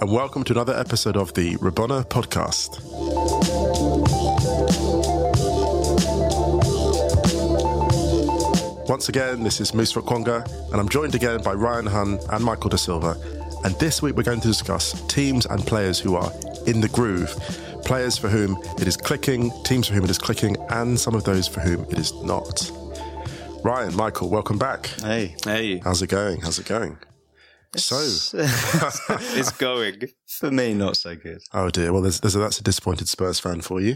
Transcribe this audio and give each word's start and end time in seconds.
and 0.00 0.10
welcome 0.10 0.42
to 0.42 0.54
another 0.54 0.74
episode 0.74 1.14
of 1.14 1.34
the 1.34 1.56
Rabona 1.56 2.02
podcast. 2.06 2.80
Once 8.88 9.10
again, 9.10 9.42
this 9.42 9.60
is 9.60 9.74
Musa 9.74 10.00
Okwonga, 10.00 10.48
and 10.72 10.80
I'm 10.80 10.88
joined 10.88 11.14
again 11.14 11.42
by 11.42 11.52
Ryan 11.52 11.84
Hunn 11.84 12.18
and 12.30 12.42
Michael 12.42 12.70
da 12.70 12.78
Silva. 12.78 13.14
And 13.64 13.74
this 13.74 14.00
week 14.00 14.16
we're 14.16 14.22
going 14.22 14.40
to 14.40 14.48
discuss 14.48 15.00
teams 15.06 15.44
and 15.44 15.60
players 15.66 16.00
who 16.00 16.16
are 16.16 16.32
in 16.66 16.80
the 16.80 16.88
groove. 16.88 17.30
Players 17.84 18.16
for 18.16 18.28
whom 18.28 18.56
it 18.80 18.86
is 18.86 18.96
clicking, 18.96 19.50
teams 19.64 19.88
for 19.88 19.94
whom 19.94 20.04
it 20.04 20.10
is 20.10 20.18
clicking, 20.18 20.56
and 20.70 20.98
some 20.98 21.14
of 21.14 21.24
those 21.24 21.46
for 21.46 21.60
whom 21.60 21.84
it 21.90 21.98
is 21.98 22.14
not. 22.22 22.70
Ryan, 23.62 23.94
Michael, 23.94 24.30
welcome 24.30 24.56
back. 24.56 24.86
Hey, 25.02 25.34
hey, 25.44 25.78
How's 25.78 26.00
it 26.00 26.08
going? 26.08 26.40
How's 26.40 26.58
it 26.58 26.64
going? 26.64 26.96
So, 27.76 27.98
it's 29.36 29.52
going 29.52 30.00
for 30.26 30.50
me. 30.50 30.74
Not 30.74 30.96
so 30.96 31.14
good. 31.14 31.38
oh 31.52 31.70
dear. 31.70 31.92
Well, 31.92 32.02
there's, 32.02 32.20
there's 32.20 32.34
a, 32.34 32.40
that's 32.40 32.58
a 32.58 32.64
disappointed 32.64 33.08
Spurs 33.08 33.38
fan 33.38 33.60
for 33.60 33.80
you. 33.80 33.94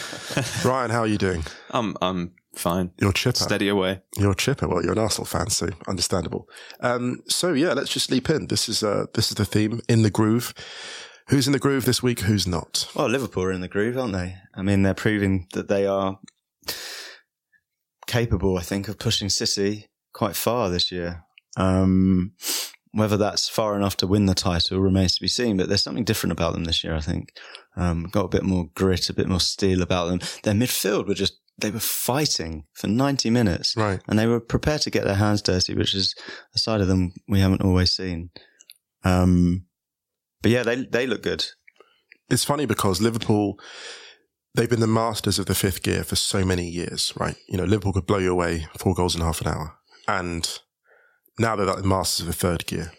Ryan, 0.64 0.90
how 0.90 1.00
are 1.00 1.06
you 1.08 1.18
doing? 1.18 1.42
I'm 1.70 1.96
I'm 2.00 2.34
fine. 2.54 2.92
You're 3.00 3.12
chipper. 3.12 3.38
Steady 3.38 3.68
away. 3.68 4.02
You're 4.16 4.30
a 4.30 4.36
chipper. 4.36 4.68
Well, 4.68 4.82
you're 4.82 4.92
an 4.92 4.98
Arsenal 4.98 5.26
fan, 5.26 5.50
so 5.50 5.70
understandable. 5.88 6.48
Um, 6.80 7.22
so 7.26 7.52
yeah, 7.52 7.72
let's 7.72 7.90
just 7.90 8.12
leap 8.12 8.30
in. 8.30 8.46
This 8.46 8.68
is 8.68 8.82
uh, 8.84 9.06
this 9.14 9.30
is 9.30 9.36
the 9.36 9.44
theme 9.44 9.80
in 9.88 10.02
the 10.02 10.10
groove. 10.10 10.54
Who's 11.30 11.46
in 11.46 11.52
the 11.52 11.58
groove 11.58 11.84
this 11.84 12.02
week? 12.02 12.20
Who's 12.20 12.46
not? 12.46 12.88
Well, 12.94 13.08
Liverpool 13.08 13.44
are 13.44 13.52
in 13.52 13.60
the 13.60 13.68
groove, 13.68 13.98
aren't 13.98 14.12
they? 14.12 14.36
I 14.54 14.62
mean, 14.62 14.82
they're 14.82 14.94
proving 14.94 15.46
that 15.52 15.68
they 15.68 15.86
are 15.86 16.18
capable. 18.06 18.56
I 18.56 18.62
think 18.62 18.88
of 18.88 18.98
pushing 18.98 19.28
City 19.28 19.86
quite 20.12 20.36
far 20.36 20.70
this 20.70 20.90
year. 20.90 21.24
Um, 21.56 22.32
whether 22.92 23.16
that's 23.16 23.48
far 23.48 23.76
enough 23.76 23.96
to 23.98 24.06
win 24.06 24.26
the 24.26 24.34
title 24.34 24.80
remains 24.80 25.14
to 25.16 25.20
be 25.20 25.28
seen. 25.28 25.56
But 25.56 25.68
there's 25.68 25.82
something 25.82 26.04
different 26.04 26.32
about 26.32 26.54
them 26.54 26.64
this 26.64 26.82
year. 26.82 26.94
I 26.94 27.00
think 27.00 27.32
um, 27.76 28.08
got 28.10 28.24
a 28.24 28.28
bit 28.28 28.42
more 28.42 28.68
grit, 28.74 29.08
a 29.08 29.14
bit 29.14 29.28
more 29.28 29.40
steel 29.40 29.82
about 29.82 30.08
them. 30.08 30.20
Their 30.42 30.54
midfield 30.54 31.06
were 31.06 31.14
just 31.14 31.34
they 31.58 31.70
were 31.70 31.78
fighting 31.78 32.64
for 32.72 32.86
90 32.86 33.28
minutes, 33.28 33.76
Right. 33.76 34.00
and 34.08 34.18
they 34.18 34.26
were 34.26 34.40
prepared 34.40 34.80
to 34.82 34.90
get 34.90 35.04
their 35.04 35.16
hands 35.16 35.42
dirty, 35.42 35.74
which 35.74 35.94
is 35.94 36.14
a 36.54 36.58
side 36.58 36.80
of 36.80 36.88
them 36.88 37.12
we 37.28 37.40
haven't 37.40 37.62
always 37.62 37.92
seen. 37.92 38.30
Um, 39.04 39.66
but 40.42 40.50
yeah, 40.50 40.62
they 40.62 40.84
they 40.84 41.06
look 41.06 41.22
good. 41.22 41.44
It's 42.30 42.44
funny 42.44 42.64
because 42.64 43.00
Liverpool, 43.02 43.58
they've 44.54 44.70
been 44.70 44.80
the 44.80 44.86
masters 44.86 45.38
of 45.38 45.46
the 45.46 45.54
fifth 45.54 45.82
gear 45.82 46.02
for 46.04 46.16
so 46.16 46.44
many 46.44 46.66
years, 46.68 47.12
right? 47.18 47.36
You 47.48 47.58
know, 47.58 47.64
Liverpool 47.64 47.92
could 47.92 48.06
blow 48.06 48.18
you 48.18 48.32
away 48.32 48.66
four 48.78 48.94
goals 48.94 49.14
in 49.14 49.20
half 49.20 49.40
an 49.40 49.48
hour, 49.48 49.74
and 50.08 50.58
now 51.40 51.56
they're 51.56 51.66
like 51.66 51.78
the 51.78 51.82
masters 51.82 52.20
of 52.20 52.26
the 52.26 52.32
third 52.32 52.66
gear, 52.66 52.92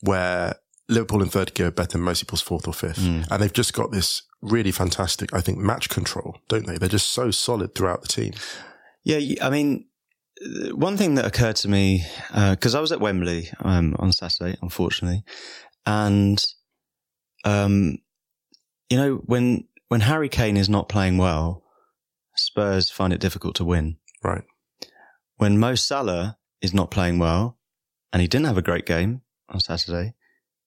where 0.00 0.56
Liverpool 0.88 1.22
in 1.22 1.28
third 1.28 1.54
gear 1.54 1.68
are 1.68 1.70
better 1.70 1.92
than 1.92 2.02
most 2.02 2.20
people's 2.20 2.40
fourth 2.40 2.66
or 2.66 2.74
fifth, 2.74 2.98
and 3.30 3.42
they've 3.42 3.52
just 3.52 3.72
got 3.72 3.92
this 3.92 4.22
really 4.42 4.72
fantastic, 4.72 5.32
I 5.34 5.40
think, 5.40 5.58
match 5.58 5.88
control, 5.88 6.38
don't 6.48 6.66
they? 6.66 6.78
They're 6.78 6.88
just 6.88 7.10
so 7.10 7.30
solid 7.30 7.74
throughout 7.74 8.02
the 8.02 8.08
team. 8.08 8.32
Yeah, 9.04 9.44
I 9.44 9.50
mean, 9.50 9.86
uh, 10.44 10.74
one 10.74 10.96
thing 10.96 11.14
that 11.14 11.24
occurred 11.24 11.56
to 11.56 11.68
me 11.68 12.04
because 12.50 12.74
I 12.74 12.80
was 12.80 12.92
at 12.92 13.00
Wembley 13.00 13.50
um, 13.60 13.96
on 13.98 14.12
Saturday, 14.12 14.56
unfortunately, 14.62 15.24
and 15.86 16.42
um, 17.44 17.98
you 18.90 18.96
know 18.96 19.16
when 19.26 19.68
when 19.88 20.00
Harry 20.00 20.28
Kane 20.28 20.56
is 20.56 20.68
not 20.68 20.88
playing 20.88 21.16
well, 21.18 21.62
Spurs 22.36 22.90
find 22.90 23.12
it 23.12 23.20
difficult 23.20 23.54
to 23.56 23.64
win. 23.64 23.96
Right. 24.22 24.44
When 25.36 25.58
Mo 25.58 25.74
Salah 25.76 26.38
is 26.60 26.74
not 26.74 26.90
playing 26.90 27.18
well, 27.18 27.57
and 28.12 28.22
he 28.22 28.28
didn't 28.28 28.46
have 28.46 28.58
a 28.58 28.62
great 28.62 28.86
game 28.86 29.22
on 29.48 29.60
Saturday, 29.60 30.14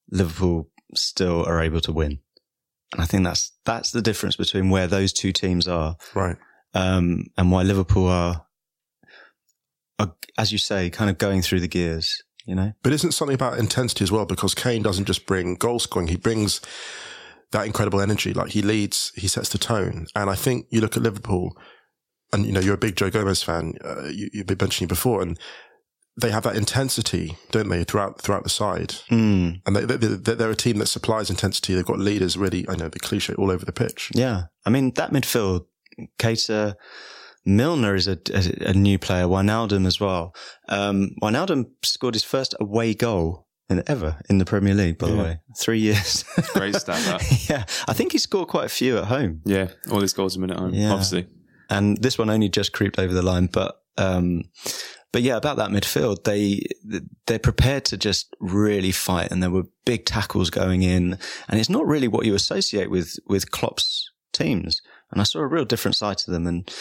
Liverpool 0.09 0.69
still 0.95 1.45
are 1.45 1.61
able 1.61 1.81
to 1.81 1.91
win. 1.91 2.19
And 2.93 3.01
I 3.01 3.05
think 3.05 3.23
that's 3.23 3.51
that's 3.65 3.91
the 3.91 4.01
difference 4.01 4.35
between 4.35 4.69
where 4.69 4.87
those 4.87 5.13
two 5.13 5.31
teams 5.31 5.67
are 5.67 5.95
Right. 6.13 6.35
um, 6.73 7.25
and 7.37 7.51
why 7.51 7.63
Liverpool 7.63 8.07
are, 8.07 8.45
are, 9.99 10.13
as 10.37 10.51
you 10.51 10.57
say, 10.57 10.89
kind 10.89 11.09
of 11.09 11.17
going 11.17 11.41
through 11.41 11.61
the 11.61 11.67
gears. 11.67 12.21
You 12.45 12.55
know, 12.55 12.73
But 12.81 12.91
isn't 12.91 13.11
something 13.11 13.35
about 13.35 13.59
intensity 13.59 14.03
as 14.03 14.11
well? 14.11 14.25
Because 14.25 14.55
Kane 14.55 14.81
doesn't 14.81 15.05
just 15.05 15.27
bring 15.27 15.55
goal 15.55 15.77
scoring; 15.77 16.07
he 16.07 16.17
brings 16.17 16.59
that 17.51 17.67
incredible 17.67 18.01
energy. 18.01 18.33
Like 18.33 18.49
he 18.51 18.63
leads, 18.63 19.11
he 19.15 19.27
sets 19.27 19.49
the 19.49 19.59
tone. 19.59 20.07
And 20.15 20.27
I 20.27 20.33
think 20.35 20.65
you 20.71 20.81
look 20.81 20.97
at 20.97 21.03
Liverpool, 21.03 21.55
and 22.33 22.43
you 22.45 22.51
know 22.51 22.59
you're 22.59 22.73
a 22.73 22.79
big 22.79 22.95
Joe 22.95 23.11
Gomez 23.11 23.43
fan. 23.43 23.75
Uh, 23.85 24.05
you, 24.05 24.27
you've 24.33 24.47
been 24.47 24.57
mentioning 24.59 24.87
before, 24.87 25.21
and 25.21 25.37
they 26.17 26.31
have 26.31 26.43
that 26.43 26.55
intensity, 26.55 27.37
don't 27.51 27.69
they, 27.69 27.83
throughout 27.83 28.21
throughout 28.21 28.43
the 28.43 28.49
side? 28.49 28.89
mm, 29.09 29.61
And 29.65 29.75
they, 29.75 29.85
they, 29.85 29.95
they- 29.97 30.35
they're 30.35 30.51
a 30.51 30.55
team 30.55 30.77
that 30.79 30.87
supplies 30.87 31.29
intensity. 31.29 31.73
They've 31.73 31.85
got 31.85 31.99
leaders 31.99 32.37
really, 32.37 32.67
I 32.69 32.75
know 32.75 32.89
the 32.89 32.99
cliche, 32.99 33.33
all 33.35 33.51
over 33.51 33.65
the 33.65 33.71
pitch. 33.71 34.11
yeah. 34.13 34.43
I 34.65 34.69
mean, 34.69 34.91
that 34.95 35.11
midfield, 35.11 35.65
Keita, 36.19 36.75
Milner 37.45 37.95
is 37.95 38.07
a, 38.07 38.19
a, 38.33 38.69
a 38.69 38.73
new 38.73 38.99
player. 38.99 39.25
Wijnaldum 39.25 39.87
as 39.87 39.99
well. 39.99 40.35
Um, 40.69 41.11
Wijnaldum 41.23 41.65
scored 41.83 42.13
his 42.13 42.23
first 42.23 42.53
away 42.59 42.93
goal 42.93 43.47
in 43.69 43.81
ever 43.87 44.17
in 44.29 44.37
the 44.37 44.45
Premier 44.45 44.73
League. 44.75 44.99
By 44.99 45.09
the 45.09 45.17
way, 45.17 45.39
three 45.57 45.79
years. 45.79 46.23
Great 46.53 46.75
stat 46.75 47.03
that. 47.05 47.45
yeah, 47.49 47.63
I 47.87 47.93
think 47.93 48.11
he 48.11 48.17
scored 48.19 48.49
quite 48.49 48.65
a 48.65 48.69
few 48.69 48.97
at 48.99 49.05
home. 49.05 49.41
Yeah, 49.45 49.69
all 49.91 50.01
his 50.01 50.13
goals 50.13 50.35
a 50.35 50.39
minute 50.39 50.59
home. 50.59 50.73
Yeah. 50.75 50.91
Obviously, 50.91 51.27
and 51.69 51.97
this 51.97 52.17
one 52.19 52.29
only 52.29 52.49
just 52.49 52.73
creeped 52.73 52.99
over 52.99 53.13
the 53.13 53.21
line. 53.23 53.47
But 53.47 53.75
um, 53.97 54.43
but 55.11 55.21
yeah, 55.21 55.35
about 55.37 55.57
that 55.57 55.69
midfield, 55.71 56.23
they 56.23 56.63
they're 57.25 57.39
prepared 57.39 57.85
to 57.85 57.97
just 57.97 58.33
really 58.39 58.91
fight, 58.91 59.31
and 59.31 59.41
there 59.43 59.49
were 59.51 59.63
big 59.85 60.05
tackles 60.05 60.49
going 60.49 60.83
in, 60.83 61.17
and 61.47 61.59
it's 61.59 61.69
not 61.69 61.85
really 61.85 62.07
what 62.07 62.25
you 62.25 62.33
associate 62.35 62.89
with 62.89 63.17
with 63.27 63.51
Klopp's 63.51 64.09
teams. 64.33 64.81
And 65.11 65.19
I 65.19 65.25
saw 65.25 65.39
a 65.39 65.47
real 65.47 65.65
different 65.65 65.97
side 65.97 66.17
to 66.19 66.31
them, 66.31 66.47
and 66.47 66.73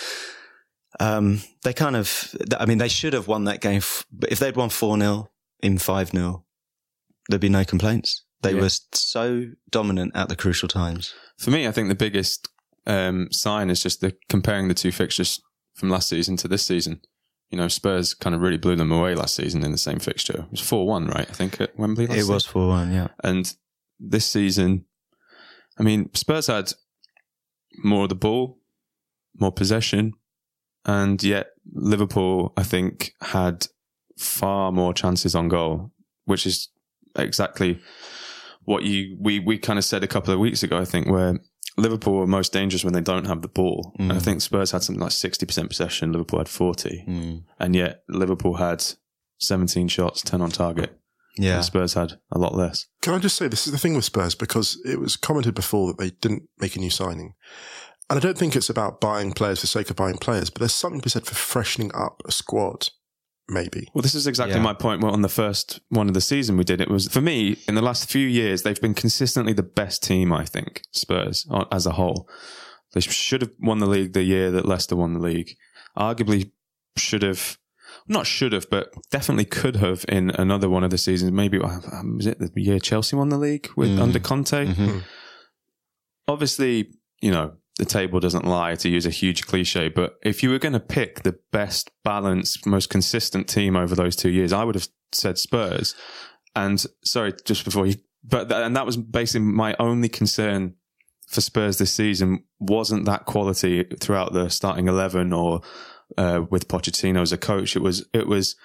um, 1.01 1.41
they 1.65 1.73
kind 1.73 1.97
of, 1.97 2.35
I 2.59 2.67
mean, 2.67 2.79
they 2.79 2.89
should 2.89 3.13
have 3.13 3.27
won 3.29 3.45
that 3.45 3.61
game. 3.61 3.83
But 4.13 4.31
if 4.33 4.39
they'd 4.39 4.57
won 4.57 4.71
four 4.71 4.99
0 4.99 5.31
in 5.63 5.79
five 5.79 6.11
0 6.11 6.45
there'd 7.29 7.41
be 7.41 7.49
no 7.49 7.65
complaints. 7.65 8.25
They 8.43 8.55
Yeah. 8.55 8.63
were 8.63 8.71
so 8.93 9.47
dominant 9.71 10.13
at 10.17 10.29
the 10.29 10.37
crucial 10.37 10.69
times. 10.69 11.15
for 11.39 11.51
me, 11.51 11.67
I 11.67 11.73
think 11.73 11.89
the 11.89 11.95
biggest 11.95 12.49
um, 12.87 13.29
sign 13.31 13.71
is 13.71 13.83
just 13.83 14.01
the 14.01 14.15
comparing 14.29 14.69
the 14.69 14.75
two 14.75 14.91
fixtures 14.93 15.41
from 15.75 15.91
last 15.91 16.09
season 16.09 16.37
to 16.39 16.49
this 16.49 16.65
season. 16.65 17.01
You 17.51 17.59
know, 17.59 17.69
Spurs 17.69 18.15
kind 18.15 18.35
of 18.35 18.41
really 18.41 18.59
blew 18.59 18.77
them 18.77 18.93
away 18.93 19.15
last 19.15 19.35
season 19.35 19.65
in 19.65 19.73
the 19.73 19.79
same 19.79 19.99
fixture. 19.99 20.45
It 20.45 20.51
was 20.51 20.61
four 20.61 20.87
one, 20.87 21.09
right? 21.09 21.29
I 21.29 21.33
think 21.33 21.61
at 21.61 21.77
Wembley. 21.79 22.07
Last 22.07 22.19
It 22.19 22.33
was 22.33 22.45
four 22.45 22.69
one, 22.69 22.93
yeah. 22.93 23.09
And 23.25 23.53
this 23.99 24.27
season, 24.27 24.85
I 25.79 25.83
mean, 25.83 26.11
Spurs 26.15 26.47
had 26.47 26.73
more 27.83 28.05
of 28.05 28.09
the 28.09 28.15
ball, 28.15 28.59
more 29.39 29.53
possession, 29.53 30.15
and 30.85 31.23
yet 31.23 31.49
Liverpool, 31.73 32.53
I 32.57 32.63
think, 32.63 33.15
had 33.21 33.67
far 34.17 34.71
more 34.71 34.95
chances 34.95 35.35
on 35.35 35.49
goal, 35.49 35.93
which 36.27 36.47
is 36.47 36.69
exactly 37.17 37.81
what 38.65 38.85
you 38.85 39.17
we 39.21 39.41
we 39.41 39.59
kind 39.59 39.79
of 39.79 39.85
said 39.85 40.05
a 40.05 40.09
couple 40.09 40.33
of 40.33 40.39
weeks 40.39 40.63
ago. 40.63 40.79
I 40.79 40.85
think 40.85 41.09
where 41.09 41.41
Liverpool 41.77 42.21
are 42.23 42.27
most 42.27 42.53
dangerous 42.53 42.85
when 42.85 42.93
they 42.93 43.01
don't 43.01 43.27
have 43.27 43.43
the 43.43 43.49
ball, 43.49 43.93
and 43.99 44.13
I 44.13 44.17
Mm. 44.17 44.23
think 44.23 44.41
Spurs 44.43 44.73
had 44.73 44.83
something 44.83 45.01
like 45.03 45.13
sixty 45.13 45.47
percent 45.47 45.69
possession. 45.69 46.13
Liverpool 46.13 46.41
had 46.41 46.49
forty, 46.49 47.05
Mm. 47.09 47.45
and 47.59 47.75
yet 47.77 48.03
Liverpool 48.09 48.57
had 48.57 48.85
seventeen 49.39 49.89
shots, 49.89 50.23
ten 50.23 50.41
on 50.43 50.51
target. 50.51 50.97
Yeah. 51.39 51.57
and 51.57 51.65
Spurs 51.65 51.95
had 51.95 52.19
a 52.33 52.39
lot 52.39 52.55
less. 52.57 52.87
Can 53.03 53.15
I 53.15 53.19
just 53.19 53.37
say 53.37 53.47
this 53.47 53.67
is 53.67 53.73
the 53.73 53.79
thing 53.79 53.95
with 53.95 54.05
Spurs 54.05 54.35
because 54.35 54.79
it 54.85 54.99
was 55.01 55.17
commented 55.17 55.55
before 55.55 55.87
that 55.87 55.97
they 55.99 56.11
didn't 56.11 56.43
make 56.59 56.75
a 56.77 56.81
new 56.81 56.91
signing. 56.91 57.35
And 58.11 58.19
I 58.19 58.21
don't 58.21 58.37
think 58.37 58.57
it's 58.57 58.69
about 58.69 59.01
buying 59.01 59.33
players 59.33 59.61
for 59.61 59.63
the 59.63 59.69
sake 59.69 59.89
of 59.91 59.97
buying 59.97 60.19
players, 60.19 60.51
but 60.51 60.59
there's 60.59 60.75
something 60.75 61.01
to 61.01 61.05
be 61.05 61.09
said 61.11 61.25
for 61.27 61.37
freshening 61.37 61.93
up 61.95 62.21
a 62.27 62.33
squad. 62.33 62.89
Maybe. 63.51 63.89
Well, 63.95 64.03
this 64.03 64.15
is 64.15 64.27
exactly 64.27 64.57
Yeah. 64.57 64.63
my 64.63 64.73
point. 64.75 65.03
Well, 65.03 65.13
on 65.13 65.23
the 65.23 65.29
first 65.29 65.81
one 65.89 66.09
of 66.09 66.15
the 66.15 66.21
season 66.21 66.57
we 66.57 66.65
did, 66.65 66.81
it 66.81 66.89
was 66.91 67.09
for 67.09 67.21
me 67.21 67.59
in 67.69 67.75
the 67.75 67.83
last 67.83 68.11
few 68.11 68.27
years 68.27 68.63
they've 68.63 68.81
been 68.81 68.95
consistently 68.95 69.53
the 69.53 69.63
best 69.63 70.03
team. 70.03 70.33
I 70.33 70.45
think 70.45 70.83
Spurs 70.93 71.47
as 71.73 71.87
a 71.87 71.93
whole. 71.93 72.29
They 72.93 73.01
should 73.01 73.43
have 73.43 73.53
won 73.61 73.79
the 73.79 73.87
league 73.87 74.13
the 74.15 74.23
year 74.23 74.51
that 74.51 74.67
Leicester 74.67 74.97
won 74.97 75.13
the 75.15 75.21
league. 75.21 75.57
Arguably, 75.97 76.51
should 76.97 77.23
have 77.23 77.59
not 78.09 78.27
should 78.27 78.53
have, 78.53 78.69
but 78.71 78.93
definitely 79.11 79.45
could 79.45 79.77
have 79.77 80.05
in 80.09 80.31
another 80.31 80.69
one 80.69 80.83
of 80.85 80.91
the 80.91 80.99
seasons. 80.99 81.31
Maybe 81.33 81.59
um, 81.61 82.17
was 82.17 82.27
it 82.27 82.39
the 82.39 82.51
year 82.61 82.79
Chelsea 82.79 83.15
won 83.17 83.29
the 83.29 83.39
league 83.39 83.69
with 83.77 83.91
Mm. 83.91 84.01
under 84.03 84.19
Conte? 84.19 84.67
Mhm. 84.67 85.03
obviously, 86.29 86.93
you 87.21 87.31
know, 87.31 87.53
the 87.81 87.87
table 87.87 88.21
doesn't 88.21 88.45
lie 88.45 88.75
to 88.75 88.91
use 88.91 89.07
a 89.07 89.11
huge 89.11 89.47
cliche, 89.47 89.89
but 89.89 90.19
if 90.23 90.43
you 90.43 90.51
were 90.51 90.59
going 90.59 90.75
to 90.75 90.81
pick 90.81 91.23
the 91.23 91.39
best 91.51 91.91
balanced, 92.05 92.67
most 92.67 92.91
consistent 92.91 93.49
team 93.49 93.75
over 93.75 93.95
those 93.95 94.15
two 94.15 94.29
years, 94.29 94.53
I 94.53 94.65
would 94.65 94.75
have 94.75 94.89
said 95.13 95.39
Spurs. 95.39 95.95
And 96.55 96.85
sorry, 97.03 97.33
just 97.47 97.65
before 97.65 97.87
you, 97.87 97.95
but, 98.23 98.53
and 98.53 98.77
that 98.77 98.85
was 98.85 98.99
basically 98.99 99.47
my 99.47 99.75
only 99.79 100.11
concern 100.11 100.75
for 101.27 101.41
Spurs 101.41 101.79
this 101.79 101.91
season 101.91 102.45
wasn't 102.59 103.07
that 103.07 103.25
quality 103.25 103.85
throughout 103.99 104.35
the 104.35 104.51
starting 104.51 104.87
11 104.87 105.33
or, 105.33 105.63
uh, 106.19 106.43
with 106.51 106.69
Pochettino 106.69 107.23
as 107.23 107.33
a 107.33 107.39
coach. 107.39 107.77
It 107.77 107.83
was, 107.83 108.07
it 108.13 108.27
was 108.27 108.57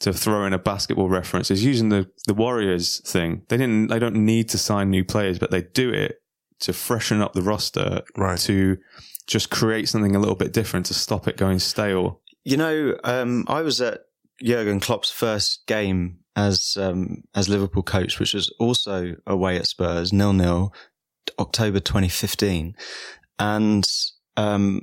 to 0.00 0.12
throw 0.12 0.46
in 0.46 0.52
a 0.52 0.58
basketball 0.58 1.08
reference 1.08 1.48
is 1.48 1.64
using 1.64 1.90
the, 1.90 2.10
the 2.26 2.34
Warriors 2.34 3.00
thing. 3.08 3.42
They 3.48 3.56
didn't, 3.56 3.86
they 3.86 4.00
don't 4.00 4.16
need 4.16 4.48
to 4.48 4.58
sign 4.58 4.90
new 4.90 5.04
players, 5.04 5.38
but 5.38 5.52
they 5.52 5.62
do 5.62 5.90
it 5.90 6.18
to 6.64 6.72
freshen 6.72 7.20
up 7.22 7.32
the 7.32 7.42
roster, 7.42 8.02
Right. 8.16 8.38
to 8.40 8.76
just 9.26 9.48
create 9.50 9.88
something 9.88 10.14
a 10.14 10.18
little 10.18 10.34
bit 10.34 10.52
different 10.52 10.86
to 10.86 10.94
stop 10.94 11.26
it 11.28 11.36
going 11.38 11.58
stale. 11.58 12.20
You 12.44 12.56
know, 12.58 12.98
um, 13.04 13.44
I 13.48 13.62
was 13.62 13.80
at 13.80 14.00
Jurgen 14.42 14.80
Klopp's 14.80 15.10
first 15.10 15.66
game 15.66 16.18
as 16.36 16.76
um, 16.78 17.22
as 17.34 17.48
Liverpool 17.48 17.82
coach, 17.82 18.18
which 18.18 18.34
was 18.34 18.52
also 18.58 19.14
away 19.26 19.56
at 19.56 19.66
Spurs, 19.66 20.12
nil 20.12 20.32
nil, 20.32 20.74
October 21.38 21.80
2015, 21.80 22.74
and 23.38 23.86
um, 24.36 24.82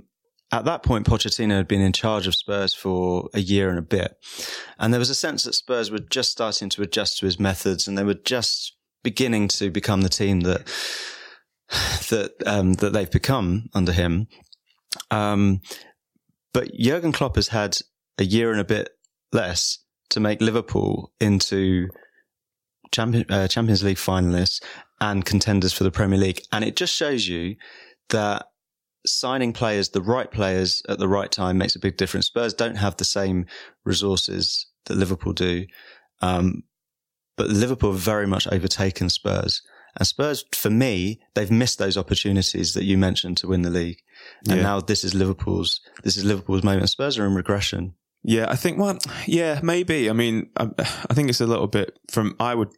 at 0.51 0.65
that 0.65 0.81
point, 0.83 1.05
Pochettino 1.05 1.57
had 1.57 1.67
been 1.67 1.81
in 1.81 1.93
charge 1.93 2.25
of 2.27 2.35
Spurs 2.35 2.73
for 2.73 3.29
a 3.33 3.39
year 3.39 3.69
and 3.69 3.77
a 3.77 3.81
bit, 3.83 4.15
and 4.79 4.93
there 4.93 4.99
was 4.99 5.09
a 5.09 5.15
sense 5.15 5.43
that 5.43 5.53
Spurs 5.53 5.91
were 5.91 5.99
just 5.99 6.31
starting 6.31 6.69
to 6.69 6.81
adjust 6.81 7.19
to 7.19 7.25
his 7.25 7.39
methods, 7.39 7.87
and 7.87 7.97
they 7.97 8.03
were 8.03 8.13
just 8.15 8.75
beginning 9.03 9.47
to 9.49 9.69
become 9.69 10.01
the 10.01 10.09
team 10.09 10.41
that 10.41 10.67
that 12.09 12.33
um, 12.45 12.73
that 12.73 12.93
they've 12.93 13.11
become 13.11 13.69
under 13.73 13.91
him. 13.91 14.27
Um, 15.09 15.61
but 16.53 16.73
Jurgen 16.75 17.11
Klopp 17.11 17.35
has 17.35 17.47
had 17.49 17.77
a 18.17 18.23
year 18.23 18.51
and 18.51 18.59
a 18.59 18.65
bit 18.65 18.89
less 19.31 19.79
to 20.09 20.19
make 20.19 20.41
Liverpool 20.41 21.13
into 21.19 21.87
champion, 22.91 23.25
uh, 23.29 23.47
Champions 23.47 23.83
League 23.83 23.97
finalists 23.97 24.61
and 24.99 25.25
contenders 25.25 25.73
for 25.73 25.83
the 25.83 25.91
Premier 25.91 26.19
League. 26.19 26.41
And 26.51 26.63
it 26.63 26.75
just 26.75 26.93
shows 26.93 27.27
you 27.27 27.55
that 28.09 28.45
signing 29.05 29.53
players, 29.53 29.89
the 29.89 30.01
right 30.01 30.29
players 30.29 30.81
at 30.89 30.99
the 30.99 31.07
right 31.07 31.31
time 31.31 31.57
makes 31.57 31.75
a 31.75 31.79
big 31.79 31.97
difference. 31.97 32.27
Spurs 32.27 32.53
don't 32.53 32.75
have 32.75 32.97
the 32.97 33.05
same 33.05 33.45
resources 33.85 34.67
that 34.85 34.97
Liverpool 34.97 35.33
do. 35.33 35.65
Um, 36.21 36.63
but 37.37 37.49
Liverpool 37.49 37.93
have 37.93 38.01
very 38.01 38.27
much 38.27 38.47
overtaken 38.51 39.09
Spurs. 39.09 39.61
And 39.97 40.07
Spurs, 40.07 40.45
for 40.53 40.69
me, 40.69 41.19
they've 41.35 41.51
missed 41.51 41.77
those 41.79 41.97
opportunities 41.97 42.73
that 42.73 42.83
you 42.83 42.97
mentioned 42.97 43.37
to 43.37 43.47
win 43.47 43.61
the 43.61 43.69
league. 43.69 43.99
And 44.47 44.57
Yeah. 44.57 44.63
now 44.63 44.79
this 44.79 45.03
is 45.03 45.13
Liverpool's, 45.13 45.79
this 46.03 46.17
is 46.17 46.23
Liverpool's 46.25 46.63
moment. 46.63 46.89
Spurs 46.89 47.17
are 47.17 47.25
in 47.25 47.35
regression. 47.35 47.93
Yeah, 48.23 48.45
I 48.49 48.55
think, 48.55 48.77
well, 48.77 48.97
yeah, 49.25 49.59
maybe. 49.63 50.09
I 50.09 50.13
mean, 50.13 50.49
I, 50.57 50.67
I 51.09 51.13
think 51.13 51.29
it's 51.29 51.41
a 51.41 51.47
little 51.47 51.67
bit 51.67 51.97
from, 52.09 52.35
I 52.39 52.53
would 52.55 52.69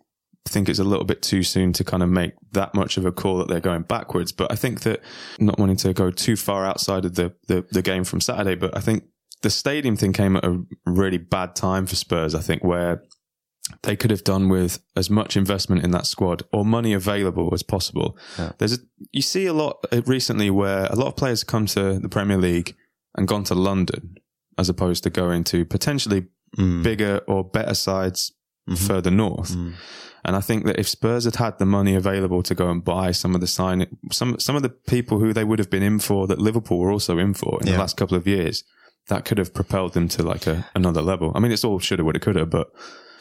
think 0.48 0.70
it's 0.70 0.80
a 0.80 0.84
little 0.84 1.06
bit 1.06 1.22
too 1.22 1.44
soon 1.44 1.72
to 1.74 1.84
kind 1.84 2.02
of 2.04 2.10
make 2.10 2.34
that 2.52 2.74
much 2.74 2.98
of 2.98 3.06
a 3.06 3.12
call 3.12 3.38
that 3.40 3.48
they're 3.48 3.60
going 3.60 3.84
backwards. 3.84 4.32
But 4.32 4.52
I 4.52 4.56
think 4.56 4.82
that 4.82 5.02
not 5.40 5.60
wanting 5.60 5.78
to 5.78 5.94
go 5.94 6.12
too 6.12 6.36
far 6.36 6.66
outside 6.66 7.06
of 7.06 7.16
the, 7.16 7.34
the, 7.48 7.66
the 7.72 7.82
game 7.82 8.04
from 8.06 8.22
Saturday, 8.22 8.56
but 8.56 8.76
I 8.76 8.80
think 8.80 9.04
the 9.42 9.50
stadium 9.50 9.98
thing 9.98 10.14
came 10.14 10.36
at 10.38 10.46
a 10.46 10.62
really 10.86 11.18
bad 11.18 11.56
time 11.56 11.86
for 11.86 11.96
Spurs, 11.96 12.34
I 12.36 12.40
think, 12.40 12.64
where 12.64 13.04
they 13.84 13.96
could 13.96 14.12
have 14.12 14.24
done 14.24 14.50
with 14.50 14.80
as 14.96 15.10
much 15.10 15.38
investment 15.38 15.84
in 15.84 15.92
that 15.92 16.06
squad 16.06 16.44
or 16.52 16.66
money 16.66 16.94
available 16.94 17.50
as 17.54 17.64
possible. 17.64 18.18
Yeah. 18.38 18.52
There's 18.58 18.74
a, 18.74 18.78
you 19.12 19.22
see 19.22 19.46
a 19.46 19.54
lot 19.54 19.86
uh, 19.92 20.02
recently 20.06 20.50
where 20.50 20.86
a 20.86 20.96
lot 20.96 21.08
of 21.08 21.16
players 21.16 21.44
come 21.44 21.66
to 21.68 22.00
the 22.00 22.10
Premier 22.10 22.38
League 22.38 22.76
and 23.16 23.28
gone 23.28 23.44
to 23.46 23.56
London 23.56 24.16
as 24.58 24.70
opposed 24.70 25.04
to 25.04 25.10
going 25.10 25.44
to 25.46 25.66
potentially 25.66 26.28
Mm. 26.56 26.84
bigger 26.84 27.18
or 27.28 27.44
better 27.44 27.74
sides 27.74 28.32
Mhm. 28.70 28.78
further 28.78 29.10
north. 29.10 29.56
Mm. 29.56 29.74
And 30.24 30.36
I 30.36 30.40
think 30.40 30.66
that 30.68 30.78
if 30.80 30.88
Spurs 30.88 31.24
had 31.26 31.38
had 31.38 31.58
the 31.58 31.66
money 31.66 31.96
available 31.96 32.44
to 32.44 32.54
go 32.54 32.70
and 32.70 32.84
buy 32.84 33.10
some 33.12 33.34
of 33.34 33.42
the 33.42 33.48
sign, 33.48 33.88
some 34.12 34.38
some 34.40 34.56
of 34.56 34.62
the 34.62 34.70
people 34.70 35.18
who 35.18 35.34
they 35.34 35.44
would 35.44 35.58
have 35.58 35.72
been 35.72 35.82
in 35.82 35.98
for 35.98 36.28
that 36.28 36.38
Liverpool 36.38 36.78
were 36.78 36.92
also 36.92 37.18
in 37.18 37.34
for 37.34 37.58
in 37.60 37.66
Yeah. 37.68 37.74
the 37.74 37.80
last 37.80 37.98
couple 37.98 38.16
of 38.16 38.28
years, 38.28 38.64
that 39.08 39.26
could 39.26 39.40
have 39.40 39.52
propelled 39.56 39.94
them 39.94 40.08
to 40.10 40.22
like 40.22 40.46
a, 40.46 40.68
another 40.76 41.02
level. 41.02 41.32
I 41.34 41.40
mean, 41.40 41.52
it's 41.52 41.64
all 41.66 41.80
shoulda, 41.80 42.04
woulda, 42.04 42.20
coulda, 42.20 42.46
but 42.46 42.68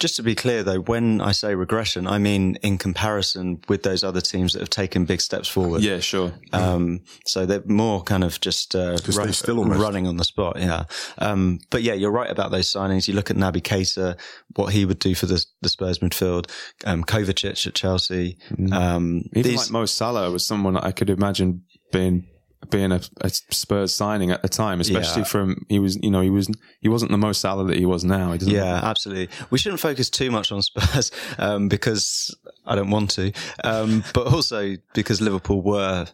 Just 0.03 0.17
to 0.17 0.25
be 0.25 0.35
clear 0.35 0.65
though, 0.65 0.81
when 0.81 1.21
I 1.21 1.31
say 1.31 1.55
regression, 1.55 2.09
I 2.09 2.19
mean 2.19 2.57
in 2.57 2.77
comparison 2.77 3.61
with 3.69 3.85
those 3.85 4.03
other 4.03 4.21
teams 4.21 4.53
that 4.53 4.59
have 4.59 4.69
taken 4.69 5.05
big 5.05 5.21
steps 5.21 5.47
forward. 5.47 5.81
yeah, 5.81 6.01
sure. 6.01 6.33
Um, 6.53 7.03
so 7.25 7.47
they're 7.47 7.63
more 7.67 8.03
kind 8.03 8.25
of 8.25 8.41
just 8.41 8.75
uh, 8.75 8.97
Because 8.97 9.17
they 9.17 9.31
still 9.31 9.65
running 9.65 10.09
on 10.09 10.17
the 10.17 10.25
spot. 10.25 10.57
Yeah. 10.59 10.87
Um, 11.19 11.61
but 11.71 11.83
yeah, 11.85 11.93
you're 11.93 12.11
right 12.11 12.29
about 12.29 12.51
those 12.51 12.69
signings. 12.73 13.07
You 13.07 13.15
look 13.15 13.31
at 13.31 13.37
Naby 13.37 13.63
Keita, 13.63 14.19
what 14.57 14.73
he 14.73 14.85
would 14.85 14.99
do 14.99 15.15
for 15.15 15.27
the, 15.27 15.47
the 15.61 15.69
Spurs 15.69 16.01
midfield, 16.01 16.51
um, 16.85 17.05
Kovacic 17.05 17.65
at 17.65 17.75
Chelsea. 17.75 18.39
Um, 18.73 19.23
Even 19.37 19.43
these- 19.53 19.57
like 19.57 19.71
Mo 19.71 19.87
Salah 19.87 20.33
was 20.33 20.45
someone 20.45 20.77
I 20.77 20.91
could 20.91 21.11
imagine 21.11 21.63
being 21.93 22.27
being 22.71 22.93
a, 22.93 23.01
a 23.21 23.29
Spurs 23.31 23.93
signing 23.93 24.31
at 24.31 24.43
the 24.43 24.49
time, 24.49 24.81
especially 24.81 25.23
Yeah. 25.23 25.27
from 25.29 25.67
he 25.69 25.79
was 25.79 25.97
you 26.03 26.11
know 26.11 26.21
he 26.21 26.31
was 26.31 26.49
he 26.81 26.89
wasn't 26.89 27.11
the 27.11 27.19
most 27.19 27.41
Salah 27.41 27.65
that 27.67 27.77
he 27.77 27.87
was 27.87 28.05
now. 28.05 28.33
He 28.33 28.53
Yeah, 28.55 28.81
absolutely. 28.83 29.29
We 29.51 29.59
shouldn't 29.59 29.81
focus 29.81 30.09
too 30.11 30.31
much 30.31 30.53
on 30.53 30.63
Spurs 30.63 31.11
um, 31.39 31.69
because 31.69 32.35
I 32.65 32.75
don't 32.75 32.91
want 32.91 33.11
to, 33.13 33.33
um, 33.65 34.05
but 34.15 34.27
also 34.33 34.77
because 34.95 35.21
Liverpool 35.21 35.63
were 35.63 36.07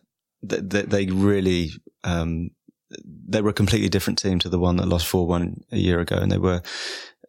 they, 0.43 0.61
they, 0.61 0.83
they 0.83 1.07
really 1.07 1.71
um, 2.05 2.51
they 3.29 3.43
were 3.43 3.51
a 3.51 3.55
completely 3.55 3.89
different 3.89 4.19
team 4.19 4.39
to 4.39 4.49
the 4.49 4.59
one 4.59 4.77
that 4.77 4.89
lost 4.89 5.07
four 5.07 5.27
one 5.27 5.63
a 5.73 5.77
year 5.79 6.01
ago, 6.01 6.17
and 6.17 6.31
they 6.33 6.39
were. 6.39 6.63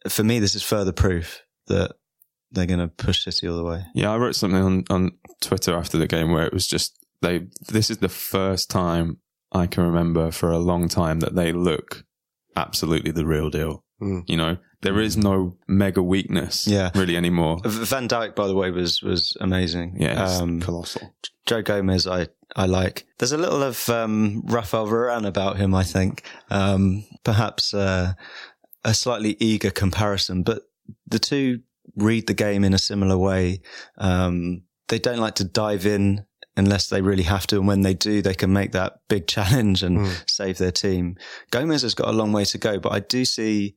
For 0.07 0.23
me, 0.23 0.39
this 0.39 0.55
is 0.55 0.63
further 0.63 0.93
proof 0.93 1.43
that 1.67 1.91
they're 2.51 2.65
going 2.65 2.79
to 2.79 2.87
push 2.87 3.25
City 3.25 3.47
all 3.49 3.57
the 3.57 3.65
way. 3.65 3.83
Yeah, 3.93 4.11
I 4.13 4.17
wrote 4.17 4.33
something 4.35 4.63
on, 4.63 4.83
on 4.89 5.11
Twitter 5.41 5.75
after 5.75 5.97
the 5.97 6.07
game 6.07 6.31
where 6.31 6.45
it 6.45 6.53
was 6.53 6.65
just 6.67 6.97
they. 7.21 7.47
This 7.67 7.89
is 7.89 7.97
the 7.99 8.09
first 8.09 8.69
time 8.69 9.17
I 9.51 9.67
can 9.67 9.83
remember 9.83 10.31
for 10.31 10.51
a 10.51 10.59
long 10.59 10.87
time 10.87 11.19
that 11.21 11.35
they 11.35 11.51
look 11.51 12.03
absolutely 12.55 13.11
the 13.11 13.25
real 13.25 13.49
deal. 13.49 13.83
Mm. 14.01 14.23
You 14.27 14.37
know, 14.37 14.57
there 14.81 14.99
is 14.99 15.17
no 15.17 15.57
mega 15.67 16.01
weakness, 16.01 16.65
Yeah. 16.67 16.91
really 16.95 17.17
anymore. 17.17 17.59
Van 17.65 18.07
Dijk, 18.07 18.33
by 18.35 18.47
the 18.47 18.55
way, 18.55 18.71
was 18.71 19.01
was 19.01 19.35
amazing. 19.41 19.97
Yeah, 19.99 20.23
Um, 20.23 20.61
colossal. 20.61 21.13
Joe 21.45 21.61
Gomez, 21.61 22.05
I, 22.07 22.27
I 22.55 22.65
like. 22.67 23.05
There's 23.17 23.31
a 23.31 23.37
little 23.37 23.63
of 23.63 23.89
um, 23.89 24.43
Rafael 24.45 24.87
Varane 24.87 25.25
about 25.27 25.57
him, 25.57 25.73
I 25.73 25.83
think. 25.83 26.23
Um, 26.49 27.05
perhaps 27.23 27.73
uh, 27.73 28.13
a 28.85 28.93
slightly 28.93 29.35
eager 29.39 29.71
comparison, 29.71 30.43
but 30.43 30.61
the 31.07 31.19
two 31.19 31.61
read 31.95 32.27
the 32.27 32.33
game 32.35 32.63
in 32.63 32.73
a 32.73 32.77
similar 32.77 33.17
way. 33.17 33.61
Um, 33.97 34.61
they 34.89 34.99
don't 34.99 35.19
like 35.19 35.35
to 35.35 35.43
dive 35.43 35.85
in 35.85 36.23
unless 36.59 36.87
they 36.87 37.01
really 37.01 37.23
have 37.23 37.47
to, 37.47 37.57
and 37.57 37.67
when 37.67 37.81
they 37.81 37.93
do, 37.93 38.21
they 38.21 38.33
can 38.33 38.53
make 38.53 38.71
that 38.73 38.99
big 39.07 39.27
challenge 39.35 39.81
and 39.81 40.05
hmm. 40.05 40.13
save 40.27 40.57
their 40.57 40.71
team. 40.71 41.15
Gomez 41.51 41.81
has 41.81 41.95
got 41.95 42.07
a 42.07 42.11
long 42.11 42.31
way 42.31 42.45
to 42.45 42.57
go, 42.57 42.79
but 42.79 42.91
I 42.91 42.99
do 42.99 43.25
see. 43.25 43.75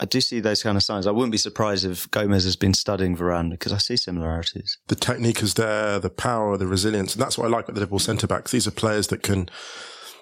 I 0.00 0.04
do 0.04 0.20
see 0.20 0.38
those 0.38 0.62
kind 0.62 0.76
of 0.76 0.84
signs. 0.84 1.08
I 1.08 1.10
wouldn't 1.10 1.32
be 1.32 1.38
surprised 1.38 1.84
if 1.84 2.08
Gomez 2.12 2.44
has 2.44 2.54
been 2.54 2.72
studying 2.72 3.16
Varane 3.16 3.50
because 3.50 3.72
I 3.72 3.78
see 3.78 3.96
similarities. 3.96 4.78
the 4.86 4.94
technique 4.94 5.42
is 5.42 5.54
there, 5.54 5.98
the 5.98 6.08
power, 6.08 6.56
the 6.56 6.68
resilience, 6.68 7.14
and 7.14 7.20
that's 7.20 7.36
what 7.36 7.46
I 7.46 7.48
like 7.48 7.64
about 7.64 7.74
the 7.74 7.80
Liverpool 7.80 7.98
centre 7.98 8.28
backs. 8.28 8.52
These 8.52 8.68
are 8.68 8.70
players 8.70 9.08
that 9.08 9.24
can 9.24 9.50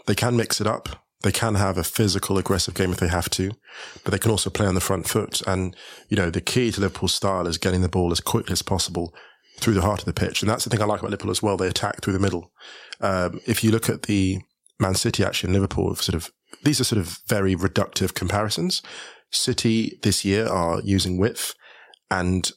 they 0.06 0.14
can 0.14 0.34
mix 0.34 0.62
it 0.62 0.66
up. 0.66 1.04
They 1.22 1.32
can 1.32 1.56
have 1.56 1.76
a 1.76 1.84
physical, 1.84 2.38
aggressive 2.38 2.72
game 2.72 2.92
if 2.92 3.00
they 3.00 3.08
have 3.08 3.28
to, 3.30 3.50
but 4.02 4.12
they 4.12 4.18
can 4.18 4.30
also 4.30 4.48
play 4.48 4.66
on 4.66 4.75
the 4.75 4.80
front 4.80 5.08
foot. 5.08 5.42
And 5.46 5.76
you 6.08 6.16
know, 6.16 6.30
the 6.30 6.40
key 6.40 6.70
to 6.72 6.80
Liverpool's 6.80 7.14
style 7.14 7.46
is 7.46 7.58
getting 7.58 7.82
the 7.82 7.88
ball 7.88 8.12
as 8.12 8.20
quickly 8.20 8.52
as 8.52 8.62
possible 8.62 9.14
through 9.58 9.75
the 9.75 9.82
heart 9.82 10.00
of 10.00 10.06
the 10.06 10.12
pitch, 10.12 10.42
and 10.42 10.50
that's 10.50 10.64
the 10.64 10.70
thing 10.70 10.82
I 10.82 10.84
like 10.84 11.00
about 11.00 11.10
Liverpool 11.10 11.30
as 11.30 11.42
well. 11.42 11.56
They 11.56 11.68
attack 11.68 12.02
through 12.02 12.12
the 12.12 12.18
middle. 12.18 12.52
Um, 13.00 13.40
if 13.46 13.62
you 13.62 13.70
look 13.70 13.88
at 13.88 14.02
the 14.02 14.40
Man 14.78 14.94
City 14.94 15.25
action, 15.25 15.52
Liverpool 15.52 15.88
have 15.88 16.02
sort 16.02 16.14
of 16.14 16.30
these 16.62 16.80
are 16.80 16.84
sort 16.84 17.00
of 17.00 17.18
very 17.28 17.54
reductive 17.54 18.14
comparisons. 18.14 18.82
City 19.30 19.98
this 20.02 20.25
year 20.25 20.46
are 20.46 20.80
using 20.82 21.18
width 21.18 21.54
and 22.10 22.50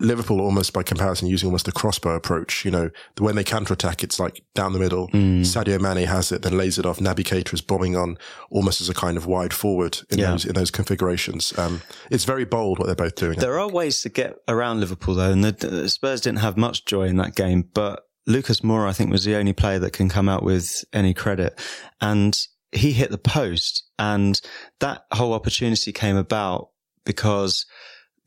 Liverpool 0.00 0.40
almost 0.40 0.72
by 0.72 0.82
comparison 0.82 1.28
using 1.28 1.46
almost 1.48 1.68
a 1.68 1.72
crossbow 1.72 2.14
approach. 2.16 2.64
You 2.64 2.70
know, 2.70 2.90
the 3.16 3.22
when 3.22 3.36
they 3.36 3.44
counter 3.44 3.74
attack, 3.74 4.02
it's 4.02 4.18
like 4.18 4.42
down 4.54 4.72
the 4.72 4.78
middle. 4.78 5.08
Mm. 5.08 5.40
Sadio 5.40 5.80
Mane 5.80 6.06
has 6.06 6.32
it, 6.32 6.42
then 6.42 6.56
lays 6.56 6.78
it 6.78 6.86
off. 6.86 6.98
Naby 6.98 7.24
Keita 7.24 7.52
is 7.54 7.60
bombing 7.60 7.96
on 7.96 8.16
almost 8.50 8.80
as 8.80 8.88
a 8.88 8.94
kind 8.94 9.16
of 9.16 9.26
wide 9.26 9.52
forward 9.52 10.00
in 10.10 10.18
Yeah. 10.18 10.30
those 10.32 10.44
in 10.46 10.54
those 10.54 10.70
configurations. 10.70 11.56
Um, 11.58 11.82
it's 12.10 12.24
very 12.24 12.44
bold 12.44 12.78
what 12.78 12.86
they're 12.86 12.94
both 12.94 13.14
doing. 13.14 13.38
There 13.38 13.58
are 13.60 13.68
ways 13.68 14.00
to 14.02 14.08
get 14.08 14.36
around 14.48 14.80
Liverpool 14.80 15.14
though, 15.14 15.30
and 15.32 15.44
the, 15.44 15.52
the 15.52 15.88
Spurs 15.88 16.20
didn't 16.22 16.38
have 16.40 16.56
much 16.56 16.84
joy 16.86 17.04
in 17.04 17.16
that 17.18 17.34
game. 17.34 17.68
But 17.74 18.02
Lucas 18.26 18.60
Moura, 18.60 18.88
I 18.88 18.92
think, 18.92 19.10
was 19.10 19.24
the 19.24 19.36
only 19.36 19.52
player 19.52 19.78
that 19.80 19.92
can 19.92 20.08
come 20.08 20.28
out 20.28 20.42
with 20.42 20.84
any 20.92 21.12
credit, 21.14 21.60
and 22.00 22.38
he 22.72 22.92
hit 22.92 23.10
the 23.10 23.18
post, 23.18 23.84
and 23.98 24.40
that 24.78 25.02
whole 25.12 25.32
opportunity 25.34 25.92
came 25.92 26.16
about 26.16 26.68
because 27.04 27.66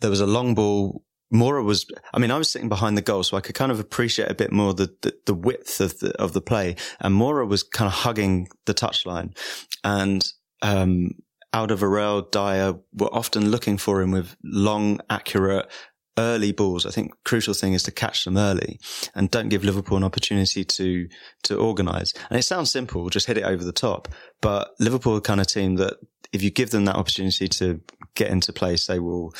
there 0.01 0.09
was 0.09 0.19
a 0.21 0.27
long 0.27 0.53
ball. 0.53 1.03
Moura 1.33 1.63
was, 1.63 1.85
I 2.13 2.19
mean, 2.19 2.31
I 2.31 2.37
was 2.37 2.49
sitting 2.49 2.69
behind 2.69 2.97
the 2.97 3.01
goal, 3.01 3.23
so 3.23 3.35
I 3.37 3.41
could 3.41 3.55
kind 3.55 3.71
of 3.71 3.79
appreciate 3.79 4.29
a 4.29 4.35
bit 4.35 4.51
more 4.51 4.73
the, 4.73 4.93
the, 5.01 5.13
the 5.25 5.33
width 5.33 5.81
of 5.81 5.99
the, 5.99 6.11
of 6.21 6.33
the 6.33 6.41
play. 6.41 6.75
And 6.99 7.15
Moura 7.15 7.47
was 7.47 7.63
kind 7.63 7.87
of 7.87 7.93
hugging 7.93 8.47
the 8.65 8.73
touchline 8.73 9.35
and, 9.83 10.25
um, 10.61 11.11
Alderweireld, 11.53 12.31
Dier 12.31 12.79
were 12.93 13.13
often 13.13 13.51
looking 13.51 13.77
for 13.77 14.01
him 14.01 14.09
with 14.11 14.35
long, 14.43 14.99
accurate, 15.09 15.71
early 16.17 16.51
balls. 16.51 16.85
I 16.85 16.89
think 16.89 17.11
crucial 17.25 17.53
thing 17.53 17.73
is 17.73 17.83
to 17.83 17.91
catch 17.91 18.25
them 18.25 18.37
early 18.37 18.79
and 19.15 19.29
don't 19.29 19.49
give 19.49 19.63
Liverpool 19.63 19.97
an 19.97 20.03
opportunity 20.03 20.63
to, 20.63 21.07
to 21.43 21.55
organise. 21.57 22.13
And 22.29 22.39
it 22.39 22.43
sounds 22.43 22.71
simple, 22.71 23.09
just 23.09 23.27
hit 23.27 23.37
it 23.37 23.43
over 23.43 23.63
the 23.63 23.71
top. 23.71 24.07
But 24.41 24.71
Liverpool 24.79 25.15
are 25.15 25.21
kind 25.21 25.41
of 25.41 25.47
team 25.47 25.75
that 25.75 25.97
if 26.31 26.41
you 26.41 26.49
give 26.49 26.71
them 26.71 26.85
that 26.85 26.95
opportunity 26.95 27.47
to 27.47 27.81
get 28.15 28.31
into 28.31 28.51
place, 28.51 28.87
they 28.87 28.99
will, 28.99 29.33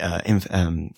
uh, 0.00 0.20
inf- 0.26 0.46
um, 0.50 0.90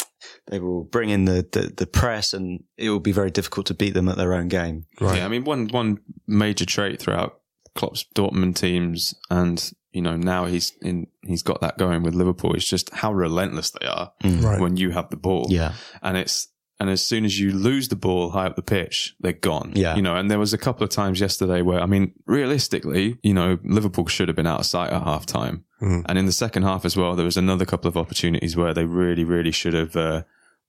they 0.49 0.59
will 0.61 0.85
bring 0.85 1.11
in 1.11 1.25
the, 1.25 1.47
the, 1.53 1.73
the 1.77 1.87
press 1.87 2.33
and 2.35 2.63
it 2.77 2.91
will 2.91 3.01
be 3.01 3.13
very 3.13 3.31
difficult 3.31 3.67
to 3.67 3.75
beat 3.75 3.95
them 3.95 4.09
at 4.09 4.17
their 4.17 4.35
own 4.35 4.49
game. 4.49 4.87
Right. 5.01 5.19
Yeah, 5.19 5.25
I 5.25 5.29
mean, 5.29 5.45
one 5.45 5.69
one 5.69 5.99
major 6.27 6.65
trait 6.67 7.01
throughout 7.01 7.41
Klopp's 7.77 8.05
Dortmund 8.15 8.57
teams, 8.57 9.15
and 9.31 9.73
you 9.93 10.03
know 10.03 10.17
now 10.17 10.45
he's 10.47 10.73
in, 10.83 11.07
he's 11.23 11.43
got 11.43 11.61
that 11.61 11.79
going 11.79 12.03
with 12.03 12.15
Liverpool. 12.15 12.55
It's 12.55 12.69
just 12.69 12.91
how 12.95 13.13
relentless 13.13 13.71
they 13.71 13.87
are 13.87 14.13
Right. 14.25 14.61
when 14.61 14.77
you 14.77 14.91
have 14.91 15.11
the 15.11 15.17
ball. 15.17 15.47
Yeah. 15.51 15.75
and 16.03 16.17
it's 16.17 16.49
and 16.81 16.91
as 16.91 17.05
soon 17.05 17.25
as 17.25 17.39
you 17.39 17.53
lose 17.53 17.89
the 17.89 17.97
ball 17.97 18.31
high 18.31 18.47
up 18.47 18.57
the 18.57 18.63
pitch, 18.63 19.15
they're 19.21 19.33
gone. 19.35 19.73
Yeah. 19.77 19.95
you 19.97 20.03
know. 20.03 20.17
And 20.17 20.31
there 20.31 20.39
was 20.39 20.53
a 20.55 20.59
couple 20.59 20.83
of 20.83 20.91
times 20.91 21.21
yesterday 21.21 21.61
where 21.63 21.81
I 21.81 21.87
mean, 21.87 22.13
realistically, 22.27 23.19
you 23.23 23.35
know, 23.35 23.59
Liverpool 23.63 24.07
should 24.07 24.29
have 24.29 24.37
been 24.37 24.47
out 24.47 24.61
of 24.61 24.67
sight 24.67 24.91
at 24.93 25.03
half 25.03 25.27
time. 25.27 25.65
Mm. 25.83 26.05
And 26.09 26.19
in 26.19 26.27
the 26.27 26.33
second 26.33 26.63
half 26.65 26.85
as 26.85 26.97
well, 26.97 27.15
there 27.15 27.25
was 27.27 27.37
another 27.37 27.65
couple 27.67 27.89
of 27.89 27.97
opportunities 27.97 28.57
where 28.57 28.75
they 28.75 28.85
really, 28.85 29.25
really 29.25 29.51
should 29.53 29.75
have 29.75 29.95
uh, 29.95 30.23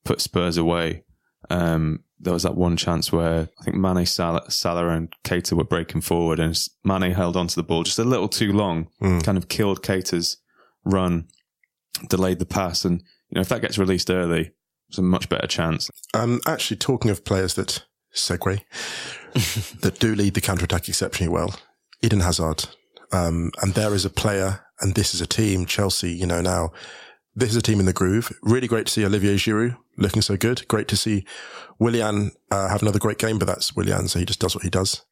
put 0.03 0.21
Spurs 0.21 0.57
away. 0.57 1.03
Um, 1.49 2.03
there 2.19 2.33
was 2.33 2.43
that 2.43 2.55
one 2.55 2.77
chance 2.77 3.11
where 3.11 3.49
I 3.59 3.63
think 3.63 3.77
Mane, 3.77 4.05
Salah, 4.05 4.49
Salah 4.51 4.89
and 4.89 5.11
Keita 5.23 5.53
were 5.53 5.63
breaking 5.63 6.01
forward 6.01 6.39
and 6.39 6.55
Mane 6.83 7.11
held 7.13 7.35
onto 7.35 7.55
the 7.55 7.63
ball 7.63 7.83
just 7.83 7.97
a 7.99 8.03
little 8.03 8.29
too 8.29 8.53
long, 8.53 8.87
Mm. 9.01 9.23
kind 9.23 9.37
of 9.37 9.47
killed 9.47 9.81
Keita's 9.81 10.37
run, 10.85 11.27
delayed 12.09 12.39
the 12.39 12.45
pass. 12.45 12.85
And, 12.85 12.99
you 13.29 13.35
know, 13.35 13.41
if 13.41 13.49
that 13.49 13.61
gets 13.61 13.77
released 13.77 14.09
early, 14.11 14.51
it's 14.91 14.97
a 14.97 15.01
much 15.01 15.29
better 15.29 15.47
chance. 15.47 15.89
Um, 16.13 16.41
actually, 16.45 16.75
talking 16.75 17.11
of 17.11 17.23
players 17.23 17.53
that 17.53 17.85
segue 18.13 18.59
that 19.81 19.99
do 19.99 20.13
lead 20.13 20.33
the 20.33 20.41
counter 20.41 20.65
attack 20.65 20.89
exceptionally 20.89 21.31
well, 21.31 21.55
Eden 22.01 22.19
Hazard. 22.19 22.65
Um, 23.13 23.51
and 23.61 23.73
there 23.73 23.93
is 23.93 24.03
a 24.03 24.09
player, 24.09 24.65
and 24.81 24.93
this 24.93 25.13
is 25.13 25.21
a 25.21 25.27
team, 25.27 25.65
Chelsea. 25.65 26.11
You 26.11 26.25
know 26.25 26.41
now, 26.41 26.71
this 27.33 27.51
is 27.51 27.55
a 27.55 27.61
team 27.61 27.79
in 27.79 27.85
the 27.85 27.93
groove. 27.93 28.37
Really 28.41 28.67
great 28.67 28.87
to 28.87 28.91
see 28.91 29.05
Olivier 29.05 29.35
Giroud 29.35 29.77
looking 29.97 30.21
so 30.21 30.35
good. 30.35 30.67
Great 30.67 30.89
to 30.89 30.97
see 30.97 31.25
Willian 31.79 32.31
uh, 32.51 32.67
have 32.67 32.81
another 32.81 32.99
great 32.99 33.17
game, 33.17 33.39
but 33.39 33.45
that's 33.45 33.73
Willian, 33.73 34.09
so 34.09 34.19
he 34.19 34.25
just 34.25 34.41
does 34.41 34.55
what 34.55 34.65
he 34.65 34.69
does. 34.69 35.05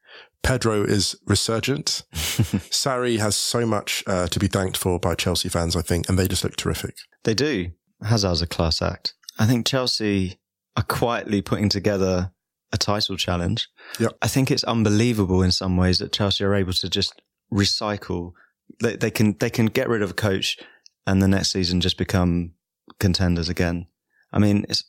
Pedro 0.43 0.83
is 0.83 1.15
resurgent. 1.25 2.03
Sarri 2.13 3.19
has 3.19 3.37
so 3.37 3.65
much 3.65 4.03
uh, 4.07 4.27
to 4.27 4.39
be 4.39 4.47
thanked 4.47 4.75
for 4.75 4.99
by 4.99 5.15
Chelsea 5.15 5.47
fans, 5.47 5.77
I 5.77 5.81
think, 5.81 6.09
and 6.09 6.19
they 6.19 6.27
just 6.27 6.43
look 6.43 6.57
terrific. 6.57 6.95
They 7.23 7.33
do. 7.33 7.71
Hazard's 8.03 8.41
a 8.41 8.47
class 8.47 8.81
act. 8.81 9.13
I 9.39 9.45
think 9.45 9.65
Chelsea 9.65 10.39
are 10.75 10.83
quietly 10.83 11.41
putting 11.41 11.69
together 11.69 12.31
a 12.71 12.77
title 12.77 13.17
challenge. 13.17 13.67
Yep. 13.99 14.17
I 14.21 14.27
think 14.27 14.51
it's 14.51 14.63
unbelievable 14.65 15.41
in 15.41 15.51
some 15.51 15.77
ways 15.77 15.99
that 15.99 16.11
Chelsea 16.11 16.43
are 16.43 16.53
able 16.53 16.73
to 16.73 16.89
just 16.89 17.21
recycle. 17.51 18.33
They, 18.81 18.95
they 18.95 19.09
can 19.09 19.35
they 19.39 19.49
can 19.49 19.65
get 19.65 19.89
rid 19.89 20.03
of 20.03 20.11
a 20.11 20.13
coach 20.13 20.57
and 21.07 21.21
the 21.21 21.27
next 21.27 21.51
season 21.51 21.81
just 21.81 21.97
become 21.97 22.51
contenders 22.99 23.49
again. 23.49 23.87
I 24.31 24.39
mean, 24.39 24.65
it's 24.69 24.83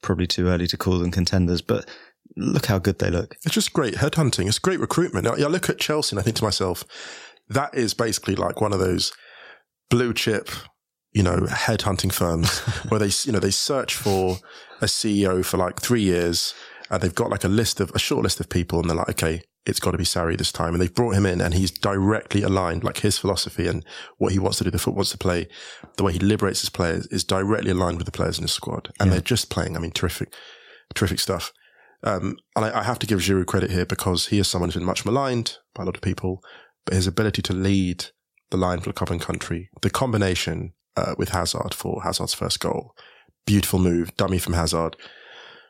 probably 0.00 0.26
too 0.26 0.48
early 0.48 0.66
to 0.68 0.76
call 0.76 0.98
them 0.98 1.10
contenders, 1.10 1.60
but 1.60 1.88
look 2.36 2.66
how 2.66 2.78
good 2.78 2.98
they 2.98 3.10
look. 3.10 3.36
It's 3.44 3.54
just 3.54 3.72
great 3.72 3.94
headhunting. 3.94 4.46
It's 4.46 4.58
great 4.58 4.80
recruitment. 4.80 5.24
Now, 5.24 5.34
I 5.34 5.48
look 5.48 5.68
at 5.68 5.78
Chelsea 5.78 6.14
and 6.14 6.20
I 6.20 6.22
think 6.22 6.36
to 6.36 6.44
myself, 6.44 6.84
that 7.48 7.74
is 7.74 7.92
basically 7.92 8.36
like 8.36 8.60
one 8.60 8.72
of 8.72 8.78
those 8.78 9.12
blue 9.90 10.14
chip, 10.14 10.48
you 11.12 11.22
know, 11.22 11.36
headhunting 11.40 12.12
firms 12.12 12.58
where 12.88 12.98
they, 12.98 13.10
you 13.24 13.32
know, 13.32 13.38
they 13.38 13.50
search 13.50 13.94
for 13.94 14.38
a 14.80 14.86
CEO 14.86 15.44
for 15.44 15.56
like 15.56 15.80
three 15.80 16.02
years 16.02 16.54
and 16.90 17.02
they've 17.02 17.14
got 17.14 17.30
like 17.30 17.44
a 17.44 17.48
list 17.48 17.80
of, 17.80 17.90
a 17.94 17.98
short 17.98 18.22
list 18.22 18.40
of 18.40 18.48
people 18.48 18.80
and 18.80 18.88
they're 18.88 18.96
like, 18.96 19.10
okay, 19.10 19.42
it's 19.64 19.80
got 19.80 19.92
to 19.92 19.98
be 19.98 20.04
Sarri 20.04 20.36
this 20.36 20.52
time. 20.52 20.74
And 20.74 20.80
they've 20.80 20.94
brought 20.94 21.14
him 21.14 21.24
in 21.24 21.40
and 21.40 21.54
he's 21.54 21.70
directly 21.70 22.42
aligned, 22.42 22.82
like 22.82 22.98
his 22.98 23.18
philosophy 23.18 23.68
and 23.68 23.84
what 24.18 24.32
he 24.32 24.38
wants 24.38 24.58
to 24.58 24.64
do, 24.64 24.70
the 24.70 24.78
foot 24.78 24.94
wants 24.94 25.10
to 25.12 25.18
play, 25.18 25.48
the 25.96 26.02
way 26.02 26.12
he 26.12 26.18
liberates 26.18 26.60
his 26.60 26.70
players 26.70 27.06
is 27.06 27.24
directly 27.24 27.70
aligned 27.70 27.98
with 27.98 28.06
the 28.06 28.12
players 28.12 28.38
in 28.38 28.42
his 28.42 28.52
squad. 28.52 28.90
And 28.98 29.12
they're 29.12 29.20
just 29.20 29.50
playing, 29.50 29.76
I 29.76 29.80
mean, 29.80 29.92
terrific, 29.92 30.34
terrific 30.94 31.20
stuff. 31.20 31.52
Um, 32.02 32.36
and 32.56 32.64
I, 32.64 32.80
I 32.80 32.82
have 32.82 32.98
to 33.00 33.06
give 33.06 33.20
Giroud 33.20 33.46
credit 33.46 33.70
here 33.70 33.86
because 33.86 34.26
he 34.26 34.38
is 34.38 34.48
someone 34.48 34.68
who's 34.68 34.76
been 34.76 34.84
much 34.84 35.04
maligned 35.04 35.58
by 35.74 35.84
a 35.84 35.86
lot 35.86 35.96
of 35.96 36.02
people, 36.02 36.42
but 36.84 36.94
his 36.94 37.06
ability 37.06 37.42
to 37.42 37.52
lead 37.52 38.06
the 38.50 38.56
line 38.56 38.80
for 38.80 38.90
the 38.90 38.92
club 38.92 39.10
and 39.10 39.20
country, 39.20 39.70
the 39.82 39.90
combination 39.90 40.72
uh, 40.96 41.14
with 41.18 41.30
Hazard 41.30 41.74
for 41.74 42.02
Hazard's 42.02 42.34
first 42.34 42.60
goal, 42.60 42.94
beautiful 43.46 43.78
move, 43.78 44.16
dummy 44.16 44.38
from 44.38 44.52
Hazard, 44.54 44.96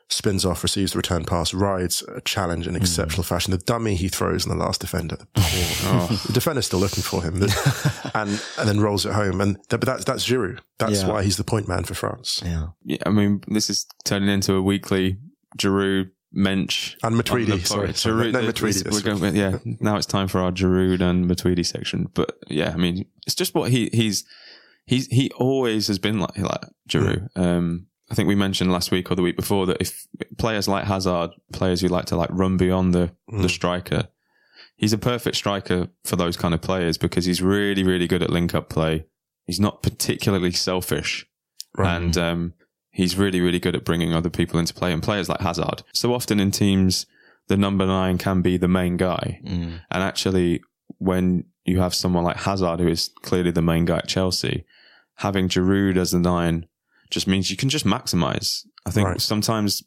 spins 0.09 0.45
off, 0.45 0.61
receives 0.63 0.91
the 0.91 0.97
return 0.97 1.23
pass, 1.25 1.53
rides 1.53 2.03
a 2.13 2.21
challenge 2.21 2.67
in 2.67 2.75
exceptional 2.75 3.23
fashion. 3.23 3.51
The 3.51 3.57
dummy 3.57 3.95
he 3.95 4.09
throws 4.09 4.45
on 4.47 4.55
the 4.55 4.63
last 4.63 4.81
defender, 4.81 5.15
the, 5.17 5.25
poor, 5.35 6.17
the 6.27 6.33
defender's 6.33 6.65
still 6.67 6.79
looking 6.79 7.03
for 7.03 7.23
him, 7.23 7.35
and 8.13 8.29
and 8.59 8.67
then 8.69 8.79
rolls 8.79 9.05
it 9.05 9.13
home. 9.13 9.41
And 9.41 9.57
but 9.69 9.81
that's 9.81 10.03
that's 10.05 10.25
Giroud. 10.27 10.59
That's 10.77 11.01
Yeah. 11.01 11.07
why 11.09 11.23
he's 11.23 11.37
the 11.37 11.43
point 11.43 11.67
man 11.67 11.83
for 11.83 11.93
France. 11.95 12.41
Yeah. 12.45 12.67
Yeah, 12.83 12.97
I 13.05 13.09
mean, 13.09 13.41
this 13.47 13.69
is 13.69 13.85
turning 14.05 14.29
into 14.29 14.53
a 14.55 14.61
weekly 14.61 15.17
Giroud 15.57 16.09
Mensch. 16.31 16.95
And 17.03 17.15
Matuidi, 17.15 17.65
sorry, 17.65 17.93
sorry. 17.93 18.31
Giroud, 18.31 18.33
No, 18.33 18.41
this- 18.51 18.83
Matuidi 18.83 18.91
we're 18.91 19.01
going 19.01 19.21
with- 19.21 19.35
yeah, 19.35 19.57
now 19.79 19.95
it's 19.97 20.05
time 20.05 20.27
for 20.27 20.41
our 20.41 20.51
Giroud 20.51 21.01
and 21.01 21.29
Matuidi 21.29 21.65
section. 21.65 22.09
But 22.13 22.37
yeah, 22.49 22.71
I 22.73 22.77
mean, 22.77 23.05
it's 23.25 23.35
just 23.35 23.55
what 23.55 23.71
he 23.71 23.89
he's 23.93 24.25
he's 24.85 25.07
he 25.07 25.29
always 25.31 25.87
has 25.87 25.99
been 25.99 26.19
like 26.19 26.37
like 26.37 26.61
Giroud. 26.89 27.29
Um, 27.35 27.87
I 28.11 28.15
think 28.15 28.27
we 28.27 28.35
mentioned 28.35 28.71
last 28.71 28.91
week 28.91 29.09
or 29.11 29.15
the 29.15 29.21
week 29.21 29.35
before 29.37 29.65
that 29.67 29.77
if 29.81 30.05
players 30.37 30.67
like 30.67 30.85
Hazard, 30.85 31.31
players 31.51 31.81
who 31.81 31.87
like 31.87 32.05
to 32.05 32.15
like 32.15 32.29
run 32.31 32.57
beyond 32.57 32.93
the 32.93 33.11
the 33.27 33.49
striker, 33.49 34.07
he's 34.75 34.93
a 34.93 34.97
perfect 34.97 35.35
striker 35.35 35.87
for 36.03 36.15
those 36.15 36.37
kind 36.37 36.53
of 36.53 36.61
players 36.61 36.97
because 36.97 37.25
he's 37.25 37.41
really 37.41 37.83
really 37.83 38.07
good 38.07 38.21
at 38.21 38.29
link 38.29 38.53
up 38.53 38.69
play. 38.69 39.05
He's 39.45 39.59
not 39.59 39.81
particularly 39.83 40.51
selfish 40.51 41.25
Right. 41.75 41.95
and 41.95 42.15
um, 42.17 42.53
he's 42.91 43.17
really, 43.17 43.41
really 43.41 43.59
good 43.59 43.75
at 43.75 43.83
bringing 43.83 44.13
other 44.13 44.29
people 44.29 44.59
into 44.59 44.75
play. 44.75 44.93
And 44.93 45.01
players 45.01 45.27
like 45.27 45.41
Hazard, 45.41 45.81
so 45.91 46.13
often 46.13 46.39
in 46.39 46.51
teams, 46.51 47.07
the 47.47 47.57
number 47.57 47.85
nine 47.87 48.17
can 48.19 48.41
be 48.43 48.57
the 48.57 48.67
main 48.67 48.95
guy. 48.95 49.39
Mm. 49.43 49.81
And 49.89 50.03
actually, 50.03 50.61
when 50.99 51.45
you 51.65 51.79
have 51.79 51.93
someone 51.95 52.23
like 52.23 52.37
Hazard, 52.37 52.79
who 52.79 52.87
is 52.87 53.09
clearly 53.21 53.51
the 53.51 53.61
main 53.61 53.85
guy 53.85 53.97
at 53.97 54.07
Chelsea, 54.07 54.65
having 55.15 55.47
Giroud 55.47 55.97
as 55.97 56.11
the 56.11 56.19
nine 56.19 56.65
just 57.09 57.27
means 57.27 57.51
you 57.51 57.57
can 57.57 57.69
just 57.69 57.85
maximize. 57.85 58.65
I 58.85 58.91
think 58.91 59.07
Right. 59.07 59.21
sometimes, 59.21 59.83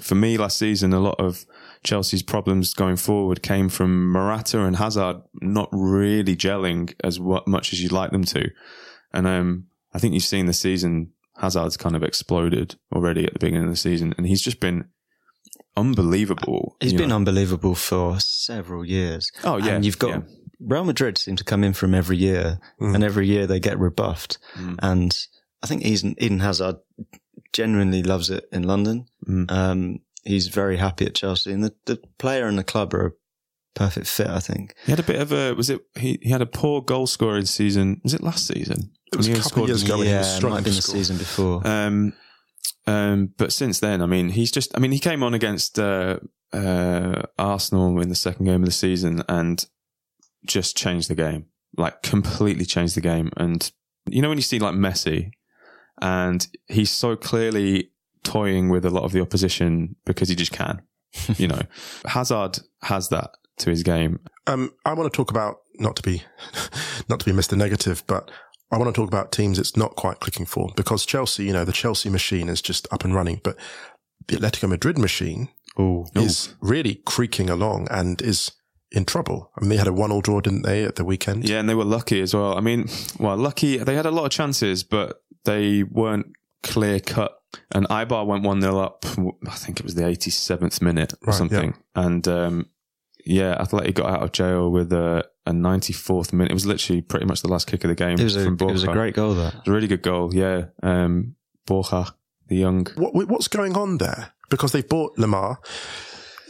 for 0.00 0.14
me 0.14 0.38
last 0.38 0.58
season, 0.58 0.92
a 0.92 1.00
lot 1.00 1.18
of 1.18 1.44
Chelsea's 1.82 2.22
problems 2.22 2.72
going 2.74 2.96
forward 2.96 3.42
came 3.42 3.68
from 3.68 4.10
Morata 4.10 4.64
and 4.64 4.76
Hazard 4.76 5.16
not 5.42 5.68
really 5.72 6.34
gelling 6.36 6.94
as 7.04 7.20
much 7.20 7.72
as 7.72 7.82
you'd 7.82 7.92
like 7.92 8.10
them 8.10 8.24
to. 8.24 8.50
And 9.12 9.26
um, 9.26 9.66
I 9.92 9.98
think 9.98 10.14
you've 10.14 10.22
seen 10.22 10.46
the 10.46 10.52
season, 10.52 11.12
Hazard's 11.36 11.76
kind 11.76 11.94
of 11.96 12.02
exploded 12.02 12.76
already 12.94 13.24
at 13.26 13.34
the 13.34 13.38
beginning 13.38 13.64
of 13.64 13.70
the 13.70 13.76
season, 13.76 14.14
and 14.16 14.26
he's 14.26 14.42
just 14.42 14.60
been 14.60 14.86
unbelievable. 15.76 16.76
He's 16.80 16.92
been 16.92 17.08
know. 17.10 17.16
unbelievable 17.16 17.74
for 17.74 18.18
several 18.20 18.84
years. 18.84 19.30
Oh, 19.42 19.56
yeah, 19.56 19.74
And 19.74 19.84
you've 19.84 19.98
got 19.98 20.10
yeah. 20.10 20.20
Real 20.64 20.84
Madrid 20.84 21.18
seem 21.18 21.36
to 21.36 21.44
come 21.44 21.62
in 21.64 21.72
from 21.72 21.94
every 21.94 22.16
year 22.16 22.58
Mm. 22.80 22.94
and 22.94 23.04
every 23.04 23.26
year 23.26 23.46
they 23.46 23.60
get 23.60 23.78
rebuffed. 23.78 24.38
Mm. 24.56 24.76
And 24.82 25.16
I 25.62 25.66
think 25.66 25.84
Eden, 25.84 26.14
Eden 26.18 26.40
Hazard 26.40 26.76
genuinely 27.52 28.02
loves 28.02 28.30
it 28.30 28.44
in 28.52 28.62
London. 28.64 29.06
Mm. 29.28 29.50
Um, 29.50 29.98
he's 30.24 30.48
very 30.48 30.76
happy 30.76 31.06
at 31.06 31.14
Chelsea 31.14 31.52
and 31.52 31.62
the, 31.64 31.74
the 31.86 32.00
player 32.18 32.46
and 32.46 32.58
the 32.58 32.64
club 32.64 32.94
are 32.94 33.06
a 33.06 33.12
perfect 33.74 34.06
fit, 34.06 34.26
I 34.28 34.40
think. 34.40 34.74
He 34.84 34.92
had 34.92 35.00
a 35.00 35.04
bit 35.04 35.20
of 35.20 35.32
a 35.32 35.52
was 35.54 35.70
it 35.70 35.80
he, 35.96 36.18
he 36.22 36.30
had 36.30 36.42
a 36.42 36.46
poor 36.46 36.80
goal 36.82 37.06
scoring 37.06 37.44
season. 37.46 38.00
Was 38.04 38.14
it 38.14 38.22
last 38.22 38.46
season? 38.46 38.90
It 39.12 39.16
was 39.16 39.28
a 39.28 39.32
couple 39.34 39.48
scored- 39.50 39.62
of 39.64 39.68
years 39.68 39.82
ago 39.84 39.98
when 39.98 40.06
he 40.08 40.14
was 40.14 40.26
yeah, 40.32 40.36
it 40.38 40.42
might 40.42 40.54
have 40.56 40.64
been 40.64 40.74
the 40.74 40.82
season 40.82 41.16
before. 41.18 41.66
Um, 41.66 42.12
Um, 42.86 43.32
but 43.38 43.50
since 43.52 43.80
then, 43.80 44.02
I 44.02 44.06
mean, 44.06 44.28
he's 44.28 44.50
just, 44.50 44.76
I 44.76 44.78
mean, 44.78 44.92
he 44.92 44.98
came 44.98 45.22
on 45.22 45.32
against, 45.32 45.78
uh, 45.78 46.18
uh, 46.52 47.22
Arsenal 47.38 47.98
in 48.02 48.10
the 48.10 48.14
second 48.14 48.44
game 48.44 48.60
of 48.62 48.66
the 48.66 48.72
season 48.72 49.22
and 49.26 49.64
just 50.44 50.76
changed 50.76 51.08
the 51.08 51.14
game, 51.14 51.46
like 51.76 52.02
completely 52.02 52.64
changed 52.64 52.96
the 52.96 53.00
game. 53.00 53.30
And 53.36 53.70
you 54.06 54.22
know, 54.22 54.28
when 54.28 54.38
you 54.38 54.42
see 54.42 54.58
like 54.58 54.74
Messi 54.74 55.30
and 56.00 56.46
he's 56.66 56.90
so 56.90 57.16
clearly 57.16 57.90
toying 58.22 58.68
with 58.68 58.84
a 58.84 58.90
lot 58.90 59.04
of 59.04 59.12
the 59.12 59.20
opposition 59.20 59.96
because 60.04 60.28
he 60.28 60.34
just 60.34 60.52
can, 60.52 60.82
you 61.36 61.48
know, 61.48 61.62
Hazard 62.06 62.58
has 62.82 63.08
that 63.08 63.30
to 63.58 63.70
his 63.70 63.82
game. 63.82 64.20
Um, 64.46 64.72
I 64.84 64.92
want 64.94 65.12
to 65.12 65.16
talk 65.16 65.30
about 65.30 65.58
not 65.78 65.96
to 65.96 66.02
be 66.02 66.22
not 67.08 67.20
to 67.20 67.26
be 67.26 67.32
Mr. 67.32 67.56
Negative, 67.56 68.02
but 68.06 68.30
I 68.70 68.78
want 68.78 68.94
to 68.94 69.00
talk 69.00 69.08
about 69.08 69.32
teams 69.32 69.58
it's 69.58 69.76
not 69.76 69.94
quite 69.94 70.20
clicking 70.20 70.46
for 70.46 70.70
because 70.76 71.06
Chelsea, 71.06 71.44
you 71.44 71.52
know, 71.52 71.64
the 71.64 71.72
Chelsea 71.72 72.10
machine 72.10 72.48
is 72.48 72.60
just 72.60 72.88
up 72.92 73.04
and 73.04 73.14
running, 73.14 73.40
but 73.44 73.56
the 74.26 74.36
Atletico 74.36 74.68
Madrid 74.68 74.98
machine 74.98 75.48
Ooh. 75.78 76.06
is 76.14 76.54
really 76.60 76.96
creaking 77.06 77.50
along 77.50 77.88
and 77.90 78.20
is 78.22 78.52
in 78.94 79.04
trouble. 79.04 79.50
I 79.56 79.60
mean, 79.60 79.70
they 79.70 79.76
had 79.76 79.88
a 79.88 79.92
one-all 79.92 80.20
draw, 80.20 80.40
didn't 80.40 80.62
they, 80.62 80.84
at 80.84 80.96
the 80.96 81.04
weekend? 81.04 81.48
Yeah, 81.48 81.58
and 81.58 81.68
they 81.68 81.74
were 81.74 81.84
lucky 81.84 82.20
as 82.20 82.32
well. 82.34 82.56
I 82.56 82.60
mean, 82.60 82.88
well, 83.18 83.36
lucky. 83.36 83.76
They 83.78 83.94
had 83.96 84.06
a 84.06 84.10
lot 84.10 84.24
of 84.24 84.30
chances, 84.30 84.84
but 84.84 85.22
they 85.44 85.82
weren't 85.82 86.26
clear 86.62 87.00
cut. 87.00 87.32
And 87.72 87.86
Eibar 87.88 88.26
went 88.26 88.44
one 88.44 88.60
0 88.60 88.78
up. 88.78 89.04
I 89.46 89.54
think 89.54 89.78
it 89.80 89.84
was 89.84 89.94
the 89.94 90.02
87th 90.02 90.80
minute 90.80 91.12
or 91.14 91.26
Right, 91.26 91.34
something. 91.34 91.74
And 91.94 92.26
um, 92.26 92.68
yeah, 93.24 93.52
Athletic 93.60 93.96
got 93.96 94.10
out 94.10 94.22
of 94.22 94.32
jail 94.32 94.70
with 94.70 94.92
a, 94.92 95.24
a 95.46 95.52
94th 95.52 96.32
minute. 96.32 96.50
It 96.50 96.54
was 96.54 96.66
literally 96.66 97.02
pretty 97.02 97.26
much 97.26 97.42
the 97.42 97.48
last 97.48 97.66
kick 97.66 97.84
of 97.84 97.88
the 97.88 97.94
game. 97.94 98.18
It 98.18 98.24
was 98.24 98.36
a, 98.36 98.52
it 98.52 98.60
was 98.62 98.84
a 98.84 98.88
great 98.88 99.14
goal, 99.14 99.34
that. 99.34 99.54
It 99.54 99.60
was 99.60 99.68
a 99.68 99.72
really 99.72 99.86
good 99.86 100.02
goal. 100.02 100.34
Yeah, 100.34 100.66
um, 100.82 101.36
Borja, 101.66 102.14
the 102.48 102.56
young. 102.56 102.86
What, 102.96 103.14
what's 103.28 103.48
going 103.48 103.76
on 103.76 103.98
there? 103.98 104.32
Because 104.50 104.72
they 104.72 104.82
bought 104.82 105.16
Lemar. 105.16 105.56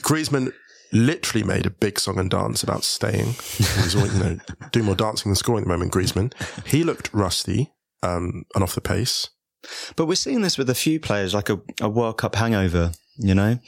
Griezmann 0.02 0.52
literally 0.94 1.44
made 1.44 1.66
a 1.66 1.70
big 1.70 1.98
song 1.98 2.18
and 2.18 2.30
dance 2.30 2.62
about 2.62 2.84
staying. 2.84 3.34
He's 3.56 3.96
always, 3.96 4.14
you 4.16 4.24
know, 4.24 4.38
doing 4.72 4.86
more 4.86 4.94
dancing 4.94 5.30
than 5.30 5.36
scoring 5.36 5.62
at 5.62 5.66
the 5.66 5.72
moment, 5.72 5.92
Griezmann. 5.92 6.32
He 6.66 6.84
looked 6.84 7.12
rusty 7.12 7.72
um, 8.02 8.44
and 8.54 8.62
off 8.62 8.74
the 8.74 8.80
pace. 8.80 9.28
But 9.96 10.06
we're 10.06 10.14
seeing 10.14 10.42
this 10.42 10.56
with 10.56 10.70
a 10.70 10.74
few 10.74 11.00
players, 11.00 11.34
like 11.34 11.50
a, 11.50 11.60
a 11.80 11.88
World 11.88 12.18
Cup 12.18 12.34
hangover, 12.36 12.92
you 13.16 13.34
know? 13.34 13.58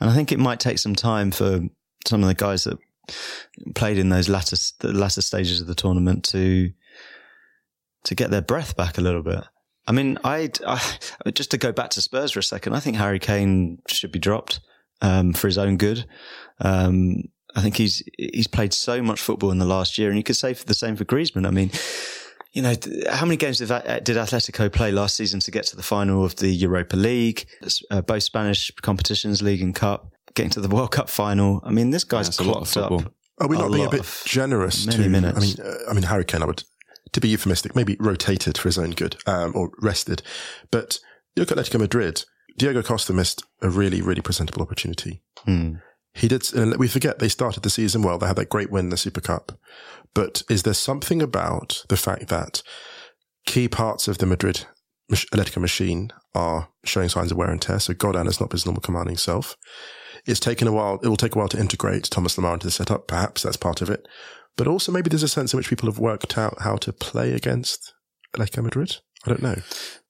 And 0.00 0.10
I 0.10 0.14
think 0.14 0.30
it 0.30 0.38
might 0.38 0.60
take 0.60 0.78
some 0.78 0.94
time 0.94 1.30
for 1.30 1.60
some 2.06 2.22
of 2.22 2.28
the 2.28 2.34
guys 2.34 2.64
that 2.64 2.78
played 3.74 3.98
in 3.98 4.10
those 4.10 4.28
latter, 4.28 4.56
the 4.80 4.92
latter 4.92 5.22
stages 5.22 5.60
of 5.60 5.66
the 5.66 5.74
tournament 5.74 6.24
to, 6.26 6.70
to 8.04 8.14
get 8.14 8.30
their 8.30 8.42
breath 8.42 8.76
back 8.76 8.98
a 8.98 9.02
little 9.02 9.22
bit. 9.22 9.42
I 9.86 9.92
mean, 9.92 10.18
I, 10.22 10.50
I 10.66 11.30
just 11.30 11.50
to 11.52 11.58
go 11.58 11.72
back 11.72 11.90
to 11.90 12.02
Spurs 12.02 12.32
for 12.32 12.40
a 12.40 12.42
second, 12.42 12.74
I 12.74 12.80
think 12.80 12.96
Harry 12.96 13.18
Kane 13.18 13.78
should 13.88 14.12
be 14.12 14.18
dropped, 14.18 14.60
um, 15.00 15.32
for 15.32 15.46
his 15.46 15.58
own 15.58 15.76
good. 15.76 16.04
Um, 16.60 17.24
I 17.54 17.62
think 17.62 17.76
he's, 17.76 18.02
he's 18.18 18.46
played 18.46 18.72
so 18.72 19.02
much 19.02 19.20
football 19.20 19.50
in 19.50 19.58
the 19.58 19.64
last 19.64 19.98
year 19.98 20.08
and 20.08 20.16
you 20.16 20.22
could 20.22 20.36
say 20.36 20.54
for 20.54 20.64
the 20.64 20.74
same 20.74 20.96
for 20.96 21.04
Griezmann. 21.04 21.46
I 21.46 21.50
mean, 21.50 21.70
you 22.52 22.62
know, 22.62 22.74
how 23.10 23.26
many 23.26 23.36
games 23.36 23.58
did, 23.58 23.68
that, 23.68 24.04
did 24.04 24.16
Atletico 24.16 24.72
play 24.72 24.92
last 24.92 25.16
season 25.16 25.40
to 25.40 25.50
get 25.50 25.64
to 25.66 25.76
the 25.76 25.82
final 25.82 26.24
of 26.24 26.36
the 26.36 26.48
Europa 26.48 26.96
League, 26.96 27.46
uh, 27.90 28.02
both 28.02 28.22
Spanish 28.22 28.70
competitions, 28.82 29.42
League 29.42 29.62
and 29.62 29.74
Cup, 29.74 30.12
getting 30.34 30.50
to 30.50 30.60
the 30.60 30.68
World 30.68 30.92
Cup 30.92 31.08
final? 31.08 31.60
I 31.64 31.70
mean, 31.70 31.90
this 31.90 32.04
guy's 32.04 32.26
That's 32.26 32.38
a 32.40 32.44
lot 32.44 32.62
of 32.62 32.70
clocked 32.70 32.90
football. 32.90 33.00
up. 33.00 33.14
Are 33.40 33.48
we 33.48 33.56
a 33.56 33.60
not 33.60 33.72
being 33.72 33.86
a 33.86 33.90
bit 33.90 34.22
generous? 34.24 34.86
many 34.86 35.04
to, 35.04 35.08
minutes. 35.08 35.36
I 35.36 35.40
mean, 35.40 35.72
uh, 35.72 35.90
I 35.90 35.92
mean, 35.92 36.02
Harry 36.04 36.24
Kane, 36.24 36.42
I 36.42 36.46
would, 36.46 36.64
to 37.12 37.20
be 37.20 37.28
euphemistic, 37.28 37.76
maybe 37.76 37.96
rotated 38.00 38.58
for 38.58 38.68
his 38.68 38.78
own 38.78 38.90
good 38.90 39.16
um, 39.26 39.52
or 39.54 39.70
rested. 39.80 40.22
But 40.70 40.98
you 41.36 41.42
look 41.42 41.52
at 41.52 41.58
Atletico 41.58 41.78
Madrid. 41.80 42.24
Diego 42.56 42.82
Costa 42.82 43.12
missed 43.12 43.44
a 43.62 43.70
really, 43.70 44.02
really 44.02 44.20
presentable 44.20 44.62
opportunity. 44.62 45.22
Hmm. 45.44 45.74
He 46.14 46.28
did, 46.28 46.52
and 46.54 46.76
we 46.76 46.88
forget 46.88 47.18
they 47.18 47.28
started 47.28 47.62
the 47.62 47.70
season 47.70 48.02
well. 48.02 48.18
They 48.18 48.26
had 48.26 48.36
that 48.36 48.48
great 48.48 48.70
win 48.70 48.86
in 48.86 48.90
the 48.90 48.96
Super 48.96 49.20
Cup. 49.20 49.52
But 50.14 50.42
is 50.48 50.62
there 50.62 50.74
something 50.74 51.22
about 51.22 51.84
the 51.88 51.96
fact 51.96 52.28
that 52.28 52.62
key 53.46 53.68
parts 53.68 54.08
of 54.08 54.18
the 54.18 54.26
Madrid 54.26 54.66
Atletico 55.12 55.58
machine 55.58 56.10
are 56.34 56.70
showing 56.84 57.08
signs 57.08 57.30
of 57.30 57.36
wear 57.36 57.50
and 57.50 57.62
tear? 57.62 57.78
So 57.78 57.94
Godin 57.94 58.26
has 58.26 58.40
not 58.40 58.52
his 58.52 58.66
normal 58.66 58.82
commanding 58.82 59.16
self. 59.16 59.56
It's 60.26 60.40
taken 60.40 60.66
a 60.66 60.72
while. 60.72 60.98
It 61.02 61.08
will 61.08 61.16
take 61.16 61.34
a 61.34 61.38
while 61.38 61.48
to 61.48 61.60
integrate 61.60 62.04
Thomas 62.04 62.36
Lemar 62.36 62.54
into 62.54 62.66
the 62.66 62.72
setup. 62.72 63.06
Perhaps 63.06 63.42
that's 63.42 63.56
part 63.56 63.80
of 63.80 63.90
it. 63.90 64.06
But 64.56 64.66
also 64.66 64.90
maybe 64.90 65.08
there's 65.08 65.22
a 65.22 65.28
sense 65.28 65.52
in 65.52 65.56
which 65.56 65.70
people 65.70 65.88
have 65.88 66.00
worked 66.00 66.36
out 66.36 66.62
how 66.62 66.76
to 66.78 66.92
play 66.92 67.32
against 67.32 67.94
Atletico 68.34 68.64
Madrid. 68.64 68.96
I 69.24 69.30
don't 69.30 69.42
know. 69.42 69.56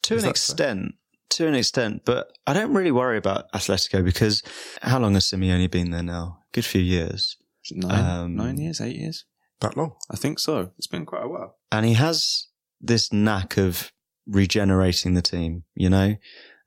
To 0.04 0.14
Is 0.14 0.24
an 0.24 0.30
extent, 0.30 0.94
to 1.30 1.46
an 1.46 1.54
extent, 1.54 2.02
but 2.04 2.32
I 2.46 2.52
don't 2.52 2.72
really 2.72 2.90
worry 2.90 3.18
about 3.18 3.50
Atletico 3.52 4.04
because 4.04 4.42
how 4.82 4.98
long 4.98 5.14
has 5.14 5.24
Simeone 5.26 5.70
been 5.70 5.90
there 5.90 6.02
now? 6.02 6.38
Good 6.52 6.64
few 6.64 6.80
years. 6.80 7.36
Is 7.64 7.72
it 7.72 7.78
Nine, 7.78 8.04
Um, 8.20 8.36
nine 8.36 8.58
years, 8.58 8.80
eight 8.80 8.96
years? 8.96 9.24
That 9.60 9.76
long. 9.76 9.94
I 10.10 10.16
think 10.16 10.38
so. 10.38 10.72
It's 10.78 10.86
been 10.86 11.04
quite 11.06 11.24
a 11.24 11.28
while. 11.28 11.56
and 11.72 11.84
he 11.84 11.94
has 11.94 12.46
this 12.80 13.12
knack 13.12 13.56
of 13.58 13.92
regenerating 14.26 15.14
the 15.14 15.22
team, 15.22 15.64
you 15.74 15.90
know, 15.90 16.14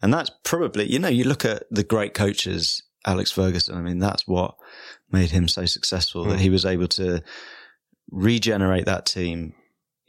and 0.02 0.14
that's 0.14 0.30
probably, 0.44 0.92
you 0.92 1.00
know, 1.00 1.08
you 1.08 1.24
look 1.24 1.46
at 1.46 1.64
the 1.72 1.84
great 1.84 2.14
coaches, 2.14 2.84
Alex 3.06 3.32
Ferguson. 3.32 3.78
I 3.78 3.82
mean, 3.82 4.00
that's 4.00 4.28
what 4.28 4.56
made 5.12 5.32
him 5.32 5.48
so 5.48 5.66
successful 5.66 6.24
that 6.26 6.40
he 6.40 6.50
was 6.50 6.66
able 6.66 6.88
to 6.90 7.22
regenerate 8.12 8.86
that 8.86 9.06
team, 9.06 9.54